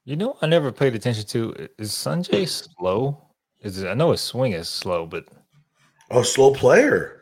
You 0.05 0.15
know, 0.15 0.37
I 0.41 0.47
never 0.47 0.71
paid 0.71 0.93
attention 0.93 1.25
to. 1.25 1.69
Is 1.79 1.91
Sungjae 1.91 2.47
slow? 2.77 3.29
Is 3.61 3.81
it, 3.81 3.87
I 3.87 3.95
know 3.95 4.11
his 4.11 4.21
swing 4.21 4.53
is 4.53 4.69
slow, 4.69 5.07
but 5.07 5.25
Oh, 6.11 6.23
slow 6.23 6.53
player. 6.53 7.21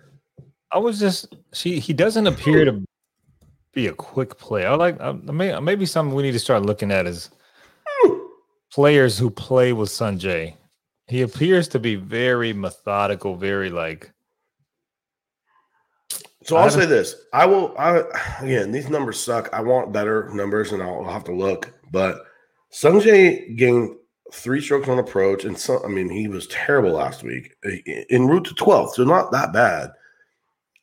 I 0.72 0.80
was 0.80 1.00
just 1.00 1.36
she. 1.54 1.80
He 1.80 1.94
doesn't 1.94 2.26
appear 2.26 2.66
to 2.66 2.84
be 3.72 3.88
a 3.88 3.94
quick 3.94 4.38
player. 4.38 4.68
I 4.68 4.76
like 4.76 5.00
I, 5.00 5.12
may, 5.12 5.58
maybe 5.60 5.86
something 5.86 6.16
we 6.16 6.24
need 6.24 6.32
to 6.32 6.40
start 6.40 6.64
looking 6.64 6.92
at 6.92 7.06
is 7.06 7.30
hmm. 7.88 8.18
players 8.72 9.18
who 9.18 9.30
play 9.30 9.74
with 9.74 9.90
Sungjae. 9.90 10.56
He 11.08 11.22
appears 11.22 11.68
to 11.70 11.80
be 11.80 11.96
very 11.96 12.52
methodical, 12.52 13.36
very 13.36 13.70
like 13.70 14.12
So 16.44 16.56
I'll 16.56 16.70
say 16.70 16.86
this: 16.86 17.16
I 17.34 17.46
will. 17.46 17.76
I 17.78 18.04
again, 18.42 18.72
these 18.72 18.90
numbers 18.90 19.20
suck. 19.20 19.50
I 19.52 19.62
want 19.62 19.92
better 19.92 20.30
numbers, 20.34 20.72
and 20.72 20.82
I'll, 20.82 21.04
I'll 21.06 21.14
have 21.14 21.26
to 21.26 21.34
look. 21.34 21.74
But 21.92 22.24
Sungjae 22.72 23.58
gained 23.58 23.96
three 24.32 24.62
strokes 24.62 24.88
on 24.88 25.00
approach, 25.00 25.44
and 25.44 25.58
some. 25.58 25.82
I 25.84 25.90
mean, 25.90 26.10
he 26.10 26.28
was 26.28 26.48
terrible 26.48 26.92
last 26.92 27.24
week 27.24 27.56
eh, 27.66 27.78
eh, 27.86 28.04
in 28.10 28.28
route 28.28 28.46
to 28.46 28.56
12th, 28.56 28.94
so 28.94 29.04
not 29.04 29.32
that 29.32 29.52
bad. 29.52 29.92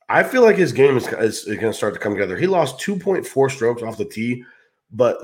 I 0.08 0.22
feel 0.22 0.42
like 0.42 0.56
his 0.56 0.72
game 0.72 0.96
is, 0.96 1.08
is, 1.08 1.44
going 1.44 1.58
to 1.58 1.72
start 1.72 1.94
to 1.94 2.00
come 2.00 2.12
together. 2.12 2.36
He 2.36 2.46
lost 2.46 2.78
2.4 2.78 3.50
strokes 3.50 3.82
off 3.82 3.96
the 3.96 4.04
tee, 4.04 4.44
but 4.92 5.20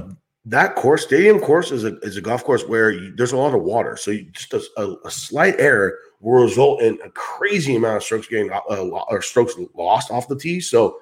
that 0.46 0.74
course, 0.74 1.04
stadium 1.04 1.38
course, 1.38 1.70
is 1.70 1.84
a 1.84 1.98
is 2.00 2.16
a 2.16 2.20
golf 2.20 2.42
course 2.42 2.64
where 2.64 2.90
you, 2.90 3.14
there's 3.14 3.32
a 3.32 3.36
lot 3.36 3.54
of 3.54 3.62
water, 3.62 3.96
so 3.96 4.10
you, 4.10 4.24
just 4.32 4.52
a, 4.52 4.96
a, 5.04 5.10
slight 5.10 5.54
error 5.58 5.96
will 6.20 6.42
result 6.42 6.82
in 6.82 6.98
a 7.04 7.10
crazy 7.10 7.76
amount 7.76 7.96
of 7.96 8.02
strokes 8.02 8.26
gained 8.26 8.50
uh, 8.50 8.58
or 8.68 9.22
strokes 9.22 9.54
lost 9.74 10.10
off 10.10 10.28
the 10.28 10.36
tee. 10.36 10.60
So 10.60 10.98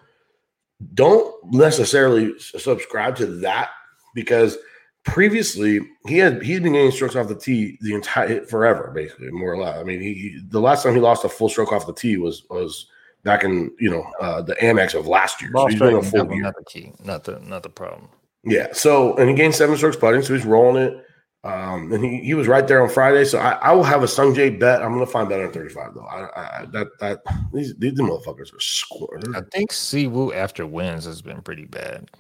don't 0.95 1.35
necessarily 1.53 2.39
subscribe 2.39 3.17
to 3.17 3.27
that 3.27 3.71
because 4.15 4.59
previously 5.05 5.81
he 6.07 6.19
had 6.19 6.43
he's 6.43 6.61
been 6.61 6.75
getting 6.75 6.91
strokes 6.91 7.17
off 7.17 7.29
the 7.29 7.35
tee 7.35 7.79
the 7.81 7.95
entire 7.95 8.45
forever, 8.45 8.93
basically 8.95 9.31
more 9.31 9.53
or 9.53 9.59
less. 9.59 9.79
I 9.79 9.85
mean, 9.85 10.01
he, 10.01 10.15
he- 10.15 10.41
the 10.49 10.61
last 10.61 10.83
time 10.83 10.95
he 10.95 11.01
lost 11.01 11.25
a 11.25 11.31
full 11.31 11.49
stroke 11.49 11.73
off 11.73 11.87
the 11.87 11.95
tee 11.95 12.19
was 12.19 12.45
was 12.51 12.87
back 13.23 13.45
in 13.45 13.71
you 13.79 13.91
know 13.91 14.05
uh, 14.21 14.43
the 14.43 14.55
Amex 14.57 14.95
of 14.95 15.07
last 15.07 15.41
year. 15.41 15.51
So 15.55 15.67
he's 15.67 15.79
been 15.79 15.97
a 15.97 16.03
full 16.03 16.31
year. 16.33 16.43
not 16.43 16.57
the 16.57 16.65
key, 16.65 16.93
not 17.03 17.25
the 17.25 17.41
not 17.41 17.63
the 17.63 17.71
problem. 17.71 18.11
Yeah. 18.45 18.69
So, 18.73 19.17
and 19.17 19.29
he 19.29 19.35
gained 19.35 19.55
seven 19.55 19.77
strokes 19.77 19.97
putting, 19.97 20.23
so 20.23 20.35
he's 20.35 20.45
rolling 20.47 20.83
it. 20.83 21.05
Um, 21.43 21.91
and 21.93 22.05
he, 22.05 22.19
he 22.21 22.35
was 22.35 22.47
right 22.49 22.67
there 22.69 22.83
on 22.83 22.91
Friday. 22.91 23.25
So 23.25 23.39
I, 23.39 23.53
I 23.53 23.73
will 23.73 23.83
have 23.85 24.03
a 24.03 24.07
Sungjae 24.07 24.61
bet. 24.61 24.83
I'm 24.83 24.93
gonna 24.93 25.07
find 25.07 25.27
better 25.29 25.45
than 25.45 25.53
35 25.53 25.95
though. 25.95 26.05
I, 26.05 26.61
I 26.61 26.67
that 26.67 26.89
that 27.01 27.21
these 27.53 27.75
these 27.79 27.95
motherfuckers 27.95 28.55
are 28.55 28.61
scoring. 28.61 29.35
I 29.35 29.41
think 29.51 29.73
Siwoo 29.73 30.35
after 30.35 30.67
wins 30.67 31.07
has 31.07 31.23
been 31.23 31.41
pretty 31.41 31.65
bad. 31.65 32.11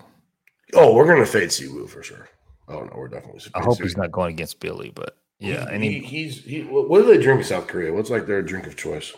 Oh, 0.72 0.94
we're 0.94 1.06
gonna 1.06 1.26
fade 1.26 1.50
Siwoo 1.50 1.86
for 1.86 2.02
sure. 2.02 2.30
Oh 2.68 2.80
no, 2.80 2.92
we're 2.96 3.08
definitely. 3.08 3.42
I 3.54 3.60
hope 3.62 3.78
he's 3.82 3.96
not 3.96 4.10
going 4.10 4.32
against 4.32 4.58
Billy, 4.60 4.90
but 4.94 5.18
yeah, 5.38 5.66
He- 5.68 5.74
and 5.74 5.84
he, 5.84 5.98
he's 5.98 6.42
he. 6.42 6.62
What 6.62 7.02
do 7.02 7.06
they 7.06 7.22
drink 7.22 7.40
in 7.40 7.44
South 7.46 7.66
Korea? 7.66 7.92
What's 7.92 8.08
like 8.10 8.26
their 8.26 8.40
drink 8.42 8.66
of 8.66 8.74
choice? 8.76 9.12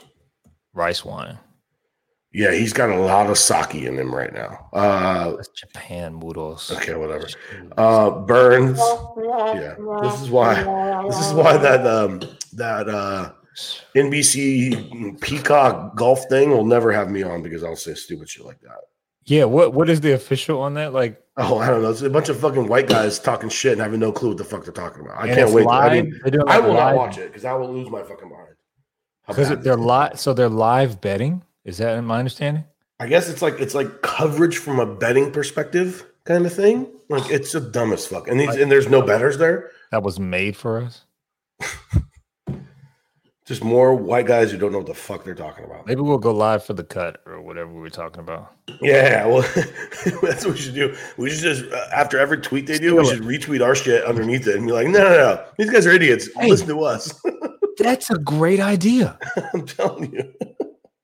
rice 0.75 1.05
wine. 1.05 1.39
Yeah, 2.35 2.53
he's 2.53 2.73
got 2.73 2.89
a 2.89 2.97
lot 2.99 3.29
of 3.29 3.37
sake 3.37 3.75
in 3.75 3.99
him 3.99 4.15
right 4.15 4.33
now. 4.33 4.69
Uh, 4.73 5.37
That's 5.37 5.49
Japan 5.49 6.19
noodles. 6.19 6.71
okay, 6.73 6.95
whatever. 6.95 7.29
Uh, 7.77 8.11
Burns. 8.11 8.79
Yeah, 8.79 9.75
this 10.03 10.23
is 10.23 10.31
why. 10.31 10.55
This 11.09 11.19
is 11.27 11.33
why 11.35 11.57
that 11.59 11.87
um 11.87 12.21
that 12.55 12.89
uh 12.89 13.33
NBC 13.95 15.21
Peacock 15.21 15.95
golf 15.95 16.25
thing 16.29 16.51
will 16.51 16.65
never 16.65 16.91
have 16.93 17.11
me 17.11 17.23
on 17.23 17.43
because 17.43 17.63
I'll 17.63 17.77
say 17.77 17.95
stupid 17.95 18.29
shit 18.29 18.45
like 18.47 18.61
that. 18.63 18.79
Yeah, 19.25 19.45
what 19.45 19.75
what 19.75 19.89
is 19.91 20.01
the 20.01 20.13
official 20.13 20.61
on 20.61 20.75
that? 20.75 20.93
Like, 20.93 21.23
Oh, 21.37 21.59
I 21.59 21.69
don't 21.69 21.83
know. 21.83 21.91
It's 21.91 22.03
a 22.03 22.11
bunch 22.11 22.29
of 22.29 22.39
fucking 22.39 22.67
white 22.67 22.89
guys 22.89 23.19
talking 23.19 23.49
shit 23.49 23.73
and 23.73 23.81
having 23.81 24.01
no 24.01 24.13
clue 24.13 24.29
what 24.31 24.39
the 24.39 24.45
fuck 24.45 24.65
they're 24.65 24.73
talking 24.73 25.03
about. 25.05 25.19
I 25.23 25.35
can't 25.35 25.51
wait. 25.51 25.65
Live, 25.65 25.93
I 25.93 26.03
mean, 26.03 26.21
they're 26.25 26.49
I 26.49 26.57
like 26.57 26.65
will 26.65 26.75
not 26.75 26.97
watch 26.97 27.19
it 27.19 27.29
because 27.29 27.45
I 27.45 27.53
will 27.55 27.73
lose 27.73 27.89
my 27.91 28.03
fucking 28.03 28.29
mind. 28.29 28.49
Because 29.27 29.49
they're 29.49 29.57
this 29.59 29.67
is. 29.77 29.81
live. 29.81 30.21
So 30.21 30.35
they're 30.35 30.49
live 30.49 31.01
betting. 31.01 31.43
Is 31.65 31.79
that 31.79 32.03
my 32.03 32.19
understanding? 32.19 32.65
I 32.99 33.07
guess 33.07 33.29
it's 33.29 33.43
like 33.43 33.61
it's 33.61 33.75
like 33.75 34.03
coverage 34.03 34.59
from 34.59 34.79
a 34.79 34.87
betting 34.87 35.33
perspective 35.33 36.07
kind 36.25 36.47
of 36.47 36.53
thing. 36.53 36.89
Like 37.09 37.31
it's 37.31 37.53
the 37.53 37.61
dumbest 37.61 38.09
fuck. 38.09 38.29
And 38.29 38.39
these, 38.39 38.55
and 38.57 38.71
there's 38.71 38.89
no 38.89 39.03
betters 39.03 39.39
there. 39.39 39.71
That 39.91 40.03
was 40.03 40.19
made 40.19 40.57
for 40.57 40.81
us. 40.81 41.05
Just 43.45 43.65
more 43.65 43.93
white 43.95 44.27
guys 44.27 44.53
who 44.53 44.57
don't 44.57 44.71
know 44.71 44.79
what 44.79 44.87
the 44.87 44.95
fuck 44.95 45.25
they're 45.25 45.35
talking 45.35 45.65
about. 45.65 45.85
Maybe 45.85 46.01
we'll 46.01 46.17
go 46.19 46.33
live 46.33 46.65
for 46.65 46.75
the 46.75 46.85
cut 46.85 47.21
or 47.27 47.43
whatever 47.43 47.73
we 47.73 47.81
were 47.81 47.91
talking 47.91 48.21
about. 48.21 48.53
Yeah, 48.81 49.27
well, 49.27 49.43
that's 50.23 50.45
what 50.45 50.55
we 50.55 50.61
should 50.61 50.75
do. 50.75 50.97
We 51.17 51.29
should 51.31 51.41
just 51.41 51.73
uh, 51.73 51.89
after 51.93 52.19
every 52.19 52.39
tweet 52.39 52.69
they 52.69 52.79
do, 52.79 52.97
we 52.97 53.07
should 53.07 53.23
retweet 53.23 53.65
our 53.65 53.75
shit 53.75 54.05
underneath 54.05 54.47
it 54.47 54.57
and 54.57 54.67
be 54.67 54.73
like, 54.73 54.87
no, 54.87 55.01
no, 55.01 55.11
no, 55.11 55.45
these 55.59 55.71
guys 55.71 55.87
are 55.87 55.91
idiots. 55.91 56.29
Hey. 56.37 56.51
Listen 56.51 56.69
to 56.69 56.85
us. 56.85 57.21
That's 57.79 58.11
a 58.11 58.19
great 58.19 58.61
idea. 58.61 59.19
I'm 59.53 59.67
telling 59.67 60.13
you, 60.13 60.33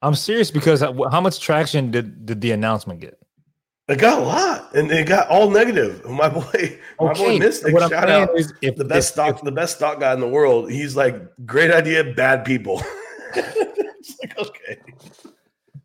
I'm 0.02 0.14
serious 0.14 0.50
because 0.50 0.80
how 0.80 1.20
much 1.20 1.40
traction 1.40 1.90
did 1.90 2.26
did 2.26 2.40
the 2.40 2.52
announcement 2.52 3.00
get? 3.00 3.18
it 3.88 3.98
got 3.98 4.18
a 4.18 4.22
lot, 4.22 4.74
and 4.74 4.90
it 4.90 5.06
got 5.08 5.28
all 5.28 5.50
negative. 5.50 6.04
My 6.08 6.28
boy, 6.28 6.78
my 7.00 7.14
boy 7.14 7.38
Mystic, 7.38 7.72
what 7.72 7.90
shout 7.90 8.10
out. 8.10 8.38
is 8.38 8.52
if 8.60 8.76
the 8.76 8.84
best 8.84 9.08
if- 9.08 9.12
stock, 9.14 9.42
the 9.42 9.52
best 9.52 9.76
stock 9.76 9.98
guy 10.00 10.12
in 10.12 10.20
the 10.20 10.28
world. 10.28 10.70
He's 10.70 10.94
like, 10.94 11.20
great 11.46 11.70
idea, 11.70 12.04
bad 12.04 12.44
people. 12.44 12.82
it's 13.34 14.18
like, 14.20 14.38
okay. 14.38 14.78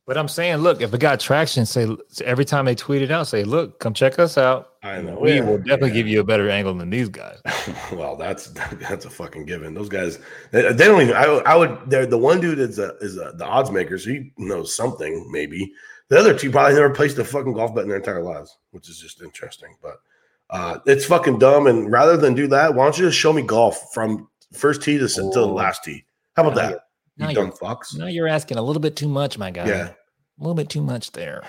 But 0.05 0.17
I'm 0.17 0.27
saying, 0.27 0.57
look, 0.57 0.81
if 0.81 0.93
it 0.93 0.99
got 0.99 1.21
traction, 1.21 1.65
say 1.65 1.87
every 2.25 2.43
time 2.43 2.65
they 2.65 2.75
tweet 2.75 3.01
it 3.01 3.09
out, 3.09 3.25
say, 3.27 3.45
look, 3.45 3.79
come 3.79 3.93
check 3.93 4.19
us 4.19 4.37
out. 4.37 4.71
I 4.83 5.01
know. 5.01 5.17
We 5.17 5.35
Yeah, 5.35 5.41
will 5.45 5.57
definitely 5.59 5.89
yeah. 5.89 5.93
give 5.93 6.07
you 6.09 6.19
a 6.19 6.23
better 6.25 6.49
angle 6.49 6.73
than 6.73 6.89
these 6.89 7.07
guys. 7.07 7.39
well, 7.93 8.17
that's 8.17 8.47
that's 8.89 9.05
a 9.05 9.09
fucking 9.09 9.45
given. 9.45 9.73
Those 9.73 9.87
guys, 9.87 10.19
they, 10.51 10.61
they 10.73 10.85
don't 10.85 11.01
even. 11.01 11.15
I, 11.15 11.23
I 11.45 11.55
would. 11.55 11.77
They're 11.87 12.05
the 12.05 12.17
one 12.17 12.41
dude 12.41 12.59
is 12.59 12.79
a, 12.79 12.95
is 12.99 13.17
a, 13.17 13.31
the 13.37 13.45
odds 13.45 13.71
maker, 13.71 13.97
so 13.97 14.09
he 14.09 14.33
knows 14.37 14.75
something 14.75 15.25
maybe. 15.31 15.71
The 16.09 16.19
other 16.19 16.37
two 16.37 16.51
probably 16.51 16.73
never 16.75 16.89
placed 16.89 17.17
a 17.17 17.23
fucking 17.23 17.53
golf 17.53 17.73
bet 17.73 17.83
in 17.83 17.87
their 17.89 17.97
entire 17.97 18.21
lives, 18.21 18.57
which 18.71 18.89
is 18.89 18.99
just 18.99 19.21
interesting. 19.21 19.73
But 19.81 20.01
uh, 20.49 20.79
it's 20.85 21.05
fucking 21.05 21.39
dumb. 21.39 21.67
And 21.67 21.89
rather 21.89 22.17
than 22.17 22.33
do 22.33 22.47
that, 22.47 22.75
why 22.75 22.83
don't 22.83 22.97
you 22.97 23.05
just 23.05 23.17
show 23.17 23.31
me 23.31 23.41
golf 23.41 23.93
from 23.93 24.27
first 24.51 24.83
tee 24.83 24.97
to, 24.97 25.07
to 25.07 25.21
the 25.21 25.39
Oh. 25.39 25.53
last 25.53 25.85
tee? 25.85 26.03
How 26.35 26.43
about 26.43 26.55
that? 26.55 26.82
You're- 27.17 27.29
You 27.31 27.35
now 27.35 27.41
dumb 27.41 27.53
you're- 27.61 27.75
fucks. 27.75 27.97
Now 27.97 28.07
you're 28.07 28.27
asking 28.27 28.57
a 28.57 28.61
little 28.61 28.81
bit 28.81 28.95
too 28.95 29.07
much, 29.09 29.37
my 29.37 29.51
guy. 29.51 29.67
Yeah. 29.67 29.89
A 29.89 29.95
little 30.39 30.55
bit 30.55 30.69
too 30.69 30.81
much 30.81 31.11
there. 31.11 31.43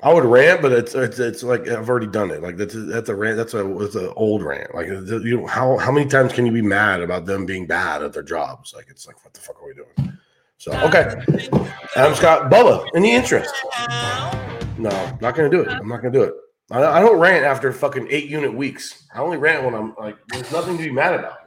I 0.00 0.12
would 0.14 0.24
rant, 0.24 0.62
but 0.62 0.70
it's 0.70 0.94
it's, 0.94 1.18
it's 1.18 1.42
like 1.42 1.66
I've 1.66 1.88
already 1.88 2.06
done 2.06 2.30
it. 2.30 2.40
Like 2.40 2.56
that's 2.56 2.74
a, 2.74 2.80
that's 2.82 3.08
a 3.08 3.16
rant. 3.16 3.36
That's 3.36 3.54
a 3.54 3.78
it's 3.80 3.96
an 3.96 4.12
old 4.14 4.44
rant. 4.44 4.72
Like 4.72 4.86
you 4.86 5.38
know, 5.40 5.46
how 5.46 5.76
how 5.78 5.90
many 5.90 6.06
times 6.08 6.32
can 6.32 6.46
you 6.46 6.52
be 6.52 6.62
mad 6.62 7.00
about 7.00 7.26
them 7.26 7.46
being 7.46 7.66
bad 7.66 8.02
at 8.02 8.12
their 8.12 8.22
jobs? 8.22 8.72
Like 8.76 8.86
it's 8.90 9.08
like 9.08 9.24
what 9.24 9.34
the 9.34 9.40
fuck 9.40 9.60
are 9.60 9.66
we 9.66 9.74
doing? 9.74 10.16
So 10.58 10.70
uh, 10.72 10.86
okay, 10.86 11.68
Adam 11.96 12.14
Scott, 12.14 12.48
Bubba, 12.50 12.86
any 12.94 13.12
interest? 13.12 13.52
No, 14.78 14.90
not 15.20 15.34
gonna 15.34 15.50
do 15.50 15.62
it. 15.62 15.68
I'm 15.68 15.88
not 15.88 15.96
gonna 16.02 16.12
do 16.12 16.22
it. 16.22 16.34
I, 16.70 16.84
I 16.84 17.00
don't 17.00 17.18
rant 17.18 17.44
after 17.44 17.72
fucking 17.72 18.06
eight 18.10 18.28
unit 18.28 18.54
weeks. 18.54 19.04
I 19.12 19.18
only 19.18 19.36
rant 19.38 19.64
when 19.64 19.74
I'm 19.74 19.94
like 19.98 20.16
there's 20.28 20.52
nothing 20.52 20.76
to 20.76 20.82
be 20.84 20.92
mad 20.92 21.14
about. 21.14 21.38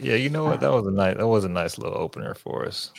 Yeah, 0.00 0.14
you 0.14 0.30
know 0.30 0.44
what? 0.44 0.60
That 0.60 0.72
was 0.72 0.86
a 0.86 0.90
nice 0.90 1.16
that 1.16 1.26
was 1.26 1.44
a 1.44 1.48
nice 1.48 1.78
little 1.78 1.98
opener 1.98 2.34
for 2.34 2.66
us. 2.66 2.92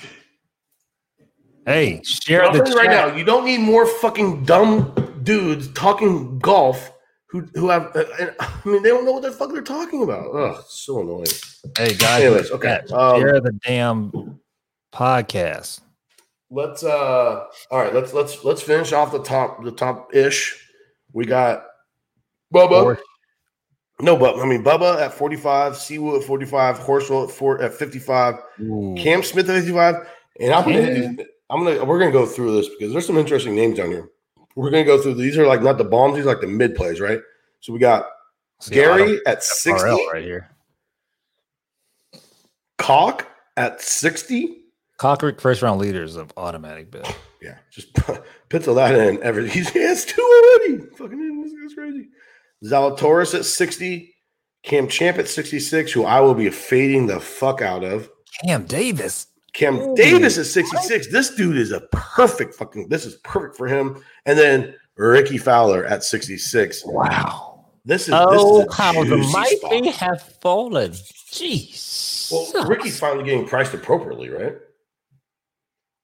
Hey, 1.66 2.02
share 2.04 2.44
I'll 2.44 2.52
the 2.52 2.68
you 2.68 2.76
right 2.76 2.90
now, 2.90 3.16
you 3.16 3.24
don't 3.24 3.46
need 3.46 3.60
more 3.60 3.86
fucking 3.86 4.46
dumb 4.46 4.94
dudes 5.24 5.72
talking 5.74 6.40
golf 6.40 6.92
who 7.28 7.42
who 7.56 7.70
have. 7.70 7.96
Uh, 7.96 8.04
I 8.40 8.62
mean, 8.66 8.84
they 8.84 8.90
don't 8.90 9.06
know 9.06 9.14
what 9.14 9.24
the 9.24 9.32
fuck 9.32 9.52
they're 9.52 9.62
talking 9.62 10.04
about. 10.04 10.34
Ugh, 10.36 10.64
so 10.68 11.02
annoying. 11.02 11.26
Hey 11.78 11.94
guys, 11.94 12.24
Anyways, 12.24 12.52
okay, 12.52 12.68
chat, 12.88 12.92
um, 12.92 13.22
share 13.22 13.42
the 13.42 13.52
damn 13.66 14.40
podcast. 14.94 15.82
Let's 16.50 16.84
uh 16.84 17.46
all 17.72 17.80
right, 17.80 17.94
let's 17.94 18.14
let's 18.14 18.44
let's 18.44 18.62
finish 18.62 18.92
off 18.92 19.12
the 19.12 19.24
top 19.24 19.64
the 19.64 19.72
top 19.72 20.14
ish. 20.14 20.68
We 21.14 21.26
got 21.26 21.64
Bubba. 22.54 22.84
Or- 22.84 23.00
No, 24.02 24.18
but 24.18 24.40
I 24.40 24.46
mean 24.46 24.64
Bubba 24.64 25.00
at 25.00 25.14
45, 25.14 25.74
Siwoo 25.74 26.18
at 26.18 26.24
45, 26.24 26.80
Horschel 26.80 27.28
at 27.28 27.32
four 27.32 27.62
at 27.62 27.74
55, 27.74 28.36
Ooh. 28.62 28.96
Cam 28.98 29.24
Smith 29.24 29.50
at 29.50 29.56
55. 29.56 30.08
And 30.40 30.54
I'm 30.54 30.64
gonna 30.64 30.94
Cam. 30.94 31.18
I'm 31.50 31.64
gonna 31.64 31.84
we're 31.86 32.00
gonna 32.00 32.12
go 32.12 32.26
through 32.26 32.56
this 32.56 32.70
because 32.70 32.94
there's 32.94 33.06
some 33.06 33.18
interesting 33.18 33.56
names 33.56 33.78
down 33.78 33.90
here. 33.90 34.10
We're 34.56 34.72
gonna 34.72 34.86
go 34.86 35.02
through 35.02 35.16
these 35.16 35.38
are 35.38 35.48
like 35.48 35.62
not 35.62 35.78
the 35.78 35.84
bombs, 35.84 36.16
these 36.16 36.26
are 36.26 36.30
like 36.30 36.42
the 36.42 36.48
mid 36.48 36.76
plays, 36.76 37.00
right? 37.00 37.20
So 37.60 37.74
we 37.74 37.80
got 37.80 38.06
See, 38.60 38.76
Gary 38.76 39.20
at 39.26 39.44
60, 39.44 39.88
RL 39.88 39.98
right 40.12 40.24
here. 40.24 40.50
Cock 42.78 43.28
at 43.58 43.82
60. 43.82 44.58
Kokrak 45.00 45.40
first 45.40 45.62
round 45.62 45.80
leaders 45.80 46.16
of 46.16 46.32
automatic 46.38 46.92
bill. 46.92 47.06
Yeah, 47.42 47.58
just 47.72 47.92
pencil 48.50 48.76
that 48.76 48.94
in. 48.94 49.22
Every 49.24 49.50
he's, 49.50 49.68
he 49.74 49.80
has 49.80 50.06
two 50.06 50.22
already. 50.22 50.86
Fucking 50.96 51.42
this 51.42 51.54
guy's 51.54 51.74
crazy. 51.74 52.10
Zalatoris 52.64 53.34
at 53.34 53.46
60, 53.46 54.14
Cam 54.64 54.88
Champ 54.88 55.18
at 55.18 55.28
66, 55.28 55.92
who 55.92 56.06
I 56.06 56.20
will 56.20 56.36
be 56.36 56.50
fading 56.50 57.08
the 57.08 57.20
fuck 57.20 57.62
out 57.62 57.84
of. 57.84 58.10
Cam 58.44 58.66
Davis. 58.66 59.28
Cam 59.54 59.80
Ooh. 59.80 59.96
Davis 59.96 60.38
at 60.38 60.46
66. 60.46 61.12
This 61.12 61.36
dude 61.36 61.58
is 61.58 61.72
a 61.72 61.82
perfect 61.92 62.56
fucking, 62.56 62.88
this 62.90 63.06
is 63.06 63.16
perfect 63.18 63.58
for 63.58 63.68
him. 63.68 64.02
And 64.26 64.38
then 64.38 64.76
Rickie 64.96 65.38
Fowler 65.38 65.86
at 65.86 66.04
66. 66.04 66.84
Wow. 66.86 67.66
This 67.84 68.08
is 68.08 68.14
Oh, 68.16 68.60
this 68.60 68.68
is 68.68 68.74
a 68.74 68.82
how 68.82 69.04
the 69.04 69.18
juicy 69.18 69.60
mighty 69.72 69.90
have 69.90 70.22
fallen. 70.22 70.92
Jeez. 71.32 72.32
Well, 72.32 72.68
Rickie's 72.68 73.00
finally 73.00 73.26
getting 73.26 73.48
priced 73.48 73.74
appropriately, 73.74 74.30
right? 74.30 74.54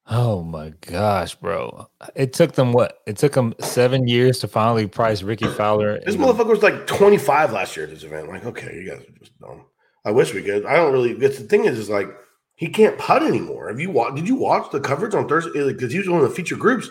Oh 0.10 0.42
my 0.42 0.70
gosh, 0.82 1.36
bro. 1.36 1.90
It 2.16 2.32
took 2.32 2.54
them 2.54 2.72
what? 2.72 3.00
It 3.06 3.18
took 3.18 3.34
them 3.34 3.54
seven 3.60 4.08
years 4.08 4.40
to 4.40 4.48
finally 4.48 4.88
price 4.88 5.22
Rickie 5.22 5.48
Fowler. 5.58 6.00
This 6.06 6.16
motherfucker 6.16 6.48
was 6.48 6.64
like 6.64 6.88
25 6.88 7.52
last 7.52 7.76
year 7.76 7.86
at 7.86 7.92
this 7.92 8.04
event. 8.04 8.30
Like, 8.30 8.46
okay, 8.46 8.74
you 8.76 8.90
guys 8.90 9.02
are 9.02 9.20
just 9.20 9.38
dumb. 9.40 9.66
I 10.06 10.12
wish 10.12 10.34
we 10.34 10.44
could. 10.44 10.66
I 10.66 10.78
don't 10.78 10.94
really. 10.94 11.12
It's 11.12 11.38
the 11.38 11.44
thing 11.44 11.66
is, 11.66 11.78
is 11.78 11.90
like 11.90 12.08
he 12.56 12.70
can't 12.70 12.98
putt 12.98 13.22
anymore. 13.24 13.68
Have 13.68 13.80
you 13.80 13.92
watched? 13.92 14.16
Did 14.16 14.28
you 14.28 14.36
watch 14.36 14.72
the 14.72 14.80
coverage 14.80 15.14
on 15.14 15.28
Thursday? 15.28 15.68
Because 15.68 15.92
he 15.92 16.00
was 16.00 16.08
one 16.08 16.22
of 16.22 16.30
the 16.30 16.36
feature 16.36 16.56
groups. 16.56 16.90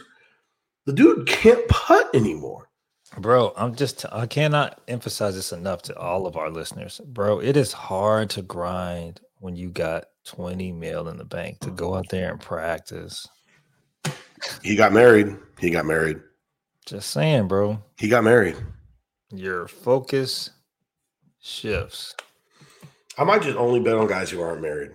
The 0.84 0.92
dude 0.92 1.26
can't 1.26 1.66
putt 1.68 2.14
anymore. 2.14 2.68
Bro, 3.18 3.54
I'm 3.56 3.74
just 3.74 4.04
I 4.12 4.26
cannot 4.26 4.80
emphasize 4.88 5.34
this 5.34 5.52
enough 5.52 5.80
to 5.82 5.98
all 5.98 6.26
of 6.26 6.36
our 6.36 6.50
listeners. 6.50 7.00
Bro, 7.06 7.40
it 7.40 7.56
is 7.56 7.72
hard 7.72 8.28
to 8.30 8.42
grind 8.42 9.20
when 9.38 9.56
you 9.56 9.70
got 9.70 10.06
20 10.26 10.72
mil 10.72 11.08
in 11.08 11.16
the 11.16 11.24
bank 11.24 11.60
to 11.60 11.70
go 11.70 11.90
mm. 11.90 11.98
out 11.98 12.08
there 12.10 12.30
and 12.30 12.40
practice. 12.40 13.26
He 14.62 14.76
got 14.76 14.92
married. 14.92 15.36
He 15.58 15.70
got 15.70 15.86
married. 15.86 16.20
Just 16.84 17.10
saying, 17.10 17.48
bro. 17.48 17.82
He 17.96 18.08
got 18.08 18.24
married. 18.24 18.56
Your 19.30 19.66
focus 19.66 20.50
shifts. 21.40 22.14
I 23.18 23.24
might 23.24 23.42
just 23.42 23.56
only 23.56 23.80
bet 23.80 23.96
on 23.96 24.06
guys 24.06 24.30
who 24.30 24.40
aren't 24.40 24.62
married. 24.62 24.92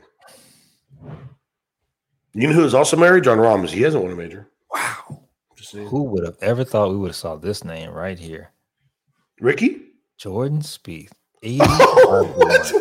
You 2.34 2.48
know 2.48 2.54
who 2.54 2.64
is 2.64 2.74
also 2.74 2.96
married? 2.96 3.24
John 3.24 3.40
Ramos. 3.40 3.72
He 3.72 3.82
hasn't 3.82 4.04
won 4.04 4.14
a 4.14 4.16
major. 4.16 4.48
Wow. 4.74 5.24
Just. 5.56 5.74
Who 5.74 6.04
would 6.04 6.24
have 6.24 6.38
ever 6.42 6.64
thought 6.64 6.92
we 6.92 6.98
would 6.98 7.10
have 7.10 7.16
saw 7.16 7.36
this 7.36 7.64
name 7.66 7.92
right 7.92 8.18
here? 8.18 8.52
Rickie? 9.40 9.82
Jordan 10.18 10.62
Spieth. 10.62 11.12
Oh, 11.44 12.24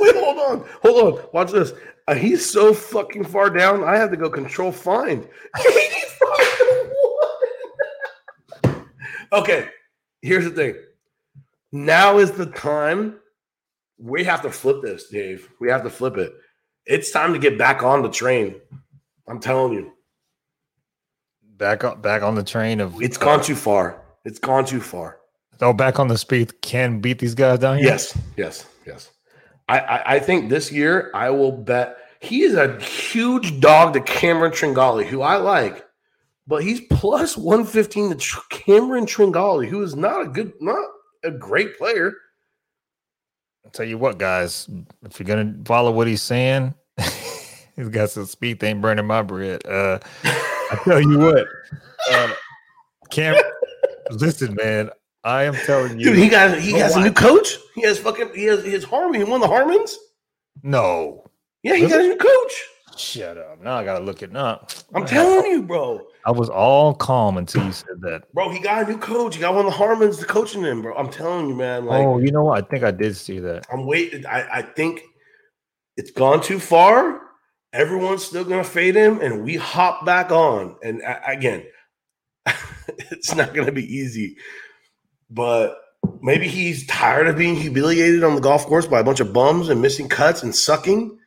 wait, 0.01 0.15
hold 0.17 0.39
on. 0.39 0.69
Hold 0.83 1.19
on. 1.19 1.25
Watch 1.33 1.53
this. 1.53 1.73
Uh, 2.11 2.15
he's 2.17 2.45
so 2.45 2.75
fucking 2.75 3.23
far 3.23 3.51
down. 3.51 3.85
I 3.85 3.97
have 3.97 4.11
to 4.11 4.17
go 4.17 4.29
control 4.29 4.73
find. 4.73 5.29
85 5.57 6.39
to 6.59 7.01
one. 8.65 8.87
okay. 9.33 9.69
Here's 10.21 10.45
the 10.45 10.51
thing. 10.51 10.75
Now 11.71 12.19
is 12.19 12.33
the 12.33 12.47
time. 12.47 13.21
We 13.97 14.25
have 14.25 14.43
to 14.43 14.51
flip 14.51 14.83
this, 14.83 15.07
Dave. 15.07 15.49
We 15.61 15.69
have 15.69 15.85
to 15.85 15.91
flip 15.91 16.17
it. 16.17 16.33
It's 16.85 17.13
time 17.13 17.33
to 17.33 17.39
get 17.39 17.57
back 17.57 17.85
on 17.85 18.03
the 18.03 18.11
train. 18.11 18.57
I'm 19.29 19.39
telling 19.39 19.75
you. 19.75 19.93
back 21.59 21.85
on 21.85 22.01
back 22.01 22.23
on 22.23 22.35
the 22.35 22.43
train 22.43 22.81
of 22.81 23.01
It's 23.01 23.19
gone 23.19 23.41
too 23.41 23.55
far. 23.55 24.03
It's 24.25 24.41
gone 24.41 24.65
too 24.65 24.81
far. 24.81 25.19
Oh, 25.61 25.73
back 25.73 26.01
on 26.01 26.09
the 26.09 26.19
speed 26.19 26.61
can 26.61 26.99
beat 27.01 27.21
these 27.21 27.37
guys 27.37 27.61
down 27.61 27.77
here. 27.77 27.87
Yes, 27.87 28.19
yes, 28.37 28.67
yes. 28.85 29.11
I, 29.79 30.17
I, 30.17 30.19
think 30.19 30.49
this 30.49 30.73
year 30.73 31.11
I 31.15 31.31
will 31.31 31.53
bet 31.53 31.97
he 32.21 32.43
is 32.43 32.55
a 32.55 32.81
huge 32.81 33.61
dog 33.61 33.93
to 33.95 34.01
Cameron 34.01 34.53
Tringale, 34.53 35.07
who 35.07 35.23
I 35.23 35.37
like, 35.37 35.87
but 36.47 36.65
he's 36.65 36.81
plus 36.81 37.37
115 37.37 38.11
to 38.11 38.15
Tr- 38.17 38.41
Cameron 38.51 39.07
Tringale, 39.07 39.69
who 39.69 39.83
is 39.83 39.95
not 39.95 40.23
a 40.23 40.29
good, 40.29 40.53
not 40.61 40.85
a 41.23 41.31
great 41.31 41.79
player. 41.79 42.13
I'll 43.65 43.71
tell 43.71 43.87
you 43.87 43.97
what, 43.97 44.19
guys, 44.19 44.69
if 45.05 45.21
you're 45.21 45.27
gonna 45.27 45.55
follow 45.65 45.93
what 45.93 46.09
he's 46.09 46.23
saying, 46.23 46.75
he's 47.77 47.89
got 47.91 48.11
some 48.11 48.27
speed. 48.27 48.59
They 48.59 48.71
ain't 48.71 48.81
burning 48.81 49.07
my 49.07 49.23
bread. 49.23 49.65
Uh, 49.67 50.01
I 50.25 50.81
tell 50.85 51.01
you 51.01 51.19
what, 51.19 51.47
uh, 52.11 52.33
Cam, 53.11 53.37
listen, 54.11 54.55
man. 54.57 54.91
I 55.25 55.45
am 55.45 55.55
telling 55.55 55.99
you, 55.99 56.07
Dude, 56.07 56.19
he 56.19 56.29
got 56.29 56.59
he 56.59 56.73
has 56.73 56.97
a 56.97 57.01
new 57.01 57.13
coach. 57.13 57.57
He 57.75 57.83
has 57.83 57.99
fucking 57.99 58.31
he 58.35 58.45
has 58.45 58.65
his 58.65 58.85
Harmon. 58.85 59.21
He 59.21 59.25
won 59.25 59.41
the 59.41 59.47
Harmons. 59.49 59.97
no. 60.63 61.25
Yeah, 61.63 61.75
he 61.75 61.83
Really? 61.83 61.93
got 61.93 62.01
a 62.01 62.09
new 62.09 62.17
coach. 62.17 62.67
Shut 62.97 63.37
up. 63.37 63.63
Now 63.63 63.77
I 63.77 63.85
gotta 63.85 64.03
look 64.05 64.23
it 64.23 64.35
up. 64.35 64.73
I'm 64.95 65.05
telling 65.07 65.51
you, 65.51 65.63
bro. 65.63 66.01
I 66.27 66.31
was 66.31 66.49
all 66.49 66.95
calm 66.95 67.37
until 67.37 67.65
you 67.65 67.73
said 67.73 68.01
that. 68.01 68.33
Bro, 68.33 68.51
he 68.51 68.61
got 68.61 68.87
a 68.87 68.91
new 68.91 68.97
coach. 68.99 69.35
He 69.35 69.41
got 69.43 69.55
one 69.55 69.67
of 69.67 69.73
the 69.73 69.77
Harmons 69.77 70.19
to 70.19 70.25
coaching 70.25 70.63
him, 70.63 70.81
bro. 70.83 70.95
I'm 70.95 71.11
telling 71.11 71.49
you, 71.49 71.55
man. 71.55 71.85
Like, 71.85 72.01
oh, 72.01 72.19
you 72.19 72.31
know 72.33 72.45
what? 72.45 72.65
I 72.65 72.67
think 72.67 72.83
I 72.83 72.91
did 72.91 73.15
see 73.17 73.39
that. 73.41 73.67
I'm 73.73 73.85
waiting. 73.87 74.25
I, 74.27 74.59
I 74.59 74.63
think 74.63 75.03
it's 75.99 76.11
gone 76.11 76.43
too 76.43 76.59
far. 76.59 77.21
Everyone's 77.75 78.25
still 78.25 78.45
gonna 78.45 78.65
fade 78.65 78.95
him, 78.97 79.21
and 79.21 79.45
we 79.45 79.57
hop 79.57 80.05
back 80.07 80.31
on. 80.33 80.77
And 80.83 81.03
again, 81.27 81.65
it's 83.11 83.35
not 83.35 83.55
gonna 83.55 83.71
be 83.73 83.85
easy, 83.85 84.37
but 85.31 85.77
maybe 86.23 86.49
he's 86.49 86.87
tired 86.87 87.27
of 87.29 87.37
being 87.37 87.57
humiliated 87.57 88.25
on 88.25 88.35
the 88.35 88.41
golf 88.41 88.67
course 88.67 88.87
by 88.87 89.01
a 89.01 89.05
bunch 89.05 89.21
of 89.21 89.33
bums 89.33 89.69
and 89.69 89.83
missing 89.83 90.09
cuts 90.09 90.43
and 90.43 90.55
sucking. 90.55 91.19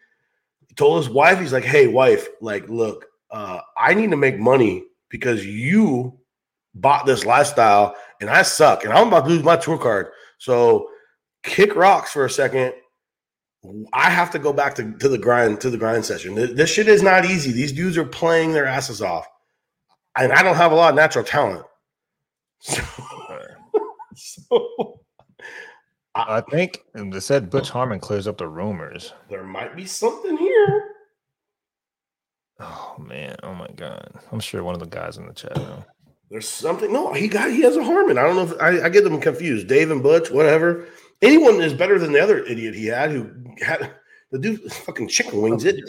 He 0.67 0.75
told 0.75 0.97
his 0.97 1.13
wife, 1.13 1.39
he's 1.39 1.53
like, 1.53 1.63
"Hey, 1.63 1.87
wife, 1.87 2.27
like, 2.41 2.67
look, 2.69 3.05
uh, 3.31 3.61
I 3.77 3.93
need 3.93 4.11
to 4.11 4.17
make 4.17 4.39
money 4.39 4.83
because 5.09 5.45
you 5.45 6.19
bought 6.75 7.05
this 7.05 7.25
lifestyle, 7.25 7.95
and 8.19 8.29
I 8.29 8.41
suck, 8.41 8.83
and 8.83 8.93
I'm 8.93 9.07
about 9.07 9.25
to 9.25 9.29
lose 9.29 9.43
my 9.43 9.57
tour 9.57 9.77
card. 9.77 10.07
So." 10.37 10.89
kick 11.43 11.75
rocks 11.75 12.11
for 12.11 12.25
a 12.25 12.29
second. 12.29 12.73
I 13.93 14.09
have 14.09 14.31
to 14.31 14.39
go 14.39 14.51
back 14.51 14.75
to, 14.75 14.91
to 14.97 15.07
the 15.07 15.17
grind 15.17 15.61
to 15.61 15.69
the 15.69 15.77
grind 15.77 16.03
session. 16.03 16.35
This, 16.35 16.51
this 16.51 16.69
shit 16.69 16.87
is 16.87 17.01
not 17.01 17.25
easy. 17.25 17.51
These 17.51 17.71
dudes 17.71 17.97
are 17.97 18.05
playing 18.05 18.51
their 18.53 18.65
asses 18.65 19.01
off, 19.01 19.25
and 20.17 20.33
I 20.33 20.43
don't 20.43 20.55
have 20.55 20.71
a 20.71 20.75
lot 20.75 20.89
of 20.89 20.95
natural 20.95 21.23
talent. 21.23 21.65
So, 22.65 22.81
so 24.15 24.99
I 26.15 26.41
think 26.41 26.83
and 26.93 27.11
they 27.11 27.19
said 27.19 27.49
Butch 27.49 27.69
oh. 27.71 27.73
Harmon 27.73 27.99
clears 27.99 28.27
up 28.27 28.37
the 28.37 28.47
rumors. 28.47 29.13
there 29.29 29.43
might 29.43 29.75
be 29.75 29.85
something 29.85 30.37
here. 30.37 30.89
Oh 32.59 32.95
man, 32.99 33.35
oh 33.43 33.53
my 33.53 33.67
god. 33.75 34.13
I'm 34.31 34.39
sure 34.39 34.63
one 34.63 34.75
of 34.75 34.79
the 34.79 34.87
guys 34.87 35.17
in 35.17 35.25
the 35.25 35.33
chat. 35.33 35.57
There's 36.29 36.47
something. 36.47 36.91
No, 36.93 37.13
he 37.13 37.27
got 37.27 37.51
he 37.51 37.61
has 37.61 37.75
a 37.75 37.83
Harmon. 37.83 38.17
I 38.17 38.23
don't 38.23 38.35
know 38.35 38.53
if 38.53 38.61
I, 38.61 38.85
I 38.85 38.89
get 38.89 39.03
them 39.03 39.19
confused. 39.19 39.67
Dave 39.67 39.91
and 39.91 40.03
Butch, 40.03 40.29
whatever. 40.29 40.87
Anyone 41.21 41.61
is 41.61 41.73
better 41.73 41.97
than 41.97 42.11
the 42.11 42.19
other 42.21 42.43
idiot 42.45 42.75
he 42.75 42.87
had 42.87 43.11
who 43.11 43.31
had 43.61 43.91
the 44.31 44.39
dude 44.39 44.71
fucking 44.71 45.07
chicken 45.07 45.41
wings. 45.41 45.65
Oh. 45.65 45.69
It. 45.69 45.83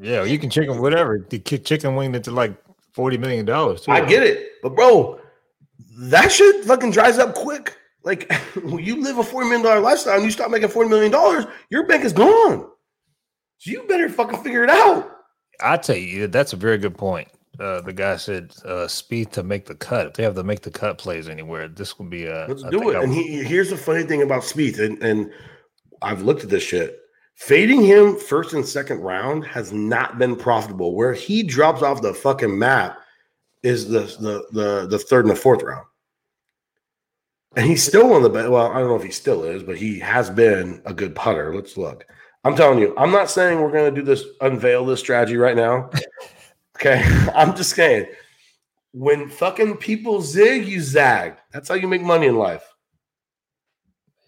Yeah, 0.00 0.24
you 0.24 0.38
can 0.38 0.50
chicken 0.50 0.80
whatever. 0.80 1.24
The 1.28 1.38
chicken 1.38 1.96
wing 1.96 2.14
into 2.14 2.30
like 2.30 2.54
forty 2.92 3.18
million 3.18 3.44
dollars. 3.44 3.86
I 3.88 4.04
get 4.04 4.22
it, 4.22 4.52
but 4.62 4.74
bro, 4.74 5.20
that 5.98 6.30
shit 6.30 6.64
fucking 6.64 6.90
dries 6.90 7.18
up 7.18 7.34
quick. 7.34 7.76
Like 8.02 8.32
when 8.62 8.84
you 8.84 9.02
live 9.02 9.18
a 9.18 9.24
forty 9.24 9.48
million 9.48 9.64
dollar 9.64 9.80
lifestyle 9.80 10.16
and 10.16 10.24
you 10.24 10.30
stop 10.30 10.50
making 10.50 10.68
forty 10.68 10.88
million 10.88 11.10
dollars, 11.12 11.46
your 11.70 11.86
bank 11.86 12.04
is 12.04 12.12
gone. 12.12 12.68
So 13.58 13.70
you 13.70 13.84
better 13.84 14.08
fucking 14.08 14.42
figure 14.42 14.64
it 14.64 14.70
out. 14.70 15.10
I 15.60 15.76
tell 15.76 15.96
you, 15.96 16.26
that's 16.26 16.52
a 16.52 16.56
very 16.56 16.78
good 16.78 16.96
point. 16.98 17.28
Uh, 17.60 17.80
the 17.82 17.92
guy 17.92 18.16
said 18.16 18.52
uh, 18.64 18.88
speed 18.88 19.30
to 19.32 19.42
make 19.42 19.66
the 19.66 19.76
cut. 19.76 20.08
If 20.08 20.14
they 20.14 20.24
have 20.24 20.34
to 20.34 20.42
make 20.42 20.62
the 20.62 20.70
cut 20.70 20.98
plays 20.98 21.28
anywhere, 21.28 21.68
this 21.68 21.98
will 21.98 22.06
be 22.06 22.26
a. 22.26 22.46
Let's 22.48 22.64
I 22.64 22.70
do 22.70 22.90
it. 22.90 23.02
And 23.02 23.12
he, 23.12 23.44
here's 23.44 23.70
the 23.70 23.76
funny 23.76 24.02
thing 24.02 24.22
about 24.22 24.44
Speed, 24.44 24.80
and, 24.80 25.00
and 25.02 25.30
I've 26.02 26.22
looked 26.22 26.42
at 26.42 26.50
this 26.50 26.64
shit. 26.64 26.98
Fading 27.36 27.82
him 27.82 28.16
first 28.16 28.54
and 28.54 28.66
second 28.66 29.00
round 29.00 29.44
has 29.46 29.72
not 29.72 30.18
been 30.18 30.36
profitable. 30.36 30.94
Where 30.94 31.12
he 31.12 31.42
drops 31.42 31.82
off 31.82 32.02
the 32.02 32.14
fucking 32.14 32.58
map 32.58 32.98
is 33.64 33.88
the 33.88 34.02
the 34.20 34.44
the, 34.52 34.86
the 34.86 34.98
third 34.98 35.24
and 35.24 35.32
the 35.34 35.40
fourth 35.40 35.62
round. 35.62 35.86
And 37.56 37.66
he's 37.66 37.84
still 37.84 38.08
one 38.08 38.18
of 38.18 38.22
the 38.24 38.30
best. 38.30 38.50
Well, 38.50 38.70
I 38.70 38.78
don't 38.80 38.88
know 38.88 38.96
if 38.96 39.02
he 39.04 39.10
still 39.10 39.44
is, 39.44 39.62
but 39.62 39.76
he 39.76 39.98
has 40.00 40.28
been 40.30 40.82
a 40.86 40.92
good 40.94 41.14
putter. 41.14 41.54
Let's 41.54 41.76
look. 41.76 42.04
I'm 42.44 42.56
telling 42.56 42.78
you, 42.80 42.94
I'm 42.98 43.10
not 43.12 43.30
saying 43.30 43.60
we're 43.60 43.70
going 43.72 43.94
to 43.94 44.00
do 44.00 44.04
this, 44.04 44.24
unveil 44.40 44.84
this 44.84 45.00
strategy 45.00 45.36
right 45.36 45.56
now. 45.56 45.90
Okay. 46.76 47.04
I'm 47.36 47.54
just 47.54 47.76
saying, 47.76 48.06
when 48.90 49.28
fucking 49.30 49.76
people 49.76 50.20
zig, 50.20 50.66
you 50.66 50.80
zag. 50.80 51.36
That's 51.52 51.68
how 51.68 51.76
you 51.76 51.86
make 51.86 52.02
money 52.02 52.26
in 52.26 52.36
life. 52.36 52.64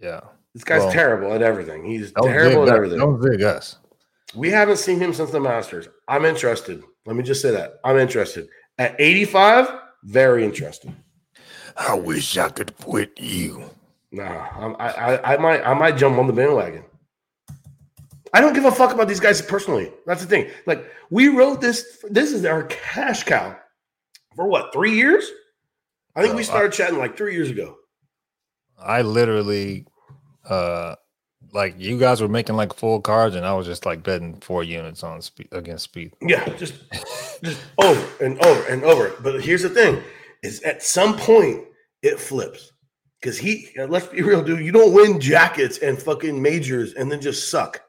yeah. 0.00 0.20
This 0.54 0.62
guy's 0.62 0.82
Well, 0.82 0.92
terrible 0.92 1.32
at 1.32 1.42
everything. 1.42 1.84
He's 1.84 2.12
terrible 2.12 2.62
at 2.62 2.74
everything. 2.74 2.98
Don't 3.00 3.20
zig 3.20 3.42
us. 3.42 3.78
We 4.36 4.48
haven't 4.48 4.76
seen 4.78 5.00
him 5.00 5.12
since 5.12 5.30
the 5.32 5.40
Masters. 5.40 5.88
I'm 6.06 6.24
interested. 6.24 6.84
Let 7.04 7.16
me 7.16 7.24
just 7.24 7.42
say 7.42 7.50
that. 7.50 7.74
I'm 7.84 7.96
interested. 7.96 8.48
At 8.78 8.94
85, 8.98 9.68
very 10.04 10.44
interesting. 10.44 10.96
I 11.76 11.94
wish 11.94 12.36
I 12.36 12.48
could 12.48 12.76
quit 12.78 13.12
you. 13.18 13.70
Nah, 14.12 14.48
I'm, 14.58 14.76
I, 14.78 14.88
I, 14.92 15.34
I 15.34 15.36
might, 15.38 15.62
I 15.62 15.74
might 15.74 15.96
jump 15.96 16.18
on 16.18 16.26
the 16.26 16.32
bandwagon. 16.32 16.84
I 18.32 18.40
don't 18.40 18.54
give 18.54 18.64
a 18.64 18.72
fuck 18.72 18.92
about 18.92 19.08
these 19.08 19.20
guys 19.20 19.40
personally. 19.40 19.92
That's 20.06 20.20
the 20.22 20.28
thing. 20.28 20.50
Like 20.66 20.84
we 21.10 21.28
wrote 21.28 21.60
this. 21.60 22.04
This 22.10 22.32
is 22.32 22.44
our 22.44 22.64
cash 22.64 23.24
cow 23.24 23.56
for 24.34 24.46
what? 24.46 24.72
Three 24.72 24.94
years? 24.94 25.26
I 26.14 26.22
think 26.22 26.34
we 26.34 26.42
Bro, 26.44 26.54
I- 26.54 26.56
started 26.56 26.72
chatting 26.72 26.98
like 26.98 27.16
three 27.16 27.34
years 27.34 27.50
ago. 27.50 27.76
I 28.78 29.00
literally, 29.02 29.86
uh, 30.44 30.96
like 31.56 31.74
you 31.78 31.98
guys 31.98 32.20
were 32.20 32.28
making 32.28 32.54
like 32.54 32.74
full 32.74 33.00
cards, 33.00 33.34
and 33.34 33.46
I 33.46 33.54
was 33.54 33.66
just 33.66 33.86
like 33.86 34.02
betting 34.02 34.38
four 34.40 34.62
units 34.62 35.02
on 35.02 35.22
speed 35.22 35.48
against 35.50 35.84
speed. 35.84 36.12
Yeah, 36.20 36.46
just, 36.50 36.74
just 37.42 37.60
over 37.78 38.24
and 38.24 38.38
over 38.44 38.68
and 38.68 38.84
over. 38.84 39.14
But 39.20 39.42
here's 39.42 39.62
the 39.62 39.70
thing: 39.70 40.00
is 40.42 40.62
at 40.62 40.82
some 40.82 41.16
point 41.16 41.64
it 42.02 42.20
flips 42.20 42.72
because 43.20 43.38
he. 43.38 43.70
Uh, 43.78 43.86
let's 43.86 44.06
be 44.06 44.22
real, 44.22 44.42
dude. 44.42 44.64
You 44.64 44.70
don't 44.70 44.92
win 44.92 45.18
jackets 45.18 45.78
and 45.78 46.00
fucking 46.00 46.40
majors 46.40 46.92
and 46.92 47.10
then 47.10 47.20
just 47.20 47.50
suck. 47.50 47.82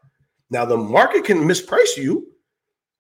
Now 0.49 0.65
the 0.65 0.77
market 0.77 1.25
can 1.25 1.39
misprice 1.39 1.97
you, 1.97 2.25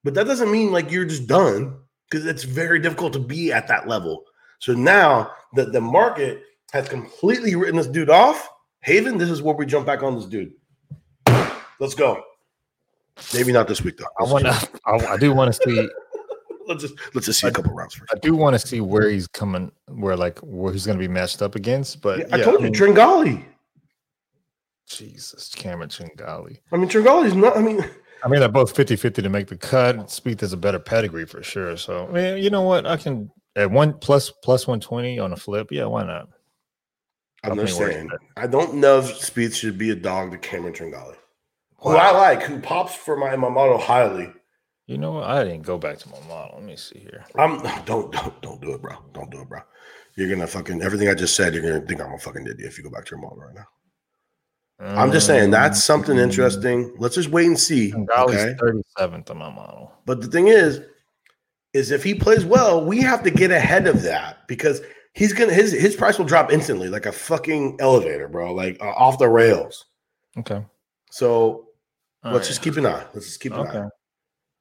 but 0.03 0.13
that 0.13 0.27
doesn't 0.27 0.51
mean 0.51 0.71
like 0.71 0.91
you're 0.91 1.05
just 1.05 1.27
done 1.27 1.79
because 2.09 2.25
it's 2.25 2.43
very 2.43 2.79
difficult 2.79 3.13
to 3.13 3.19
be 3.19 3.51
at 3.51 3.67
that 3.69 3.87
level. 3.87 4.25
So 4.59 4.73
now 4.73 5.31
that 5.55 5.71
the 5.71 5.81
market 5.81 6.43
has 6.73 6.89
completely 6.89 7.55
written 7.55 7.77
this 7.77 7.87
dude 7.87 8.09
off, 8.09 8.49
Haven, 8.83 9.17
this 9.17 9.29
is 9.29 9.41
where 9.41 9.55
we 9.55 9.65
jump 9.65 9.85
back 9.85 10.03
on 10.03 10.15
this 10.15 10.25
dude. 10.25 10.53
Let's 11.79 11.95
go. 11.95 12.23
Maybe 13.33 13.51
not 13.51 13.67
this 13.67 13.83
week 13.83 13.97
though. 13.97 14.05
I 14.19 14.23
want 14.31 14.45
to. 14.45 14.69
I, 14.85 15.13
I 15.13 15.17
do 15.17 15.33
want 15.33 15.53
to 15.53 15.61
see. 15.63 15.89
let's 16.67 16.81
just 16.81 16.95
let's 17.13 17.25
just 17.25 17.39
see 17.39 17.47
a 17.47 17.51
couple 17.51 17.73
rounds 17.73 17.95
first. 17.95 18.11
I 18.13 18.19
do 18.19 18.35
want 18.35 18.59
to 18.59 18.67
see 18.67 18.81
where 18.81 19.09
he's 19.09 19.27
coming, 19.27 19.71
where 19.87 20.15
like 20.15 20.39
where 20.39 20.71
he's 20.71 20.85
going 20.85 20.97
to 20.97 21.03
be 21.03 21.11
matched 21.11 21.41
up 21.41 21.55
against. 21.55 22.01
But 22.01 22.19
Yeah, 22.19 22.25
yeah, 22.29 22.35
I 22.35 22.41
told 22.41 22.61
you, 22.61 22.65
mean, 22.65 22.73
Tringale. 22.73 23.45
Jesus, 24.87 25.53
Cameron 25.53 25.89
Tringale. 25.89 26.59
I 26.71 26.77
mean, 26.77 26.89
Tringale's 26.89 27.35
not. 27.35 27.57
I 27.57 27.61
mean, 27.61 27.83
I 28.23 28.27
mean, 28.29 28.39
they're 28.39 28.49
both 28.49 28.73
50-50 28.75 29.15
to 29.15 29.29
make 29.29 29.47
the 29.47 29.57
cut. 29.57 30.09
Speed 30.09 30.41
has 30.41 30.53
a 30.53 30.57
better 30.57 30.79
pedigree 30.79 31.25
for 31.25 31.43
sure. 31.43 31.77
So, 31.77 32.07
man, 32.07 32.37
you 32.37 32.49
know 32.49 32.61
what? 32.61 32.85
I 32.85 32.97
can 32.97 33.29
at 33.55 33.69
one 33.69 33.93
plus 33.93 34.31
plus 34.43 34.67
one 34.67 34.79
twenty 34.79 35.19
on 35.19 35.33
a 35.33 35.35
flip. 35.35 35.71
Yeah, 35.71 35.85
why 35.85 36.03
not? 36.05 36.29
I'm 37.51 37.59
I'll 37.59 37.65
just 37.65 37.77
saying. 37.77 38.09
I 38.35 38.47
don't 38.47 38.75
know 38.75 38.99
if 38.99 39.17
Speed 39.17 39.55
should 39.55 39.77
be 39.77 39.91
a 39.91 39.95
dog 39.95 40.31
to 40.31 40.37
Cameron 40.37 40.73
Tringale, 40.73 41.15
who 41.79 41.89
I 41.89 42.11
like, 42.11 42.43
who 42.43 42.59
pops 42.59 42.95
for 42.95 43.17
my 43.17 43.35
my 43.35 43.49
model 43.49 43.77
highly. 43.77 44.31
You 44.87 44.97
know 44.97 45.13
what? 45.13 45.25
I 45.25 45.43
didn't 45.43 45.63
go 45.63 45.77
back 45.77 45.97
to 45.99 46.09
my 46.09 46.19
model. 46.27 46.55
Let 46.55 46.65
me 46.65 46.75
see 46.77 46.99
here. 46.99 47.25
I'm 47.35 47.61
don't 47.85 48.11
don't 48.11 48.41
don't 48.41 48.61
do 48.61 48.73
it, 48.73 48.81
bro. 48.81 48.95
Don't 49.13 49.29
do 49.29 49.41
it, 49.41 49.49
bro. 49.49 49.59
You're 50.15 50.29
gonna 50.29 50.47
fucking 50.47 50.81
everything 50.81 51.09
I 51.09 51.13
just 51.13 51.35
said. 51.35 51.53
You're 51.53 51.63
gonna 51.63 51.85
think 51.85 52.01
I'm 52.01 52.13
a 52.13 52.19
fucking 52.19 52.43
idiot 52.43 52.59
if 52.61 52.77
you 52.77 52.83
go 52.83 52.89
back 52.89 53.05
to 53.05 53.11
your 53.11 53.21
model 53.21 53.37
right 53.37 53.55
now. 53.55 53.67
I'm 54.79 55.11
just 55.11 55.25
saying 55.25 55.49
that's 55.49 55.83
something 55.83 56.17
interesting. 56.17 56.93
Let's 56.99 57.15
just 57.15 57.29
wait 57.29 57.47
and 57.47 57.59
see. 57.59 57.91
Tringale's 57.91 58.35
Okay. 58.35 58.55
thirty 58.59 58.81
seventh 58.97 59.29
on 59.31 59.37
my 59.37 59.49
model. 59.49 59.91
But 60.05 60.21
the 60.21 60.27
thing 60.27 60.47
is, 60.47 60.81
is 61.73 61.91
if 61.91 62.03
he 62.03 62.13
plays 62.13 62.45
well, 62.45 62.85
we 62.85 63.01
have 63.01 63.23
to 63.23 63.31
get 63.31 63.51
ahead 63.51 63.87
of 63.87 64.03
that 64.03 64.47
because 64.47 64.81
he's 65.17 65.33
gonna 65.33 65.53
his 65.53 65.71
his 65.71 65.95
price 65.95 66.17
will 66.17 66.25
drop 66.25 66.51
instantly, 66.51 66.87
like 66.89 67.05
a 67.07 67.11
fucking 67.11 67.77
elevator, 67.79 68.27
bro, 68.27 68.53
like 68.53 68.77
uh, 68.81 68.85
off 68.89 69.17
the 69.19 69.27
rails. 69.27 69.85
Okay. 70.37 70.63
So 71.11 71.67
All 72.23 72.31
let's 72.33 72.35
right. 72.35 72.43
just 72.47 72.61
keep 72.61 72.77
an 72.77 72.85
eye. 72.85 73.03
Let's 73.13 73.25
just 73.25 73.39
keep 73.39 73.53
an 73.53 73.59
Okay. 73.67 73.79
eye. 73.79 73.89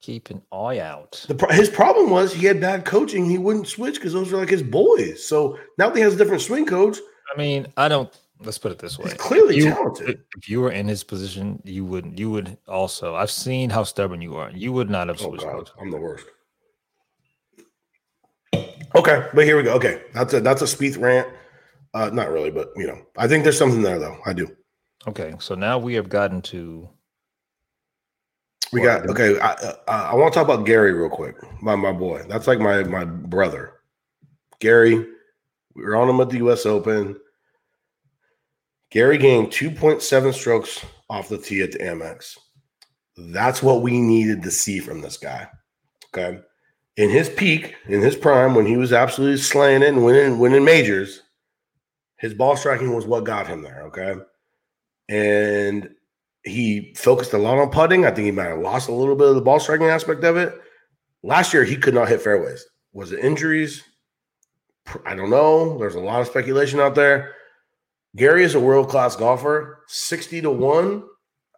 Keep 0.03 0.31
an 0.31 0.43
eye 0.53 0.79
out. 0.79 1.25
The 1.27 1.35
pro- 1.35 1.51
his 1.53 1.69
problem 1.69 2.11
was 2.11 2.33
he 2.33 2.47
had 2.47 2.61
bad 2.61 2.85
coaching. 2.85 3.29
He 3.29 3.39
wouldn't 3.39 3.67
switch 3.67 3.95
because 3.97 4.13
those 4.13 4.33
are 4.33 4.37
like 4.37 4.49
his 4.51 4.63
boys. 4.63 5.25
So 5.25 5.59
now 5.79 5.89
that 5.89 5.97
he 5.97 6.03
has 6.03 6.15
a 6.15 6.17
different 6.17 6.43
swing 6.43 6.65
coach, 6.67 6.99
I 7.35 7.39
mean, 7.39 7.67
I 7.77 7.89
don't. 7.89 8.11
Let's 8.41 8.59
put 8.59 8.71
it 8.71 8.79
this 8.79 8.99
way: 8.99 9.05
He's 9.11 9.15
clearly 9.15 9.57
You- 9.57 9.71
talented. 9.71 10.21
if 10.37 10.49
you 10.49 10.61
were 10.61 10.71
in 10.71 10.87
his 10.87 11.03
position, 11.03 11.61
you 11.65 11.85
wouldn't. 11.87 12.19
you 12.19 12.31
would 12.31 12.57
also. 12.69 13.15
I've 13.17 13.31
seen 13.31 13.71
how 13.71 13.83
stubborn 13.85 14.21
you 14.23 14.37
are. 14.37 14.51
You 14.51 14.73
would 14.75 14.91
not 14.91 15.09
have 15.09 15.19
switched. 15.19 15.43
Oh 15.45 15.47
god, 15.47 15.57
coaches. 15.57 15.75
I'm 15.81 15.91
the 15.91 15.97
worst. 15.99 16.27
Okay, 18.95 19.27
but 19.35 19.45
here 19.45 19.57
we 19.57 19.63
go. 19.63 19.75
Okay, 19.75 20.03
that's 20.15 20.33
a 20.33 20.41
that's 20.41 20.63
a 20.63 20.65
Spieth 20.65 21.01
rant. 21.01 21.29
Uh, 21.95 22.11
not 22.13 22.31
really, 22.31 22.51
but 22.51 22.71
you 22.77 22.87
know, 22.87 22.99
I 23.17 23.27
think 23.29 23.43
there's 23.45 23.59
something 23.59 23.83
there 23.83 23.99
though. 23.99 24.19
I 24.27 24.33
do. 24.33 24.55
Okay, 25.07 25.35
so 25.39 25.55
now 25.55 25.79
we 25.79 25.95
have 25.95 26.09
gotten 26.09 26.43
to 26.43 26.89
We 28.73 28.81
got 28.83 29.09
okay. 29.09 29.39
I 29.39 29.53
uh, 29.53 29.75
I 29.87 30.15
want 30.15 30.33
to 30.33 30.39
talk 30.39 30.49
about 30.49 30.67
Gary 30.67 30.93
real 30.93 31.09
quick. 31.09 31.37
My 31.63 31.77
my 31.77 31.93
boy. 31.93 32.25
That's 32.29 32.47
like 32.47 32.59
my 32.59 32.83
my 32.85 33.05
brother. 33.05 33.73
Gary. 34.61 35.07
We 35.75 35.83
were 35.83 35.97
on 35.97 36.09
him 36.09 36.21
at 36.21 36.31
the 36.31 36.39
U.S. 36.39 36.65
Open. 36.65 37.17
Gary 38.91 39.19
gained 39.19 39.49
2.7 39.49 40.33
strokes 40.33 40.83
off 41.11 41.29
the 41.29 41.37
tee 41.37 41.61
at 41.61 41.73
the 41.73 41.79
Amex. 41.81 42.39
That's 43.17 43.63
what 43.63 43.83
we 43.83 44.01
needed 44.01 44.43
to 44.43 44.51
see 44.51 44.79
from 44.79 45.03
this 45.03 45.19
guy. 45.19 45.49
Okay. 46.15 46.41
In 46.97 47.11
his 47.11 47.29
peak, 47.29 47.75
in 47.87 48.01
his 48.01 48.17
prime, 48.17 48.55
when 48.55 48.67
he 48.67 48.77
was 48.77 48.93
absolutely 48.93 49.37
slaying 49.37 49.83
it 49.83 49.89
and 49.89 50.05
winning, 50.05 50.39
winning 50.39 50.65
majors, 50.65 51.23
his 52.17 52.33
ball 52.33 52.57
striking 52.57 52.95
was 52.95 53.07
what 53.07 53.25
got 53.25 53.47
him 53.47 53.63
there. 53.63 53.83
Okay. 53.89 54.15
And 55.09 55.91
he 56.43 56.95
focused 56.97 57.33
a 57.33 57.39
lot 57.39 57.59
on 57.59 57.71
putting. 57.71 58.07
I 58.07 58.11
think 58.11 58.25
he 58.25 58.31
might 58.31 58.49
have 58.49 58.61
lost 58.61 58.89
a 58.89 58.93
little 58.93 59.17
bit 59.17 59.29
of 59.29 59.35
the 59.35 59.43
ball 59.43 59.61
striking 59.61 59.89
aspect 59.89 60.25
of 60.25 60.37
it. 60.37 60.55
Last 61.23 61.53
year, 61.53 61.65
he 61.65 61.77
could 61.77 61.95
not 61.95 62.09
hit 62.09 62.23
fairways. 62.23 62.65
Was 62.93 63.13
it 63.13 63.25
injuries? 63.25 63.83
I 65.05 65.15
don't 65.15 65.31
know. 65.31 65.77
There's 65.79 65.97
a 65.97 66.01
lot 66.01 66.21
of 66.21 66.29
speculation 66.29 66.81
out 66.81 66.95
there. 66.95 67.35
Gary 68.15 68.45
is 68.45 68.55
a 68.55 68.61
world 68.61 68.89
class 68.89 69.17
golfer, 69.17 69.83
60 69.89 70.41
to 70.43 70.51
1. 70.51 71.03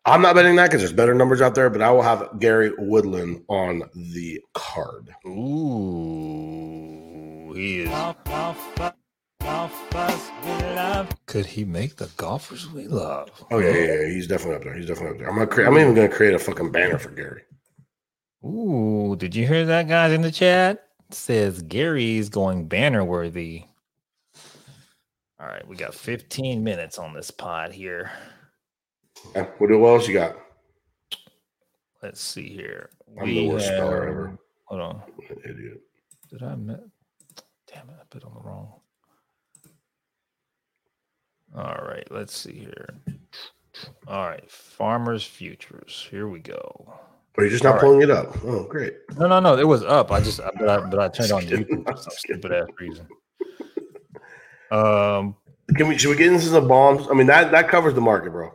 I'm 0.09 0.23
not 0.23 0.35
betting 0.35 0.57
that 0.57 0.71
because 0.71 0.81
there's 0.81 0.93
better 0.93 1.15
numbers 1.15 1.41
out 1.43 1.55
there, 1.55 1.69
but 1.71 1.83
I 1.83 1.91
will 1.91 2.03
have 2.03 2.41
Gary 2.41 2.73
Woodland 2.79 3.45
on 3.49 3.83
the 3.95 4.41
card. 4.55 5.15
Ooh, 5.27 6.33
he 7.55 7.81
is. 7.81 7.91
Could 11.27 11.47
he 11.47 11.65
make 11.65 11.97
the 11.97 12.11
golfers 12.17 12.71
we 12.71 12.87
love? 12.89 13.31
Oh, 13.51 13.59
yeah, 13.59 13.75
yeah, 13.75 14.01
yeah. 14.01 14.07
He's 14.09 14.27
definitely 14.27 14.57
up 14.57 14.65
there. 14.65 14.75
He's 14.75 14.87
definitely 14.87 15.13
up 15.13 15.19
there. 15.19 15.29
I'm, 15.29 15.35
gonna 15.35 15.47
cre- 15.47 15.65
I'm 15.65 15.77
even 15.77 15.95
going 15.95 16.09
to 16.09 16.17
create 16.17 16.35
a 16.35 16.39
fucking 16.39 16.73
banner 16.73 16.99
for 16.99 17.11
Gary. 17.11 17.43
Ooh, 18.45 19.15
did 19.19 19.35
you 19.37 19.47
hear 19.47 19.67
that, 19.67 19.89
guys, 19.89 20.13
in 20.13 20.23
the 20.23 20.33
chat? 20.33 20.87
It 21.09 21.15
says 21.15 21.61
Gary's 21.63 22.29
going 22.31 22.67
banner 22.69 23.05
worthy. 23.05 23.65
All 25.41 25.47
right, 25.47 25.67
we 25.69 25.77
got 25.77 25.95
15 25.95 26.65
minutes 26.65 26.99
on 26.99 27.13
this 27.13 27.31
pod 27.31 27.73
here. 27.73 28.11
Yeah, 29.35 29.45
what, 29.59 29.71
else 29.71 30.09
you 30.09 30.15
got? 30.15 30.37
Let's 32.03 32.21
see 32.21 32.49
here. 32.49 32.91
I'm 33.21 33.27
the 33.27 33.49
worst 33.49 33.67
speller 33.67 34.01
have- 34.03 34.09
ever. 34.11 34.39
Hold 34.67 34.81
on. 34.81 35.03
Idiot. 35.45 35.81
Did 36.31 36.43
I 36.43 36.55
met? 36.57 36.81
Damn 37.73 37.89
it, 37.89 37.97
I 38.01 38.05
put 38.11 38.25
on 38.25 38.35
the 38.35 38.41
wrong. 38.41 38.73
All 41.57 41.85
right, 41.87 42.07
let's 42.11 42.37
see 42.37 42.53
here. 42.59 42.89
All 44.07 44.27
right, 44.29 44.49
Farmers 44.51 45.25
Futures. 45.25 46.07
Here 46.11 46.29
we 46.29 46.41
go. 46.41 46.95
Are 47.39 47.45
you 47.45 47.51
just 47.51 47.63
not 47.65 47.71
All 47.71 47.75
right. 47.77 47.81
pulling 47.83 48.03
it 48.03 48.11
up? 48.11 48.37
Oh, 48.45 48.65
great. 48.65 48.95
No, 49.17 49.29
no, 49.29 49.39
no. 49.41 49.57
It 49.57 49.67
was 49.67 49.83
up. 49.85 50.11
I 50.11 50.21
just, 50.21 50.41
but 50.59 50.69
I, 50.69 50.81
but 50.81 50.99
I 50.99 51.09
turned 51.17 51.33
on 51.33 51.43
YouTube 51.43 51.85
for 51.87 51.97
some 51.97 52.13
stupid 52.17 52.53
ass 52.53 52.67
reason. 52.79 53.07
Um, 54.71 55.37
Can 55.77 55.89
we 55.89 55.97
should 55.97 56.11
we 56.11 56.17
get 56.17 56.27
into 56.33 56.45
some 56.47 56.69
bombs? 56.69 57.07
I 57.11 57.15
mean 57.15 57.29
that 57.29 57.51
that 57.53 57.69
covers 57.69 57.95
the 57.95 58.01
market, 58.03 58.31
bro. 58.33 58.53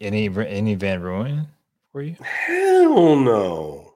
Any 0.00 0.28
any 0.28 0.74
Van 0.74 1.00
Rooyen 1.00 1.46
for 1.92 2.02
you? 2.02 2.16
Hell 2.22 3.16
no. 3.16 3.90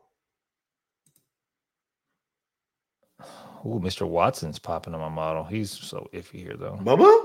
Ooh, 3.66 3.80
Mr. 3.80 4.06
Watson's 4.06 4.58
popping 4.58 4.94
on 4.94 5.00
my 5.00 5.08
model. 5.08 5.44
He's 5.44 5.70
so 5.70 6.06
iffy 6.12 6.40
here 6.40 6.56
though. 6.56 6.78
Bubba? 6.82 7.22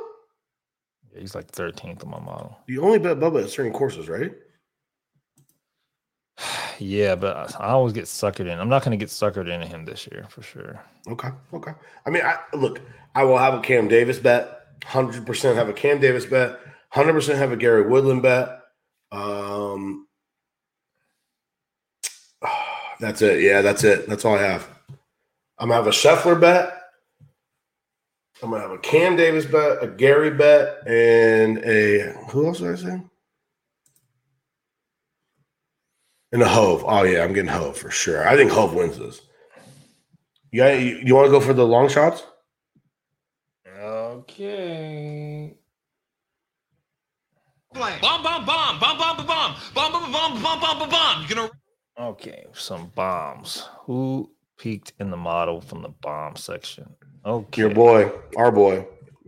Yeah, 1.13 1.19
he's 1.19 1.35
like 1.35 1.51
13th 1.51 2.03
on 2.05 2.11
my 2.11 2.19
model. 2.19 2.57
You 2.67 2.81
only 2.83 2.99
bet 2.99 3.19
Bubba 3.19 3.43
at 3.43 3.49
certain 3.49 3.73
courses, 3.73 4.07
right? 4.09 4.31
Yeah, 6.81 7.15
but 7.15 7.59
I 7.59 7.71
always 7.71 7.91
get 7.91 8.05
suckered 8.05 8.49
in. 8.49 8.57
I'm 8.57 8.69
not 8.69 8.85
going 8.85 8.97
to 8.97 9.05
get 9.05 9.09
suckered 9.09 9.53
into 9.53 9.67
him 9.67 9.83
this 9.83 10.07
year 10.09 10.25
for 10.29 10.41
sure. 10.41 10.81
Okay, 11.09 11.27
okay. 11.53 11.73
I 12.05 12.09
mean, 12.09 12.23
I 12.23 12.37
look, 12.55 12.79
I 13.15 13.25
will 13.25 13.37
have 13.37 13.53
a 13.53 13.59
Cam 13.59 13.89
Davis 13.89 14.17
bet, 14.17 14.67
hundred 14.85 15.25
percent 15.25 15.57
have 15.57 15.67
a 15.67 15.73
Cam 15.73 15.99
Davis 15.99 16.25
bet, 16.25 16.57
hundred 16.89 17.13
percent 17.13 17.39
have 17.39 17.51
a 17.51 17.57
Gary 17.57 17.87
Woodland 17.87 18.21
bet. 18.21 18.59
Um, 19.11 20.07
that's 22.99 23.21
it. 23.21 23.41
Yeah, 23.41 23.61
that's 23.61 23.83
it. 23.83 24.07
That's 24.07 24.25
all 24.25 24.35
I 24.35 24.43
have. 24.43 24.67
I'm 25.57 25.69
gonna 25.69 25.75
have 25.75 25.87
a 25.87 25.91
Scheffler 25.91 26.39
bet. 26.39 26.75
I'm 28.41 28.51
gonna 28.51 28.61
have 28.61 28.71
a 28.71 28.77
Cam 28.77 29.15
Davis 29.17 29.45
bet, 29.45 29.83
a 29.83 29.87
Gary 29.87 30.31
bet, 30.31 30.87
and 30.87 31.57
a 31.59 32.13
who 32.31 32.47
else 32.47 32.59
did 32.59 32.71
I 32.71 32.75
say? 32.75 33.01
And 36.31 36.41
a 36.41 36.47
Hove. 36.47 36.83
Oh 36.87 37.03
yeah, 37.03 37.23
I'm 37.23 37.33
getting 37.33 37.51
Hove 37.51 37.77
for 37.77 37.91
sure. 37.91 38.27
I 38.27 38.35
think 38.35 38.51
Hove 38.51 38.73
wins 38.73 38.97
this. 38.97 39.21
You 40.51 40.61
got, 40.61 40.79
you, 40.79 41.01
you 41.03 41.15
want 41.15 41.27
to 41.27 41.31
go 41.31 41.39
for 41.39 41.53
the 41.53 41.65
long 41.65 41.89
shots? 41.89 42.23
Okay. 43.79 45.58
Bomb, 47.73 48.01
bomb, 48.01 48.23
bomb, 48.23 48.45
bomb, 48.45 48.97
bomb, 48.97 48.97
bomb, 48.97 49.27
bomb, 49.27 49.55
bomb, 49.75 50.11
bomb, 50.11 50.41
bomb, 50.41 50.79
bomb, 50.79 50.89
bomb. 50.89 51.25
You're 51.27 51.35
gonna 51.35 51.49
Okay, 51.99 52.45
some 52.53 52.87
bombs. 52.95 53.67
Who 53.81 54.31
peaked 54.57 54.93
in 54.99 55.11
the 55.11 55.17
model 55.17 55.61
from 55.61 55.81
the 55.81 55.89
bomb 55.89 56.35
section? 56.35 56.95
Okay. 57.25 57.61
Your 57.61 57.73
boy, 57.73 58.11
our 58.37 58.51
boy, 58.51 58.87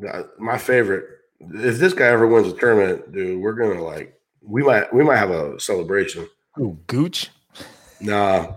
uh, 0.10 0.24
my 0.40 0.58
favorite. 0.58 1.06
If 1.40 1.78
this 1.78 1.94
guy 1.94 2.08
ever 2.08 2.26
wins 2.28 2.52
a 2.52 2.56
tournament, 2.58 3.12
dude, 3.12 3.42
we're 3.42 3.54
gonna 3.54 3.84
like 3.84 4.18
we 4.42 4.64
might 4.64 4.94
we 4.94 5.04
might 5.04 5.18
have 5.18 5.32
a 5.32 5.60
celebration. 5.60 6.28
Who, 6.56 6.80
Gooch? 6.88 7.30
Nah, 8.00 8.54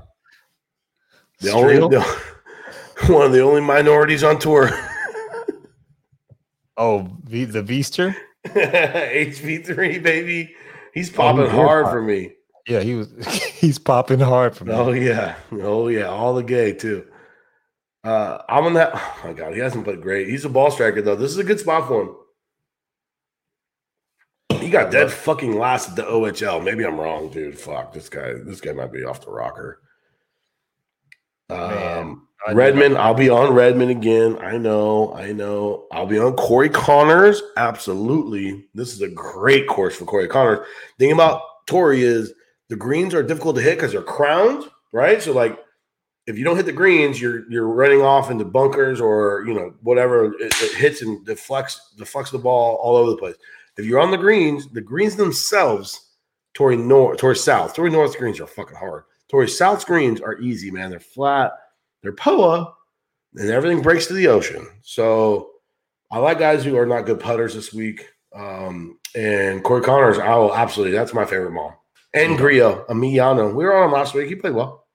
the 1.40 1.48
Streel? 1.48 1.54
only 1.54 1.78
the, 1.78 2.00
one 3.12 3.26
of 3.26 3.32
the 3.32 3.40
only 3.40 3.60
minorities 3.60 4.24
on 4.24 4.38
tour. 4.38 4.70
Oh, 6.76 7.08
v, 7.22 7.44
the 7.44 7.62
Beaster? 7.62 8.16
HV3 8.46 10.02
baby, 10.02 10.54
he's 10.92 11.10
popping 11.10 11.44
he's 11.44 11.52
hard 11.52 11.86
for 11.88 12.02
me. 12.02 12.32
Yeah, 12.66 12.80
he 12.80 12.94
was. 12.94 13.12
he's 13.26 13.78
popping 13.78 14.20
hard 14.20 14.56
for 14.56 14.64
me. 14.64 14.72
Oh 14.72 14.92
yeah, 14.92 15.36
oh 15.52 15.88
yeah, 15.88 16.06
all 16.06 16.34
the 16.34 16.42
gay 16.42 16.72
too. 16.72 17.06
Uh, 18.02 18.42
I'm 18.48 18.64
on 18.64 18.74
that. 18.74 18.92
Oh 18.94 19.20
my 19.24 19.32
god, 19.32 19.54
he 19.54 19.60
hasn't 19.60 19.84
played 19.84 20.02
great. 20.02 20.28
He's 20.28 20.44
a 20.44 20.50
ball 20.50 20.70
striker 20.70 21.02
though. 21.02 21.16
This 21.16 21.30
is 21.30 21.38
a 21.38 21.44
good 21.44 21.60
spot 21.60 21.88
for 21.88 22.02
him. 22.02 22.16
He 24.60 24.70
got 24.70 24.90
dead 24.90 25.10
fucking 25.12 25.58
last 25.58 25.90
at 25.90 25.96
the 25.96 26.04
OHL. 26.04 26.64
Maybe 26.64 26.86
I'm 26.86 26.98
wrong, 26.98 27.28
dude. 27.30 27.58
Fuck 27.58 27.92
this 27.92 28.08
guy. 28.08 28.34
This 28.44 28.60
guy 28.60 28.72
might 28.72 28.92
be 28.92 29.04
off 29.04 29.24
the 29.24 29.30
rocker. 29.30 29.80
Um, 31.50 31.58
do 31.58 32.33
Redman, 32.52 32.96
I'll 32.96 33.14
be 33.14 33.30
on 33.30 33.54
Redman 33.54 33.88
again. 33.88 34.38
I 34.40 34.58
know, 34.58 35.14
I 35.14 35.32
know. 35.32 35.86
I'll 35.92 36.06
be 36.06 36.18
on 36.18 36.34
Corey 36.34 36.68
Conners. 36.68 37.40
Absolutely. 37.56 38.66
This 38.74 38.92
is 38.92 39.00
a 39.00 39.08
great 39.08 39.66
course 39.66 39.96
for 39.96 40.04
Corey 40.04 40.28
Conners. 40.28 40.66
Thing 40.98 41.12
about 41.12 41.40
Torrey 41.66 42.02
is 42.02 42.34
the 42.68 42.76
greens 42.76 43.14
are 43.14 43.22
difficult 43.22 43.56
to 43.56 43.62
hit 43.62 43.76
because 43.76 43.92
they're 43.92 44.02
crowned, 44.02 44.64
right? 44.92 45.22
So 45.22 45.32
like 45.32 45.58
if 46.26 46.38
you 46.38 46.44
don't 46.44 46.56
hit 46.56 46.66
the 46.66 46.72
greens, 46.72 47.20
you're 47.20 47.50
you're 47.50 47.68
running 47.68 48.02
off 48.02 48.30
into 48.30 48.44
bunkers 48.44 49.00
or 49.00 49.44
you 49.46 49.54
know, 49.54 49.74
whatever 49.82 50.34
it, 50.34 50.54
it 50.62 50.74
hits 50.74 51.02
and 51.02 51.24
deflects 51.24 51.94
deflects 51.96 52.30
the 52.30 52.38
ball 52.38 52.76
all 52.76 52.96
over 52.96 53.10
the 53.10 53.16
place. 53.16 53.36
If 53.76 53.84
you're 53.84 54.00
on 54.00 54.10
the 54.10 54.16
greens, 54.16 54.68
the 54.68 54.80
greens 54.80 55.16
themselves, 55.16 56.12
Torrey 56.54 56.76
North, 56.76 57.18
Torrey 57.18 57.36
South, 57.36 57.74
Torrey 57.74 57.90
North 57.90 58.16
greens 58.16 58.40
are 58.40 58.46
fucking 58.46 58.76
hard. 58.76 59.04
Torrey 59.28 59.48
South 59.48 59.84
greens 59.84 60.20
are 60.20 60.38
easy, 60.40 60.70
man. 60.70 60.90
They're 60.90 61.00
flat, 61.00 61.52
they're 62.04 62.12
POA, 62.12 62.72
and 63.34 63.50
everything 63.50 63.82
breaks 63.82 64.06
to 64.06 64.12
the 64.12 64.28
ocean. 64.28 64.68
So 64.82 65.50
I 66.12 66.18
like 66.18 66.38
guys 66.38 66.62
who 66.62 66.76
are 66.76 66.86
not 66.86 67.06
good 67.06 67.18
putters 67.18 67.54
this 67.54 67.72
week. 67.72 68.06
Um, 68.32 68.98
and 69.16 69.64
Corey 69.64 69.82
Conners, 69.82 70.18
I 70.18 70.36
will 70.36 70.54
absolutely, 70.54 70.96
that's 70.96 71.14
my 71.14 71.24
favorite 71.24 71.52
mom. 71.52 71.72
And 72.12 72.36
Grillo, 72.36 72.84
Emiliano. 72.88 73.52
We 73.54 73.64
were 73.64 73.74
on 73.74 73.86
him 73.86 73.92
last 73.92 74.14
week. 74.14 74.28
He 74.28 74.36
played 74.36 74.54
well. 74.54 74.86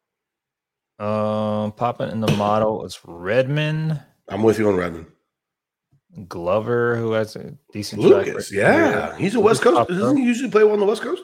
Um, 1.00 1.72
popping 1.72 2.12
in 2.12 2.22
the 2.22 2.32
model 2.34 2.86
is 2.86 3.00
Redman, 3.06 4.02
I'm 4.28 4.44
with 4.44 4.60
you 4.60 4.70
on 4.70 4.76
Redman. 4.76 5.08
Glover, 6.28 6.96
who 6.98 7.14
has 7.14 7.36
a 7.36 7.56
decent 7.72 8.02
Lucas, 8.02 8.52
yeah. 8.52 9.18
He's 9.18 9.36
a 9.36 9.40
West 9.40 9.62
Coast. 9.62 9.90
Doesn't 9.90 10.18
he 10.18 10.24
usually 10.24 10.52
play 10.52 10.64
well 10.64 10.74
on 10.74 10.80
the 10.80 10.86
West 10.86 11.02
Coast? 11.02 11.24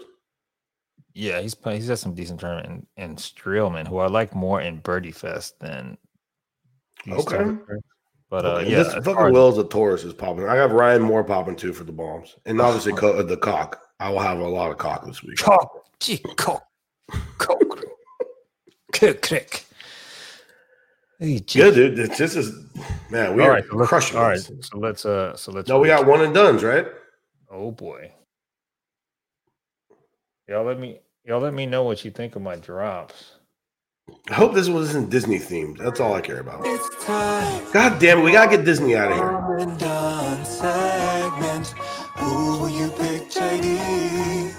Yeah, 1.17 1.39
he's 1.39 1.55
play, 1.55 1.75
he's 1.75 1.87
got 1.87 1.97
some 1.97 2.13
decent 2.13 2.41
tournament 2.41 2.67
and, 2.67 2.87
and 2.97 3.17
Streelman, 3.17 3.87
who 3.87 3.99
I 3.99 4.07
like 4.07 4.35
more 4.35 4.59
in 4.59 4.79
Birdie 4.79 5.13
Fest 5.13 5.57
than. 5.61 5.97
Okay. 7.09 7.55
But 8.29 8.45
uh, 8.45 8.59
yeah, 8.59 8.83
this 8.83 8.93
fucking 8.95 9.31
Will 9.31 9.53
Zalatoris 9.53 10.03
is 10.03 10.13
popping. 10.13 10.45
I 10.45 10.55
got 10.55 10.71
Ryan 10.71 11.03
Moore 11.03 11.23
popping 11.23 11.55
too 11.55 11.71
for 11.71 11.85
the 11.85 11.93
bombs, 11.93 12.35
and 12.45 12.59
obviously 12.59 12.91
co- 12.91 13.23
the 13.23 13.37
cock. 13.37 13.81
I 14.01 14.09
will 14.09 14.19
have 14.19 14.39
a 14.39 14.47
lot 14.47 14.71
of 14.71 14.77
cock 14.77 15.05
this 15.05 15.23
week. 15.23 15.37
Cock, 15.37 15.85
gee, 16.01 16.17
cock, 16.35 16.67
cock, 17.37 17.61
crick, 18.91 19.21
crick. 19.21 19.65
Hey. 21.17 21.39
Good, 21.39 21.75
dude. 21.75 21.95
This, 21.95 22.35
is 22.35 22.51
man. 23.09 23.35
We 23.35 23.43
All 23.43 23.49
are 23.49 23.53
right, 23.53 23.67
crushing. 23.69 24.17
all 24.17 24.23
right, 24.23 24.33
this. 24.35 24.67
so 24.67 24.79
let's 24.79 25.05
uh, 25.05 25.33
so 25.37 25.53
let's. 25.53 25.69
No, 25.69 25.79
we 25.79 25.87
got 25.87 26.05
one 26.05 26.21
and 26.21 26.33
duns, 26.33 26.61
right? 26.61 26.87
Oh 27.49 27.71
boy, 27.71 28.11
y'all 30.49 30.65
let 30.65 30.77
me 30.77 30.99
y'all 31.25 31.41
let 31.41 31.53
me 31.53 31.65
know 31.65 31.83
what 31.83 32.05
you 32.05 32.11
think 32.11 32.35
of 32.35 32.41
my 32.41 32.55
drops. 32.55 33.31
I 34.29 34.35
hope 34.35 34.53
this 34.53 34.69
wasn't 34.69 35.09
Disney 35.09 35.39
themed. 35.39 35.79
That's 35.79 35.99
all 35.99 36.13
I 36.13 36.21
care 36.21 36.39
about. 36.39 36.61
It's 36.63 37.05
time. 37.05 37.63
God 37.73 37.99
damn 37.99 38.19
it, 38.19 38.23
we 38.23 38.31
gotta 38.31 38.55
get 38.55 38.65
Disney 38.65 38.95
out 38.95 39.11
of 39.11 39.17
here. 39.17 39.27
Come 39.27 39.69
and 39.69 39.79
done 39.79 40.45
segment. 40.45 41.67
Who 42.17 42.59
will 42.59 42.69
you 42.69 42.89
pick, 42.91 43.29
JD? 43.29 44.51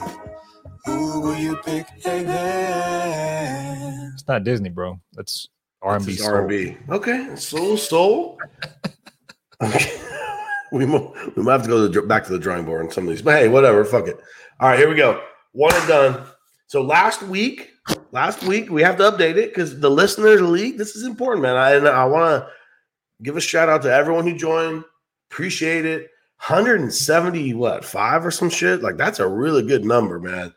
Who 0.87 1.21
will 1.21 1.37
you 1.37 1.57
pick, 1.65 1.87
Amen? 2.07 4.11
It's 4.15 4.27
not 4.27 4.45
Disney, 4.45 4.69
bro. 4.69 5.01
That's 5.13 5.49
R 5.83 5.97
and 5.97 6.07
B. 6.07 6.19
R 6.25 6.41
and 6.41 6.49
B. 6.49 6.77
Okay, 6.89 7.37
soul, 7.37 7.77
soul. 7.77 8.39
okay. 9.63 10.01
We 10.73 10.85
mo- 10.85 11.15
we 11.37 11.45
might 11.45 11.53
have 11.53 11.63
to 11.63 11.69
go 11.69 11.87
to 11.87 12.01
the, 12.01 12.07
back 12.07 12.25
to 12.25 12.33
the 12.33 12.41
drawing 12.41 12.65
board 12.65 12.85
on 12.85 12.91
some 12.91 13.05
of 13.05 13.11
these, 13.11 13.23
but 13.23 13.41
hey, 13.41 13.47
whatever. 13.47 13.85
Fuck 13.85 14.09
it. 14.09 14.19
All 14.59 14.69
right, 14.69 14.77
here 14.77 14.89
we 14.89 14.97
go. 14.97 15.23
One 15.53 15.73
and 15.73 15.87
done. 15.87 16.27
So 16.67 16.83
last 16.83 17.23
week, 17.23 17.71
last 18.13 18.43
week 18.43 18.71
we 18.71 18.83
have 18.83 18.97
to 18.99 19.05
update 19.11 19.37
it 19.37 19.51
because 19.51 19.79
the 19.81 19.91
listeners 19.91 20.41
league. 20.41 20.79
This 20.79 20.97
is 20.97 21.05
important, 21.05 21.43
man. 21.43 21.57
I 21.57 21.73
and 21.73 21.89
I 21.89 22.05
want 22.05 22.43
to 22.43 22.51
give 23.23 23.37
a 23.37 23.41
shout 23.41 23.69
out 23.69 23.83
to 23.83 23.93
everyone 23.93 24.27
who 24.27 24.37
joined. 24.37 24.85
Appreciate 25.31 25.85
it. 25.85 26.11
170 26.39 27.55
what 27.55 27.83
five 27.83 28.25
or 28.25 28.31
some 28.31 28.51
shit 28.51 28.83
like 28.83 28.99
that's 28.99 29.21
a 29.21 29.27
really 29.27 29.63
good 29.63 29.87
number 29.87 30.21
man 30.21 30.53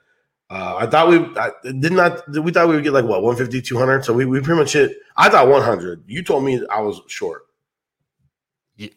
uh, 0.49 0.77
I 0.79 0.87
thought 0.87 1.09
we 1.09 1.17
I, 1.37 1.51
did 1.79 1.93
not. 1.93 2.27
We 2.27 2.51
thought 2.51 2.67
we 2.67 2.75
would 2.75 2.83
get 2.83 2.93
like 2.93 3.05
what 3.05 3.21
150, 3.21 3.61
200. 3.61 4.03
So 4.03 4.13
we, 4.13 4.25
we 4.25 4.41
pretty 4.41 4.59
much 4.59 4.73
hit. 4.73 4.97
I 5.15 5.29
thought 5.29 5.47
100. 5.47 6.03
You 6.07 6.23
told 6.23 6.43
me 6.43 6.61
I 6.71 6.81
was 6.81 6.99
short. 7.07 7.43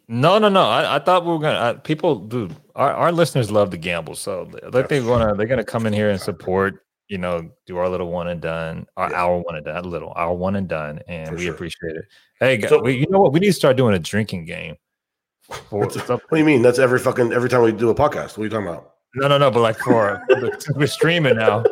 No, 0.08 0.38
no, 0.38 0.48
no. 0.48 0.62
I, 0.62 0.96
I 0.96 0.98
thought 0.98 1.26
we 1.26 1.32
were 1.32 1.38
gonna. 1.38 1.58
Uh, 1.58 1.74
people, 1.74 2.20
dude, 2.20 2.56
our, 2.74 2.92
our 2.92 3.12
listeners 3.12 3.50
love 3.50 3.70
to 3.70 3.76
gamble, 3.76 4.14
so 4.14 4.48
like 4.72 4.88
they're 4.88 5.02
gonna 5.02 5.34
they're 5.34 5.46
gonna 5.46 5.64
come 5.64 5.86
in 5.86 5.92
here 5.92 6.08
and 6.08 6.20
support. 6.20 6.84
You 7.12 7.18
know, 7.18 7.50
do 7.66 7.76
our 7.76 7.90
little 7.90 8.10
one 8.10 8.28
and 8.28 8.40
done, 8.40 8.86
our 8.96 9.10
Yeah. 9.10 9.22
our 9.24 9.36
one 9.42 9.54
and 9.56 9.66
done, 9.66 9.84
little 9.84 10.14
our 10.16 10.32
one 10.32 10.56
and 10.56 10.66
done, 10.66 10.98
and 11.08 11.28
For 11.28 11.34
we 11.34 11.44
sure. 11.44 11.52
appreciate 11.52 11.94
it. 11.94 12.04
Hey, 12.40 12.56
guys, 12.56 12.70
So- 12.70 12.80
we, 12.80 12.94
you 12.94 13.06
know 13.10 13.20
what? 13.20 13.34
We 13.34 13.40
need 13.40 13.48
to 13.48 13.52
start 13.52 13.76
doing 13.76 13.94
a 13.94 13.98
drinking 13.98 14.46
game. 14.46 14.76
For, 15.68 15.80
What 15.80 15.92
do 15.92 16.38
you 16.38 16.44
mean? 16.46 16.62
That's 16.62 16.78
every 16.78 16.98
fucking 16.98 17.34
every 17.34 17.50
time 17.50 17.60
we 17.60 17.72
do 17.72 17.90
a 17.90 17.94
podcast. 17.94 18.38
What 18.38 18.38
are 18.38 18.44
you 18.44 18.48
talking 18.48 18.66
about? 18.68 18.92
no, 19.14 19.28
no, 19.28 19.36
no. 19.36 19.50
But 19.50 19.60
like 19.60 19.76
for 19.76 20.22
we're 20.74 20.86
streaming 20.86 21.36
now, 21.36 21.62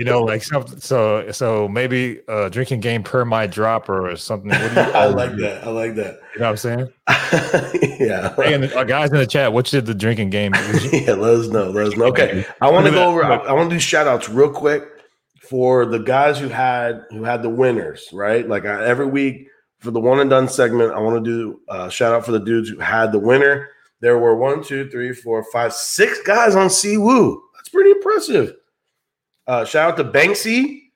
you 0.00 0.06
know, 0.06 0.22
like 0.22 0.42
so, 0.42 0.64
so, 0.78 1.30
so 1.30 1.68
maybe 1.68 2.20
a 2.26 2.48
drinking 2.48 2.80
game 2.80 3.02
per 3.02 3.22
my 3.26 3.46
drop 3.46 3.86
or 3.90 4.16
something. 4.16 4.48
What 4.48 4.58
do 4.74 4.80
you, 4.80 4.86
I 4.94 5.04
like 5.04 5.36
that. 5.36 5.62
I 5.62 5.68
like 5.68 5.94
that. 5.96 6.20
You 6.32 6.40
know 6.40 6.46
what 6.46 6.50
I'm 6.52 6.56
saying? 6.56 6.88
yeah. 8.00 8.34
Hey, 8.34 8.54
and 8.54 8.62
the, 8.62 8.78
uh, 8.78 8.84
guys 8.84 9.10
in 9.10 9.18
the 9.18 9.26
chat, 9.26 9.52
what 9.52 9.66
should 9.66 9.84
the 9.84 9.94
drinking 9.94 10.30
game? 10.30 10.54
yeah, 10.90 11.12
let 11.12 11.34
us 11.34 11.48
know. 11.48 11.68
Let 11.68 11.88
us 11.88 11.96
know. 11.98 12.06
Okay. 12.06 12.46
I 12.62 12.70
want 12.70 12.86
to 12.86 12.92
go 12.92 13.10
over 13.10 13.22
I, 13.22 13.36
I 13.36 13.52
want 13.52 13.68
to 13.68 13.76
do 13.76 13.80
shout 13.80 14.06
outs 14.06 14.30
real 14.30 14.48
quick 14.48 14.84
for 15.42 15.84
the 15.84 15.98
guys 15.98 16.38
who 16.38 16.48
had 16.48 17.04
who 17.10 17.22
had 17.22 17.42
the 17.42 17.50
winners, 17.50 18.08
right? 18.10 18.48
Like 18.48 18.64
I, 18.64 18.82
every 18.82 19.06
week 19.06 19.48
for 19.80 19.90
the 19.90 20.00
one 20.00 20.20
and 20.20 20.30
done 20.30 20.48
segment, 20.48 20.94
I 20.94 20.98
want 21.00 21.22
to 21.22 21.30
do 21.30 21.60
a 21.68 21.90
shout 21.90 22.14
out 22.14 22.24
for 22.24 22.32
the 22.32 22.40
dudes 22.40 22.70
who 22.70 22.78
had 22.78 23.12
the 23.12 23.18
winner. 23.18 23.68
There 24.00 24.18
were 24.18 24.34
one, 24.34 24.64
two, 24.64 24.88
three, 24.88 25.12
four, 25.12 25.44
five, 25.52 25.74
six 25.74 26.22
guys 26.22 26.56
on 26.56 26.68
Siwoo. 26.68 27.38
That's 27.54 27.68
pretty 27.68 27.90
impressive. 27.90 28.54
Uh, 29.50 29.64
shout 29.64 29.90
out 29.90 29.96
to 29.96 30.04
Banksy. 30.04 30.90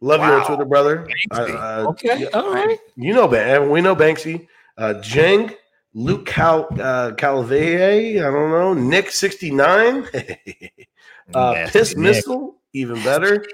Love 0.00 0.20
you 0.20 0.26
on 0.26 0.46
Twitter, 0.46 0.64
brother. 0.64 1.08
Uh, 1.32 1.86
Okay, 1.88 2.20
yeah, 2.20 2.28
all 2.34 2.54
right. 2.54 2.78
You 2.94 3.12
know, 3.12 3.26
Ban- 3.26 3.68
we 3.68 3.80
know 3.80 3.96
Banksy. 3.96 4.46
Uh, 4.78 4.94
Jeng, 4.98 5.52
Luke 5.92 6.24
Cal 6.24 6.68
uh, 6.78 7.14
Calveye, 7.14 8.18
I 8.18 8.30
don't 8.30 8.50
know, 8.52 8.74
Nick 8.74 9.10
sixty 9.10 9.50
nine, 9.50 10.06
uh, 11.34 11.52
Nasty 11.52 11.72
Piss 11.78 11.96
Nick. 11.96 12.14
Missile, 12.14 12.54
even 12.74 13.02
better, 13.02 13.44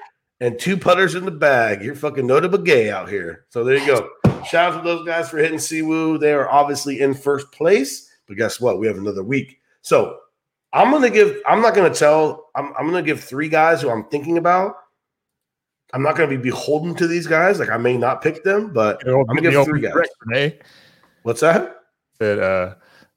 and 0.40 0.58
two 0.58 0.76
putters 0.76 1.14
in 1.14 1.24
the 1.24 1.30
bag. 1.30 1.82
You're 1.82 1.94
fucking 1.94 2.26
notable 2.26 2.58
gay 2.58 2.90
out 2.90 3.08
here. 3.08 3.46
So 3.48 3.64
there 3.64 3.78
you 3.78 3.86
go. 3.86 4.10
Shout 4.44 4.74
out 4.74 4.82
to 4.82 4.84
those 4.84 5.06
guys 5.06 5.30
for 5.30 5.38
hitting 5.38 5.56
Siwoo. 5.58 6.20
They 6.20 6.32
are 6.34 6.50
obviously 6.50 7.00
in 7.00 7.14
first 7.14 7.50
place, 7.52 8.10
but 8.26 8.36
guess 8.36 8.60
what? 8.60 8.78
We 8.78 8.86
have 8.86 8.98
another 8.98 9.22
week. 9.22 9.60
So 9.80 10.18
I'm 10.72 10.90
gonna 10.90 11.10
give. 11.10 11.36
I'm 11.46 11.60
not 11.60 11.74
gonna 11.74 11.94
tell. 11.94 12.50
I'm, 12.54 12.72
I'm 12.78 12.86
gonna 12.86 13.02
give 13.02 13.22
three 13.22 13.48
guys 13.48 13.82
who 13.82 13.90
I'm 13.90 14.04
thinking 14.04 14.38
about. 14.38 14.76
I'm 15.92 16.02
not 16.02 16.16
gonna 16.16 16.28
be 16.30 16.38
beholden 16.38 16.94
to 16.96 17.06
these 17.06 17.26
guys. 17.26 17.58
Like 17.58 17.68
I 17.68 17.76
may 17.76 17.96
not 17.96 18.22
pick 18.22 18.42
them, 18.44 18.72
but 18.72 19.06
I'm 19.06 19.24
gonna 19.26 19.42
give 19.42 19.64
three 19.64 19.80
guys. 19.82 19.94
Hey, 20.30 20.58
What's 21.22 21.40
that? 21.40 21.76
said 22.18 22.38
uh, 22.38 22.74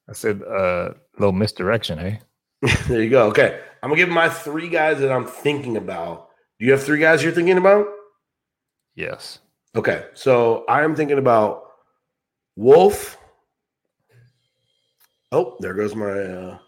I 0.09 0.13
said 0.13 0.41
uh, 0.43 0.93
little 1.17 1.31
misdirection. 1.31 1.97
Hey, 1.97 2.19
There 2.87 3.01
you 3.01 3.09
go. 3.09 3.27
Okay. 3.27 3.59
I'm 3.81 3.89
gonna 3.89 3.97
give 4.01 4.09
my 4.09 4.29
three 4.29 4.67
guys 4.67 4.99
that 4.99 5.11
I'm 5.11 5.25
thinking 5.25 5.77
about. 5.77 6.29
Do 6.59 6.65
you 6.65 6.71
have 6.71 6.83
three 6.83 6.99
guys 6.99 7.23
you're 7.23 7.31
thinking 7.31 7.57
about? 7.57 7.87
yes. 8.95 9.39
Okay. 9.75 10.05
So 10.13 10.63
I'm 10.69 10.95
thinking 10.95 11.17
about 11.17 11.63
Wolff. 12.55 13.17
Oh, 15.31 15.57
there 15.59 15.73
goes 15.73 15.93
my 15.95 16.09
uh 16.09 16.57
my 16.57 16.64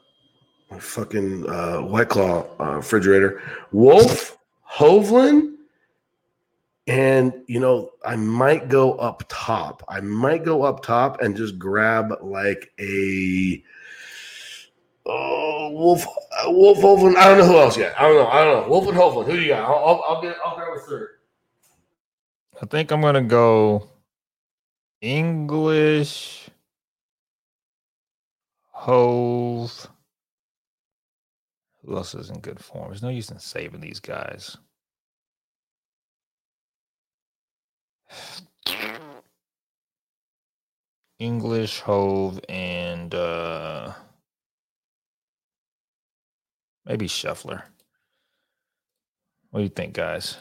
fucking 0.79 1.49
uh 1.49 1.79
white 1.79 2.09
claw 2.09 2.45
uh, 2.59 2.75
refrigerator. 2.75 3.41
Wolff, 3.71 4.37
Hovland, 4.69 5.55
and 6.87 7.33
you 7.47 7.59
know, 7.59 7.91
I 8.05 8.15
might 8.15 8.69
go 8.69 8.93
up 8.93 9.23
top. 9.27 9.83
I 9.87 10.01
might 10.01 10.43
go 10.43 10.63
up 10.63 10.83
top 10.83 11.21
and 11.21 11.35
just 11.35 11.57
grab 11.57 12.13
like 12.21 12.71
a 12.79 13.63
Oh, 15.09 15.69
Wolff, 15.71 16.05
uh, 16.05 16.51
Wolff, 16.51 16.79
Hovland. 16.79 17.15
I 17.15 17.29
don't 17.29 17.37
know 17.37 17.45
who 17.45 17.57
else 17.57 17.77
yet. 17.77 17.95
I 17.97 18.03
don't 18.03 18.15
know. 18.15 18.27
I 18.27 18.43
don't 18.43 18.63
know. 18.63 18.69
Wolff 18.69 18.87
and 18.89 18.97
Hovland. 18.97 19.25
Who 19.27 19.37
do 19.37 19.41
you 19.41 19.47
got? 19.49 19.63
I'll, 19.63 19.85
I'll, 19.85 20.03
I'll 20.07 20.21
get. 20.21 20.35
I'll 20.45 20.55
grab 20.55 20.75
a 20.75 20.79
third. 20.81 21.09
I 22.61 22.65
think 22.65 22.91
I'm 22.91 23.01
gonna 23.01 23.21
go 23.21 23.87
English 25.01 26.49
Hove. 28.71 29.87
Who 31.87 31.95
else 31.95 32.13
is 32.15 32.29
in 32.29 32.41
good 32.41 32.59
form? 32.59 32.89
There's 32.89 33.01
no 33.01 33.07
use 33.07 33.31
in 33.31 33.39
saving 33.39 33.79
these 33.79 34.01
guys. 34.01 34.57
English 41.19 41.79
Hove 41.79 42.39
and 42.49 43.15
uh 43.15 43.93
maybe 46.85 47.07
Scheffler. 47.07 47.63
What 49.49 49.61
do 49.61 49.63
you 49.63 49.69
think, 49.69 49.93
guys? 49.93 50.37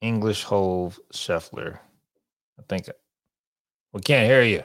English 0.00 0.42
Hove 0.44 0.98
Scheffler. 1.12 1.78
I 2.58 2.62
think 2.68 2.90
we 3.92 4.00
can't 4.00 4.28
hear 4.28 4.42
you. 4.42 4.64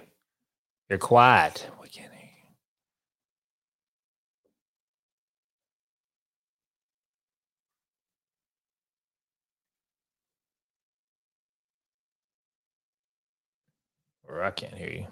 You're 0.90 0.98
quiet. 1.00 1.70
We 1.82 1.90
can't 1.90 2.12
hear 2.12 2.22
you. 2.26 2.52
Or 14.32 14.42
I 14.42 14.52
can't 14.52 14.74
hear 14.74 14.90
you. 14.90 15.08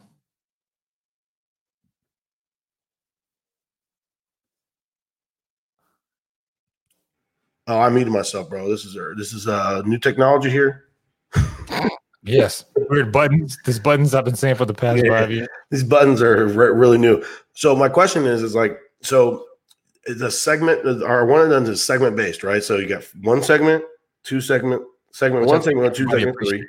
Oh, 7.67 7.79
I 7.79 7.89
muted 7.89 8.11
myself, 8.11 8.49
bro. 8.49 8.67
This 8.67 8.85
is 8.85 8.97
this 9.17 9.33
is 9.33 9.47
uh 9.47 9.83
new 9.85 9.99
technology 9.99 10.49
here. 10.49 10.85
Yes. 12.23 12.65
Weird 12.89 13.11
buttons. 13.11 13.57
This 13.65 13.77
buttons 13.79 14.15
I've 14.15 14.25
been 14.25 14.35
saying 14.35 14.55
for 14.55 14.65
the 14.65 14.73
past 14.73 15.03
Yeah. 15.03 15.19
five 15.19 15.31
years. 15.31 15.47
These 15.69 15.83
buttons 15.83 16.21
are 16.21 16.47
re- 16.47 16.71
really 16.71 16.97
new. 16.97 17.23
So 17.53 17.75
my 17.75 17.89
question 17.89 18.25
is, 18.25 18.41
is 18.41 18.55
like, 18.55 18.77
so 19.01 19.45
the 20.05 20.29
segment 20.31 20.85
or 21.03 21.25
one 21.25 21.41
of 21.41 21.49
them 21.49 21.65
is 21.65 21.83
segment 21.83 22.15
based, 22.15 22.43
right? 22.43 22.63
So 22.63 22.77
you 22.77 22.87
got 22.87 23.03
one 23.21 23.43
segment, 23.43 23.83
two 24.23 24.41
segment, 24.41 24.81
segment 25.11 25.41
Which 25.41 25.51
one, 25.51 25.61
segment 25.61 25.95
two, 25.95 26.09
segment 26.09 26.37
three. 26.43 26.67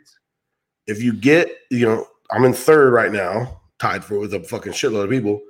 If 0.87 1.03
you 1.03 1.13
get, 1.13 1.49
you 1.71 1.87
know, 1.87 2.07
I'm 2.33 2.45
in 2.45 2.53
third 2.53 2.93
right 2.93 3.13
now, 3.13 3.61
tied 3.79 4.05
for 4.05 4.19
with 4.19 4.35
a 4.35 4.41
fucking 4.41 4.73
shitload 4.73 5.05
of 5.05 5.11
people 5.11 5.41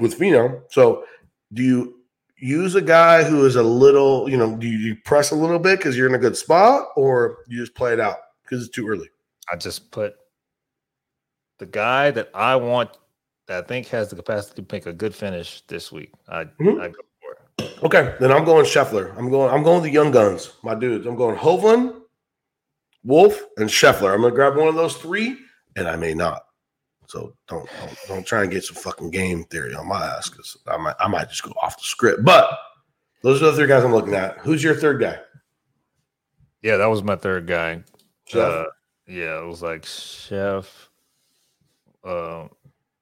with 0.00 0.18
Finau. 0.18 0.62
So 0.70 1.04
do 1.52 1.62
you 1.62 2.00
use 2.38 2.74
a 2.74 2.82
guy 2.82 3.24
who 3.24 3.46
is 3.46 3.56
a 3.56 3.62
little, 3.62 4.28
you 4.28 4.36
know, 4.36 4.56
do 4.56 4.66
you, 4.66 4.96
press 5.04 5.30
a 5.30 5.34
little 5.34 5.58
bit 5.58 5.78
because 5.78 5.96
you're 5.96 6.08
in 6.08 6.14
a 6.14 6.18
good 6.18 6.36
spot, 6.36 6.88
or 6.96 7.38
you 7.48 7.58
just 7.58 7.74
play 7.74 7.92
it 7.92 8.00
out 8.00 8.16
because 8.42 8.64
it's 8.64 8.74
too 8.74 8.86
early? 8.88 9.08
I 9.52 9.56
just 9.56 9.90
put 9.90 10.14
the 11.58 11.66
guy 11.66 12.10
that 12.10 12.30
I 12.34 12.56
want 12.56 12.90
that 13.46 13.64
I 13.64 13.66
think 13.66 13.86
has 13.88 14.08
the 14.08 14.16
capacity 14.16 14.62
to 14.62 14.74
make 14.74 14.86
a 14.86 14.92
good 14.92 15.14
finish 15.14 15.62
this 15.68 15.92
week. 15.92 16.12
I 16.28 16.44
Mhm. 16.44 16.80
I 16.80 16.88
go 16.88 17.00
for 17.20 17.64
it. 17.64 17.84
Okay, 17.84 18.14
then 18.20 18.32
I'm 18.32 18.44
going 18.44 18.66
Scheffler. 18.66 19.16
I'm 19.16 19.30
going. 19.30 19.54
I'm 19.54 19.62
going 19.62 19.82
the 19.82 19.90
young 19.90 20.10
guns, 20.10 20.52
my 20.62 20.74
dudes. 20.74 21.06
I'm 21.06 21.14
going 21.16 21.36
Hovland, 21.36 22.02
Wolff, 23.04 23.40
and 23.56 23.70
Scheffler. 23.70 24.12
I'm 24.12 24.22
gonna 24.22 24.34
grab 24.34 24.56
one 24.56 24.66
of 24.68 24.74
those 24.74 24.96
three, 24.96 25.38
and 25.76 25.86
I 25.88 25.96
may 25.96 26.14
not. 26.14 26.42
So 27.06 27.34
don't 27.46 27.68
don't, 27.80 27.98
don't 28.08 28.26
try 28.26 28.42
and 28.42 28.50
get 28.50 28.64
some 28.64 28.76
fucking 28.76 29.10
game 29.10 29.44
theory 29.44 29.74
on 29.74 29.88
my 29.88 30.04
ass 30.04 30.28
because 30.28 30.56
I 30.66 30.76
might 30.76 30.96
I 30.98 31.06
might 31.06 31.28
just 31.28 31.44
go 31.44 31.52
off 31.62 31.76
the 31.76 31.84
script. 31.84 32.24
But 32.24 32.50
those 33.22 33.42
are 33.42 33.46
the 33.46 33.56
three 33.56 33.68
guys 33.68 33.84
I'm 33.84 33.92
looking 33.92 34.14
at. 34.14 34.38
Who's 34.38 34.62
your 34.62 34.74
third 34.74 35.00
guy? 35.00 35.18
Yeah, 36.62 36.78
that 36.78 36.86
was 36.86 37.04
my 37.04 37.14
third 37.16 37.46
guy. 37.46 37.84
Chef? 38.26 38.40
Uh, 38.40 38.64
yeah, 39.06 39.38
it 39.40 39.46
was 39.46 39.62
like 39.62 39.84
chef. 39.84 40.90
Uh, 42.02 42.48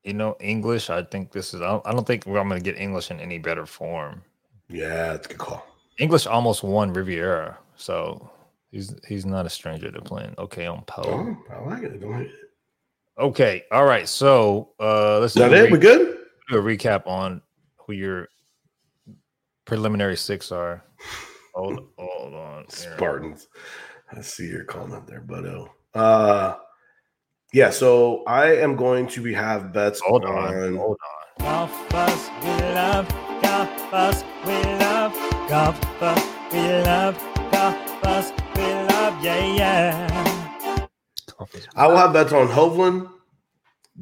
you 0.02 0.12
know, 0.12 0.36
English. 0.38 0.90
I 0.90 1.02
think 1.02 1.32
this 1.32 1.54
is. 1.54 1.62
I 1.62 1.68
don't, 1.68 1.86
I 1.86 1.92
don't 1.92 2.06
think 2.06 2.26
I'm 2.26 2.32
going 2.34 2.50
to 2.50 2.60
get 2.60 2.78
English 2.78 3.10
in 3.10 3.20
any 3.20 3.38
better 3.38 3.64
form. 3.64 4.22
yeah, 4.68 5.12
that's 5.12 5.26
a 5.26 5.30
good 5.30 5.38
call. 5.38 5.66
English 5.98 6.26
almost 6.26 6.62
won 6.62 6.92
Riviera, 6.92 7.56
so 7.76 8.30
he's 8.70 8.94
he's 9.08 9.24
not 9.24 9.46
a 9.46 9.50
stranger 9.50 9.90
to 9.90 10.00
playing. 10.02 10.34
Okay, 10.38 10.66
on 10.66 10.82
Poe. 10.82 11.02
Oh, 11.50 11.54
I 11.54 11.70
like 11.70 11.82
it. 11.84 12.00
Don't 12.00 12.14
hate 12.14 12.26
it. 12.26 12.43
Okay, 13.18 13.64
all 13.70 13.84
right. 13.84 14.08
So 14.08 14.70
uh, 14.80 15.20
let's 15.20 15.36
Is 15.36 15.40
that 15.42 15.50
do, 15.50 15.54
a 15.54 15.58
it? 15.64 15.70
We 15.70 15.78
re- 15.78 15.80
good? 15.80 16.18
do 16.50 16.58
a 16.58 16.62
recap 16.62 17.06
on 17.06 17.42
who 17.76 17.92
your 17.92 18.28
preliminary 19.64 20.16
six 20.16 20.50
are. 20.50 20.84
Hold, 21.54 21.86
hold 21.96 22.34
on. 22.34 22.64
here. 22.76 22.94
Spartans. 22.96 23.48
I 24.12 24.20
see 24.20 24.48
your 24.48 24.64
comment 24.64 25.06
there, 25.06 25.20
but 25.20 25.46
oh, 25.46 25.70
uh, 25.94 26.56
yeah. 27.52 27.70
So 27.70 28.24
I 28.26 28.56
am 28.56 28.74
going 28.76 29.06
to 29.08 29.22
be 29.22 29.32
have 29.32 29.72
bets 29.72 30.00
Hold 30.00 30.24
on. 30.24 30.54
on. 30.54 30.76
Hold 30.76 30.96
on. 31.40 31.68
Golfers 31.68 32.30
we 32.42 32.48
love, 32.74 33.08
golfers 33.42 34.24
we 34.46 34.52
love, 34.78 35.12
golfers 35.48 36.24
we 36.52 36.58
love, 36.82 37.16
golfers 37.50 38.32
we 38.56 38.62
love, 38.62 39.22
yeah, 39.24 39.54
yeah. 39.54 40.13
I 41.76 41.86
will 41.86 41.96
have 41.96 42.12
bets 42.12 42.32
on 42.32 42.48
Hovland, 42.48 43.10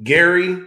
Gary, 0.03 0.59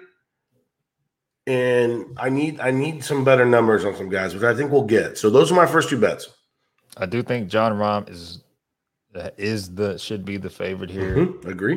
and 1.47 2.05
I 2.17 2.29
need 2.29 2.59
I 2.59 2.71
need 2.71 3.03
some 3.03 3.23
better 3.23 3.45
numbers 3.45 3.85
on 3.85 3.95
some 3.95 4.09
guys, 4.09 4.33
which 4.33 4.43
I 4.43 4.53
think 4.55 4.71
we'll 4.71 4.83
get. 4.83 5.17
So 5.17 5.29
those 5.29 5.51
are 5.51 5.55
my 5.55 5.65
first 5.65 5.89
two 5.89 5.99
bets. 5.99 6.29
I 6.97 7.05
do 7.05 7.21
think 7.21 7.49
Jon 7.49 7.73
Rahm 7.73 8.09
is 8.09 8.43
is 9.37 9.73
the 9.73 9.97
should 9.97 10.25
be 10.25 10.37
the 10.37 10.49
favorite 10.49 10.89
here. 10.89 11.15
Mhm, 11.15 11.45
Agree. 11.45 11.75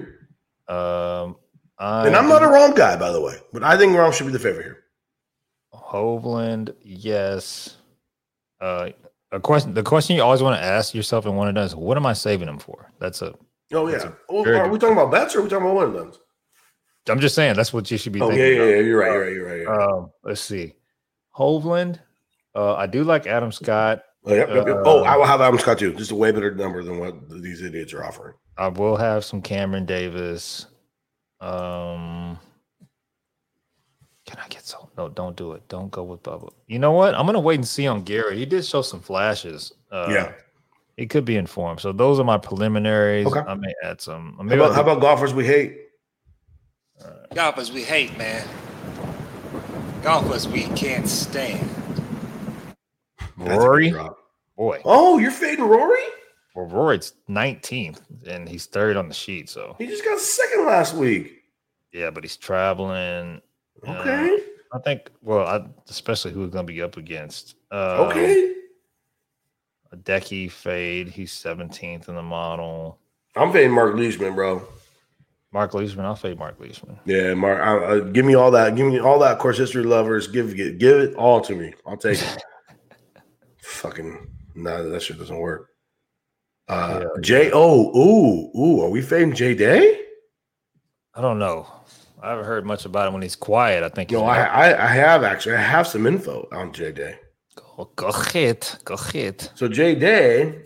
Um, 0.68 1.36
I 1.78 2.07
And 2.07 2.16
I'm 2.16 2.28
not 2.28 2.43
a 2.43 2.47
Rahm 2.47 2.74
guy, 2.76 2.97
by 2.97 3.11
the 3.12 3.20
way, 3.20 3.36
but 3.53 3.62
I 3.62 3.76
think 3.76 3.93
Rahm 3.93 4.12
should 4.12 4.26
be 4.26 4.32
the 4.32 4.39
favorite 4.39 4.64
here. 4.64 4.84
Hovland, 5.72 6.74
yes. 6.82 7.76
Uh, 8.61 8.91
a 9.30 9.41
question. 9.41 9.74
The 9.74 9.82
question 9.82 10.16
you 10.16 10.22
always 10.22 10.43
want 10.43 10.59
to 10.61 10.64
ask 10.64 10.95
yourself 10.95 11.26
in 11.26 11.36
one 11.36 11.49
of 11.49 11.55
those: 11.55 11.74
What 11.76 11.97
am 11.97 12.07
I 12.07 12.12
saving 12.14 12.49
him 12.49 12.59
for? 12.59 12.91
That's 12.99 13.22
a. 13.22 13.34
Oh 13.73 13.89
yeah. 13.89 13.97
a 13.97 14.12
Oh, 14.29 14.43
very 14.45 14.59
are 14.59 14.69
we 14.69 14.79
talking 14.79 14.97
about 14.97 15.11
bets 15.11 15.35
or 15.35 15.41
are 15.41 15.43
we 15.43 15.49
talking 15.49 15.64
about 15.66 15.77
one 15.77 15.87
of 15.87 15.93
those? 15.93 16.19
I'm 17.09 17.21
just 17.21 17.35
saying 17.35 17.55
that's 17.55 17.73
what 17.73 17.91
you 17.91 17.99
should 17.99 18.12
be. 18.12 18.21
Oh 18.21 18.29
thinking 18.29 18.45
yeah, 18.47 18.53
yeah, 18.53 18.64
yeah. 18.64 18.81
You're 18.81 18.99
right. 18.99 19.12
You're 19.12 19.21
right. 19.23 19.33
You're 19.33 19.47
right. 19.47 19.61
You're 19.61 19.77
right. 19.77 19.89
Um, 19.95 20.11
let's 20.23 20.41
see. 20.41 20.75
Hovland. 21.37 22.01
Uh, 22.55 22.75
I 22.75 22.87
do 22.87 23.05
like 23.05 23.27
Adam 23.27 23.53
Scott. 23.53 24.03
oh, 24.25 24.35
yep, 24.35 24.49
yep, 24.49 24.66
yep. 24.66 24.77
oh, 24.85 25.01
uh, 25.01 25.03
I 25.05 25.16
will 25.16 25.25
have 25.25 25.41
Adam 25.41 25.59
Scott 25.59 25.79
too. 25.79 25.95
Just 25.95 26.11
a 26.11 26.14
way 26.16 26.33
better 26.33 26.55
number 26.55 26.83
than 26.83 26.99
what 26.99 27.14
these 27.43 27.62
idiots 27.62 27.93
are 27.95 28.05
offering. 28.05 28.35
I 28.57 28.69
will 28.69 28.97
have 28.97 29.25
some 29.25 29.41
Cameron 29.41 29.87
Davis. 29.87 30.66
Um, 31.41 32.39
can 34.27 34.39
I 34.45 34.49
get 34.49 34.66
so? 34.66 34.91
No, 34.99 35.09
don't 35.09 35.37
do 35.37 35.53
it. 35.53 35.66
Don't 35.69 35.91
go 35.91 36.03
with 36.03 36.23
Bubba. 36.23 36.51
You 36.66 36.79
know 36.79 36.93
what? 36.93 37.14
I'm 37.14 37.25
gonna 37.27 37.39
wait 37.41 37.55
and 37.55 37.69
see 37.69 37.87
on 37.87 38.03
Gary. 38.03 38.37
He 38.37 38.45
did 38.45 38.64
show 38.64 38.83
some 38.83 39.01
flashes. 39.01 39.73
Uh, 39.91 40.09
Yeah. 40.11 40.33
He 40.99 41.07
could 41.07 41.24
be 41.24 41.36
informed. 41.36 41.80
So 41.80 41.92
those 41.92 42.18
are 42.20 42.24
my 42.24 42.36
preliminaries. 42.38 43.26
Okay. 43.26 43.40
I 43.40 43.55
may 43.55 43.72
add 43.84 44.01
some. 44.01 44.34
How 44.36 44.44
about, 44.44 44.61
I'll- 44.61 44.72
how 44.74 44.82
about 44.82 45.01
golfers 45.01 45.32
we 45.32 45.46
hate? 45.46 45.78
Golfers 47.34 47.70
we 47.72 47.84
hate, 47.84 48.16
man. 48.18 48.46
Golfers 50.03 50.49
we 50.49 50.64
can't 50.74 51.09
stand. 51.09 51.68
That's 53.18 53.30
a 53.36 53.44
good 53.44 53.59
Rory? 53.59 53.92
boy. 54.57 54.80
Oh, 54.84 55.18
you're 55.18 55.30
fading 55.30 55.64
Rory? 55.66 56.03
Well, 56.57 56.66
Rory's 56.66 57.12
19th 57.30 58.01
and 58.26 58.49
he's 58.49 58.66
third 58.66 58.96
on 58.96 59.07
the 59.09 59.14
sheet. 59.14 59.49
So 59.49 59.76
He 59.78 59.86
just 59.86 60.05
got 60.05 60.18
second 60.18 60.66
last 60.66 60.94
week. 60.94 61.42
yeah, 61.92 62.11
but 62.11 62.24
he's 62.24 62.36
traveling. 62.36 63.40
Uh, 63.86 63.90
Okay. 63.92 64.38
I 64.72 64.78
think. 64.80 65.09
Well, 65.22 65.46
I, 65.46 65.64
especially 65.88 66.32
who 66.32 66.42
he's 66.42 66.51
gonna 66.51 66.64
be 66.64 66.82
up 66.82 66.96
against. 66.96 67.55
Uh, 67.70 68.07
okay. 68.11 68.55
A 69.93 69.97
Decky 69.97 70.51
fade. 70.51 71.09
He's 71.09 71.32
17th 71.32 72.09
in 72.09 72.14
the 72.14 72.22
model. 72.22 72.99
I'm 73.36 73.53
fading 73.53 73.72
Mark 73.72 73.95
Leishman, 73.95 74.34
bro. 74.34 74.62
Mark 75.53 75.72
Leishman. 75.72 76.05
I'll 76.05 76.14
fade 76.16 76.39
Mark 76.39 76.61
Leishman. 76.61 76.99
Yeah, 77.07 77.32
Mark. 77.34 77.61
I, 77.61 77.95
I, 77.95 78.01
give 78.01 78.26
me 78.26 78.34
all 78.34 78.51
that. 78.51 78.76
Give 78.76 78.86
me 78.86 78.99
all 78.99 79.18
that 79.20 79.39
course 79.39 79.57
history 79.57 79.82
lovers. 79.82 80.26
Give 80.26 80.55
give, 80.55 80.78
give 80.78 80.97
it 80.99 81.14
all 81.14 81.41
to 81.41 81.55
me. 81.55 81.72
I'll 81.86 81.97
take 81.97 82.20
it. 82.20 82.45
Fucking 83.62 84.28
no, 84.55 84.91
that 84.91 85.03
shit 85.03 85.18
doesn't 85.18 85.39
work. 85.39 85.70
Uh, 86.68 87.01
Yeah. 87.01 87.20
J. 87.20 87.51
Oh, 87.55 87.97
ooh, 87.97 88.59
ooh. 88.59 88.80
Are 88.82 88.91
we 88.91 89.01
fading 89.01 89.32
J 89.34 89.55
Day? 89.55 90.03
I 91.14 91.22
don't 91.22 91.39
know. 91.39 91.66
I 92.22 92.30
haven't 92.30 92.45
heard 92.45 92.66
much 92.66 92.84
about 92.84 93.07
him 93.07 93.14
when 93.14 93.22
he's 93.22 93.36
quiet. 93.36 93.82
I 93.84 93.89
think. 93.89 94.11
No, 94.11 94.24
I, 94.24 94.43
I 94.43 94.84
I 94.84 94.89
have 94.89 95.22
actually. 95.24 95.55
I 95.57 95.61
have 95.62 95.86
some 95.86 96.07
info 96.07 96.47
on 96.53 96.72
J 96.72 96.93
Day. 96.93 97.18
Go, 97.79 97.91
go 97.95 98.07
ahead. 98.09 98.66
Go 98.85 98.95
ahead. 98.95 99.51
So 99.55 99.68
Jay 99.68 99.95
Day, 99.95 100.62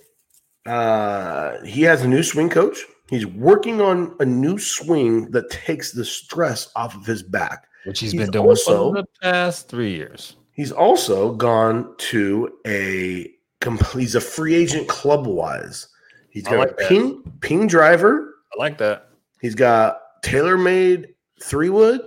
uh, 0.65 1.61
he 1.63 1.83
has 1.83 2.03
a 2.03 2.09
new 2.09 2.23
swing 2.23 2.49
coach. 2.49 2.79
He's 3.11 3.27
working 3.27 3.83
on 3.83 4.17
a 4.21 4.25
new 4.25 4.59
swing 4.59 5.31
that 5.33 5.51
takes 5.51 5.93
the 5.93 6.07
stress 6.07 6.71
off 6.75 6.95
of 6.97 7.05
his 7.05 7.23
back. 7.23 7.67
Which 7.85 8.01
he's 8.01 8.13
He's 8.13 8.21
been 8.23 8.31
doing 8.31 8.47
also- 8.49 8.95
for 8.95 9.03
the 9.03 9.07
past 9.21 9.69
three 9.69 9.95
years. 9.95 10.37
He's 10.53 10.73
also 10.73 11.35
gone 11.35 11.95
to 11.99 12.51
a 12.67 13.31
complete. 13.61 14.03
He's 14.03 14.15
a 14.15 14.21
free 14.21 14.55
agent 14.55 14.89
club 14.89 15.27
wise. 15.27 15.89
He's 16.31 16.45
got 16.45 16.59
like 16.59 16.71
a 16.71 16.75
that. 16.79 16.89
ping 16.89 17.23
ping 17.41 17.67
driver. 17.67 18.35
I 18.55 18.59
like 18.59 18.79
that. 18.79 19.09
He's 19.41 19.55
got 19.55 19.99
TaylorMade 20.25 21.09
three 21.43 21.69
wood. 21.71 22.01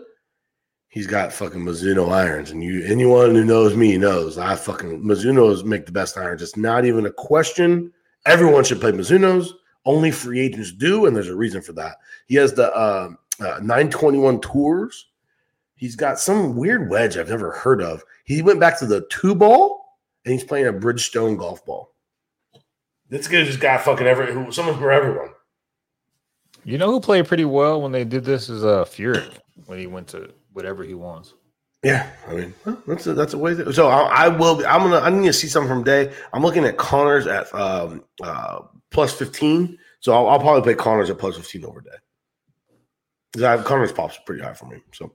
He's 0.95 1.07
got 1.07 1.33
fucking 1.33 1.59
Mizuno 1.59 2.09
irons, 2.09 2.51
and 2.51 2.63
you 2.63 2.81
anyone 2.85 3.35
who 3.35 3.43
knows 3.43 3.75
me 3.75 3.97
knows 3.97 4.37
I 4.37 4.55
fucking 4.55 5.03
Mizuno's 5.03 5.65
make 5.65 5.85
the 5.85 5.91
best 5.91 6.17
irons. 6.17 6.41
It's 6.41 6.55
not 6.55 6.85
even 6.85 7.05
a 7.05 7.11
question. 7.11 7.91
Everyone 8.25 8.63
should 8.63 8.79
play 8.79 8.93
Mizuno's. 8.93 9.53
Only 9.83 10.09
free 10.09 10.39
agents 10.39 10.71
do, 10.71 11.05
and 11.05 11.13
there's 11.13 11.27
a 11.27 11.35
reason 11.35 11.61
for 11.61 11.73
that. 11.73 11.97
He 12.27 12.35
has 12.35 12.53
the 12.53 12.73
uh, 12.73 13.09
uh, 13.41 13.59
921 13.61 14.39
tours. 14.39 15.07
He's 15.75 15.97
got 15.97 16.17
some 16.17 16.55
weird 16.55 16.89
wedge 16.89 17.17
I've 17.17 17.29
never 17.29 17.51
heard 17.51 17.81
of. 17.81 18.01
He 18.23 18.41
went 18.41 18.61
back 18.61 18.79
to 18.79 18.85
the 18.85 19.05
two 19.09 19.35
ball, 19.35 19.97
and 20.23 20.31
he's 20.31 20.45
playing 20.45 20.67
a 20.67 20.73
Bridgestone 20.73 21.37
golf 21.37 21.65
ball. 21.65 21.93
This 23.09 23.27
guy 23.27 23.43
just 23.43 23.59
got 23.59 23.81
fucking 23.81 24.07
every 24.07 24.53
someone 24.53 24.77
for 24.77 24.93
everyone. 24.93 25.31
You 26.63 26.77
know 26.77 26.89
who 26.89 27.01
played 27.01 27.27
pretty 27.27 27.43
well 27.43 27.81
when 27.81 27.91
they 27.91 28.05
did 28.05 28.23
this 28.23 28.47
is 28.47 28.63
uh 28.63 28.85
Fury 28.85 29.29
when 29.65 29.77
he 29.77 29.87
went 29.87 30.07
to 30.07 30.31
whatever 30.55 30.83
he 30.83 30.93
wants. 30.93 31.33
Yeah, 31.83 32.09
I 32.27 32.33
mean 32.33 32.53
that's 32.87 33.05
a, 33.05 33.13
that's 33.13 33.33
a 33.33 33.37
way. 33.37 33.53
To, 33.53 33.71
so 33.71 33.89
I, 33.89 34.25
I 34.25 34.27
will. 34.29 34.55
Be, 34.55 34.65
I'm 34.65 34.81
gonna. 34.81 34.99
I 34.99 35.11
need 35.11 35.27
to 35.27 35.33
see 35.33 35.47
something 35.47 35.69
from 35.69 35.83
Day. 35.83 36.11
I'm 36.33 36.41
looking 36.41 36.65
at 36.65 36.77
Conners 36.77 37.27
at 37.27 37.53
um, 37.53 38.03
uh, 38.23 38.61
plus 38.89 39.13
fifteen. 39.13 39.77
So 39.99 40.13
I'll, 40.13 40.27
I'll 40.27 40.39
probably 40.39 40.63
play 40.63 40.73
Conners 40.73 41.11
at 41.11 41.19
plus 41.19 41.35
fifteen 41.35 41.63
over 41.63 41.81
Day. 41.81 41.91
Because 43.31 43.43
I 43.43 43.51
have 43.51 43.65
Conners 43.65 43.91
pops 43.91 44.17
pretty 44.25 44.41
high 44.41 44.53
for 44.53 44.65
me. 44.65 44.81
So 44.93 45.13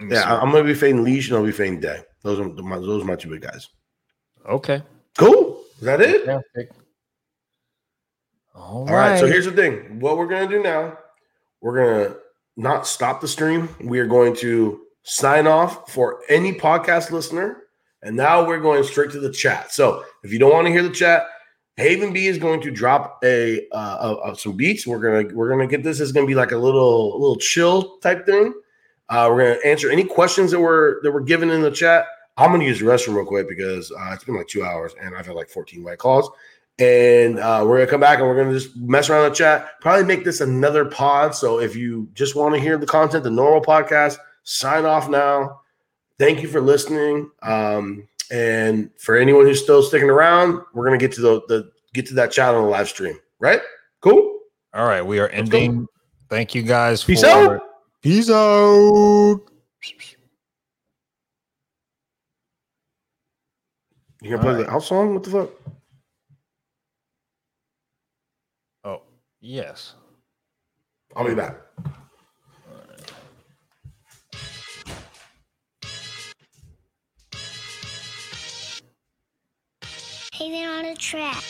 yeah, 0.00 0.22
I, 0.22 0.42
am 0.42 0.52
gonna 0.52 0.62
be 0.62 0.74
fading 0.74 1.02
Leash 1.02 1.28
and 1.28 1.38
I'll 1.38 1.44
be 1.44 1.50
fading 1.50 1.80
Day. 1.80 2.02
Those 2.22 2.38
are 2.38 2.48
my 2.48 2.78
those 2.78 3.02
are 3.02 3.06
my 3.06 3.16
two 3.16 3.30
big 3.30 3.40
guys. 3.40 3.68
Okay. 4.48 4.80
Cool. 5.18 5.60
Is 5.78 5.84
that 5.84 6.00
it? 6.00 6.24
Fantastic. 6.24 6.70
All 8.54 8.62
All 8.62 8.84
right. 8.84 9.10
right. 9.10 9.18
So 9.18 9.26
here's 9.26 9.46
the 9.46 9.52
thing. 9.52 9.98
What 9.98 10.18
we're 10.18 10.28
gonna 10.28 10.48
do 10.48 10.62
now, 10.62 10.98
we're 11.60 11.76
gonna 11.76 12.16
not 12.56 12.86
stop 12.86 13.20
the 13.20 13.28
stream. 13.28 13.68
We 13.82 13.98
are 13.98 14.06
going 14.06 14.36
to 14.36 14.82
sign 15.02 15.46
off 15.46 15.90
for 15.90 16.20
any 16.28 16.52
podcast 16.52 17.10
listener, 17.10 17.64
and 18.02 18.16
now 18.16 18.46
we're 18.46 18.60
going 18.60 18.84
straight 18.84 19.10
to 19.12 19.20
the 19.20 19.32
chat. 19.32 19.72
So 19.72 20.04
if 20.22 20.32
you 20.32 20.38
don't 20.38 20.52
want 20.52 20.66
to 20.66 20.72
hear 20.72 20.82
the 20.82 20.90
chat, 20.90 21.24
Haven 21.76 22.12
B 22.12 22.26
is 22.26 22.38
going 22.38 22.60
to 22.62 22.70
drop 22.70 23.18
a 23.24 23.66
uh, 23.72 24.34
some 24.34 24.56
beats. 24.56 24.86
We're 24.86 24.98
gonna 24.98 25.34
we're 25.34 25.48
gonna 25.48 25.66
get 25.66 25.82
this. 25.82 26.00
Is 26.00 26.12
gonna 26.12 26.26
be 26.26 26.34
like 26.34 26.52
a 26.52 26.58
little 26.58 27.18
little 27.18 27.36
chill 27.36 27.98
type 27.98 28.26
thing. 28.26 28.52
Uh, 29.08 29.28
we're 29.30 29.54
gonna 29.54 29.70
answer 29.70 29.90
any 29.90 30.04
questions 30.04 30.50
that 30.50 30.60
were 30.60 31.00
that 31.02 31.10
were 31.10 31.20
given 31.20 31.50
in 31.50 31.62
the 31.62 31.70
chat. 31.70 32.06
I'm 32.36 32.50
gonna 32.50 32.64
use 32.64 32.78
the 32.78 32.86
restroom 32.86 33.14
real 33.16 33.24
quick 33.24 33.48
because 33.48 33.90
uh, 33.90 34.10
it's 34.12 34.24
been 34.24 34.36
like 34.36 34.48
two 34.48 34.64
hours 34.64 34.94
and 35.00 35.14
I've 35.16 35.26
had 35.26 35.34
like 35.34 35.48
14 35.48 35.82
white 35.82 35.98
calls. 35.98 36.30
And 36.78 37.38
uh, 37.38 37.64
we're 37.66 37.78
gonna 37.78 37.90
come 37.90 38.00
back 38.00 38.18
and 38.18 38.26
we're 38.26 38.42
gonna 38.42 38.58
just 38.58 38.76
mess 38.76 39.10
around 39.10 39.28
the 39.28 39.34
chat. 39.34 39.80
Probably 39.80 40.04
make 40.04 40.24
this 40.24 40.40
another 40.40 40.84
pod. 40.84 41.34
So 41.34 41.60
if 41.60 41.76
you 41.76 42.08
just 42.14 42.34
want 42.34 42.54
to 42.54 42.60
hear 42.60 42.78
the 42.78 42.86
content, 42.86 43.24
the 43.24 43.30
normal 43.30 43.60
podcast, 43.60 44.16
sign 44.44 44.84
off 44.84 45.08
now. 45.08 45.60
Thank 46.18 46.42
you 46.42 46.48
for 46.48 46.60
listening. 46.60 47.30
Um, 47.42 48.08
and 48.30 48.90
for 48.98 49.16
anyone 49.16 49.44
who's 49.44 49.62
still 49.62 49.82
sticking 49.82 50.10
around, 50.10 50.62
we're 50.72 50.84
gonna 50.84 50.98
get 50.98 51.12
to 51.12 51.20
the, 51.20 51.42
the 51.48 51.70
get 51.92 52.06
to 52.06 52.14
that 52.14 52.32
chat 52.32 52.54
on 52.54 52.64
the 52.64 52.68
live 52.70 52.88
stream. 52.88 53.18
Right? 53.38 53.60
Cool. 54.00 54.38
All 54.74 54.86
right, 54.86 55.02
we 55.02 55.18
are 55.18 55.28
ending. 55.28 55.86
Thank 56.30 56.54
you 56.54 56.62
guys. 56.62 57.04
Peace 57.04 57.20
for- 57.20 57.26
out. 57.26 57.60
Peace 58.02 58.30
out. 58.30 59.40
You 64.22 64.30
gonna 64.30 64.42
play 64.42 64.52
All 64.52 64.58
the 64.58 64.70
out 64.70 64.82
song? 64.84 65.14
What 65.14 65.24
the 65.24 65.30
fuck? 65.30 65.50
Oh, 68.84 69.02
yes. 69.42 69.94
I'll 71.14 71.26
be 71.26 71.34
back. 71.34 71.56
Haven 80.32 80.68
on 80.68 80.84
a 80.86 80.96
track. 80.96 81.44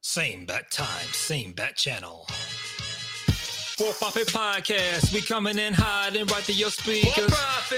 Same 0.00 0.46
bat 0.46 0.70
time, 0.70 1.06
same 1.12 1.52
bat 1.52 1.76
channel. 1.76 2.26
Fore 3.78 3.92
Profit 3.92 4.26
Podcast, 4.26 5.14
we 5.14 5.20
coming 5.20 5.56
in 5.56 5.72
hot 5.72 6.16
and 6.16 6.28
right 6.32 6.42
to 6.42 6.52
your 6.52 6.68
speakers. 6.68 7.32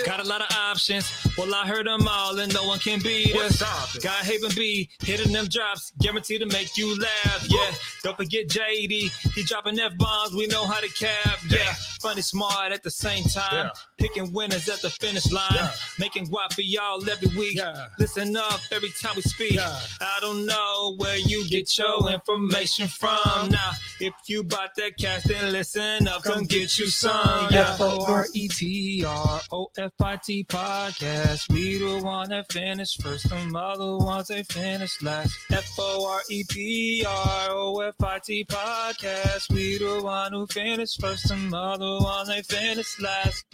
Got 0.06 0.20
a 0.20 0.26
lot 0.26 0.40
of 0.40 0.46
options. 0.56 1.12
Well, 1.36 1.54
I 1.54 1.66
heard 1.66 1.86
them 1.86 2.08
all 2.08 2.38
and 2.38 2.52
no 2.54 2.64
one 2.64 2.78
can 2.78 3.00
beat 3.00 3.36
us. 3.36 3.60
Got 3.98 4.24
Haven 4.24 4.50
B 4.56 4.88
hitting 5.02 5.30
them 5.30 5.46
drops, 5.48 5.92
guaranteed 6.00 6.40
to 6.40 6.46
make 6.46 6.78
you 6.78 6.98
laugh. 6.98 7.46
Yeah, 7.50 7.70
don't 8.02 8.16
forget 8.16 8.48
JD. 8.48 9.34
He 9.34 9.42
dropping 9.42 9.78
F 9.78 9.98
bombs. 9.98 10.32
We 10.34 10.46
know 10.46 10.64
how 10.64 10.80
to 10.80 10.88
cap. 10.88 11.38
Yeah, 11.50 11.74
funny, 12.00 12.22
smart 12.22 12.72
at 12.72 12.82
the 12.82 12.90
same 12.90 13.24
time. 13.24 13.70
Picking 13.98 14.32
winners 14.32 14.70
at 14.70 14.80
the 14.80 14.88
finish 14.88 15.30
line. 15.30 15.68
Making 15.98 16.28
guap 16.28 16.54
for 16.54 16.62
y'all 16.62 17.06
every 17.10 17.28
week. 17.36 17.60
Listen 17.98 18.34
up 18.36 18.60
every 18.72 18.90
time 19.02 19.16
we 19.16 19.22
speak. 19.22 19.58
I 19.60 20.18
don't 20.22 20.46
know 20.46 20.94
where 20.96 21.18
you 21.18 21.46
get 21.50 21.76
your 21.76 22.10
information 22.10 22.88
from. 22.88 23.50
Now, 23.50 23.72
if 24.00 24.14
you 24.28 24.42
bought 24.44 24.74
that 24.76 24.96
cash, 24.96 25.24
then 25.24 25.52
listen 25.52 25.89
up. 26.08 26.22
Come 26.22 26.44
get 26.44 26.78
you 26.78 26.86
some. 26.86 27.48
Yeah. 27.50 27.72
F 27.72 27.80
O 27.80 28.04
R 28.06 28.26
E 28.34 28.48
T 28.48 29.04
R 29.06 29.40
O 29.52 29.68
F 29.78 29.92
I 30.02 30.16
T 30.16 30.44
podcast. 30.44 31.52
We 31.52 31.78
the 31.78 32.02
one 32.04 32.30
that 32.30 32.52
finished 32.52 33.02
first. 33.02 33.28
Them 33.28 33.54
other 33.54 33.96
ones 33.98 34.28
they 34.28 34.42
finished 34.44 35.02
last. 35.02 35.36
F 35.52 35.68
O 35.78 36.08
R 36.08 36.20
E 36.30 36.42
T 36.44 37.04
R 37.06 37.48
O 37.50 37.80
F 37.80 37.94
I 38.02 38.18
T 38.24 38.44
podcast. 38.44 39.52
We 39.52 39.78
the 39.78 40.02
one 40.02 40.32
who 40.32 40.46
finished 40.46 41.00
first. 41.00 41.28
Them 41.28 41.52
other 41.52 41.98
ones 41.98 42.28
they 42.28 42.42
finished 42.42 43.00
last. 43.00 43.44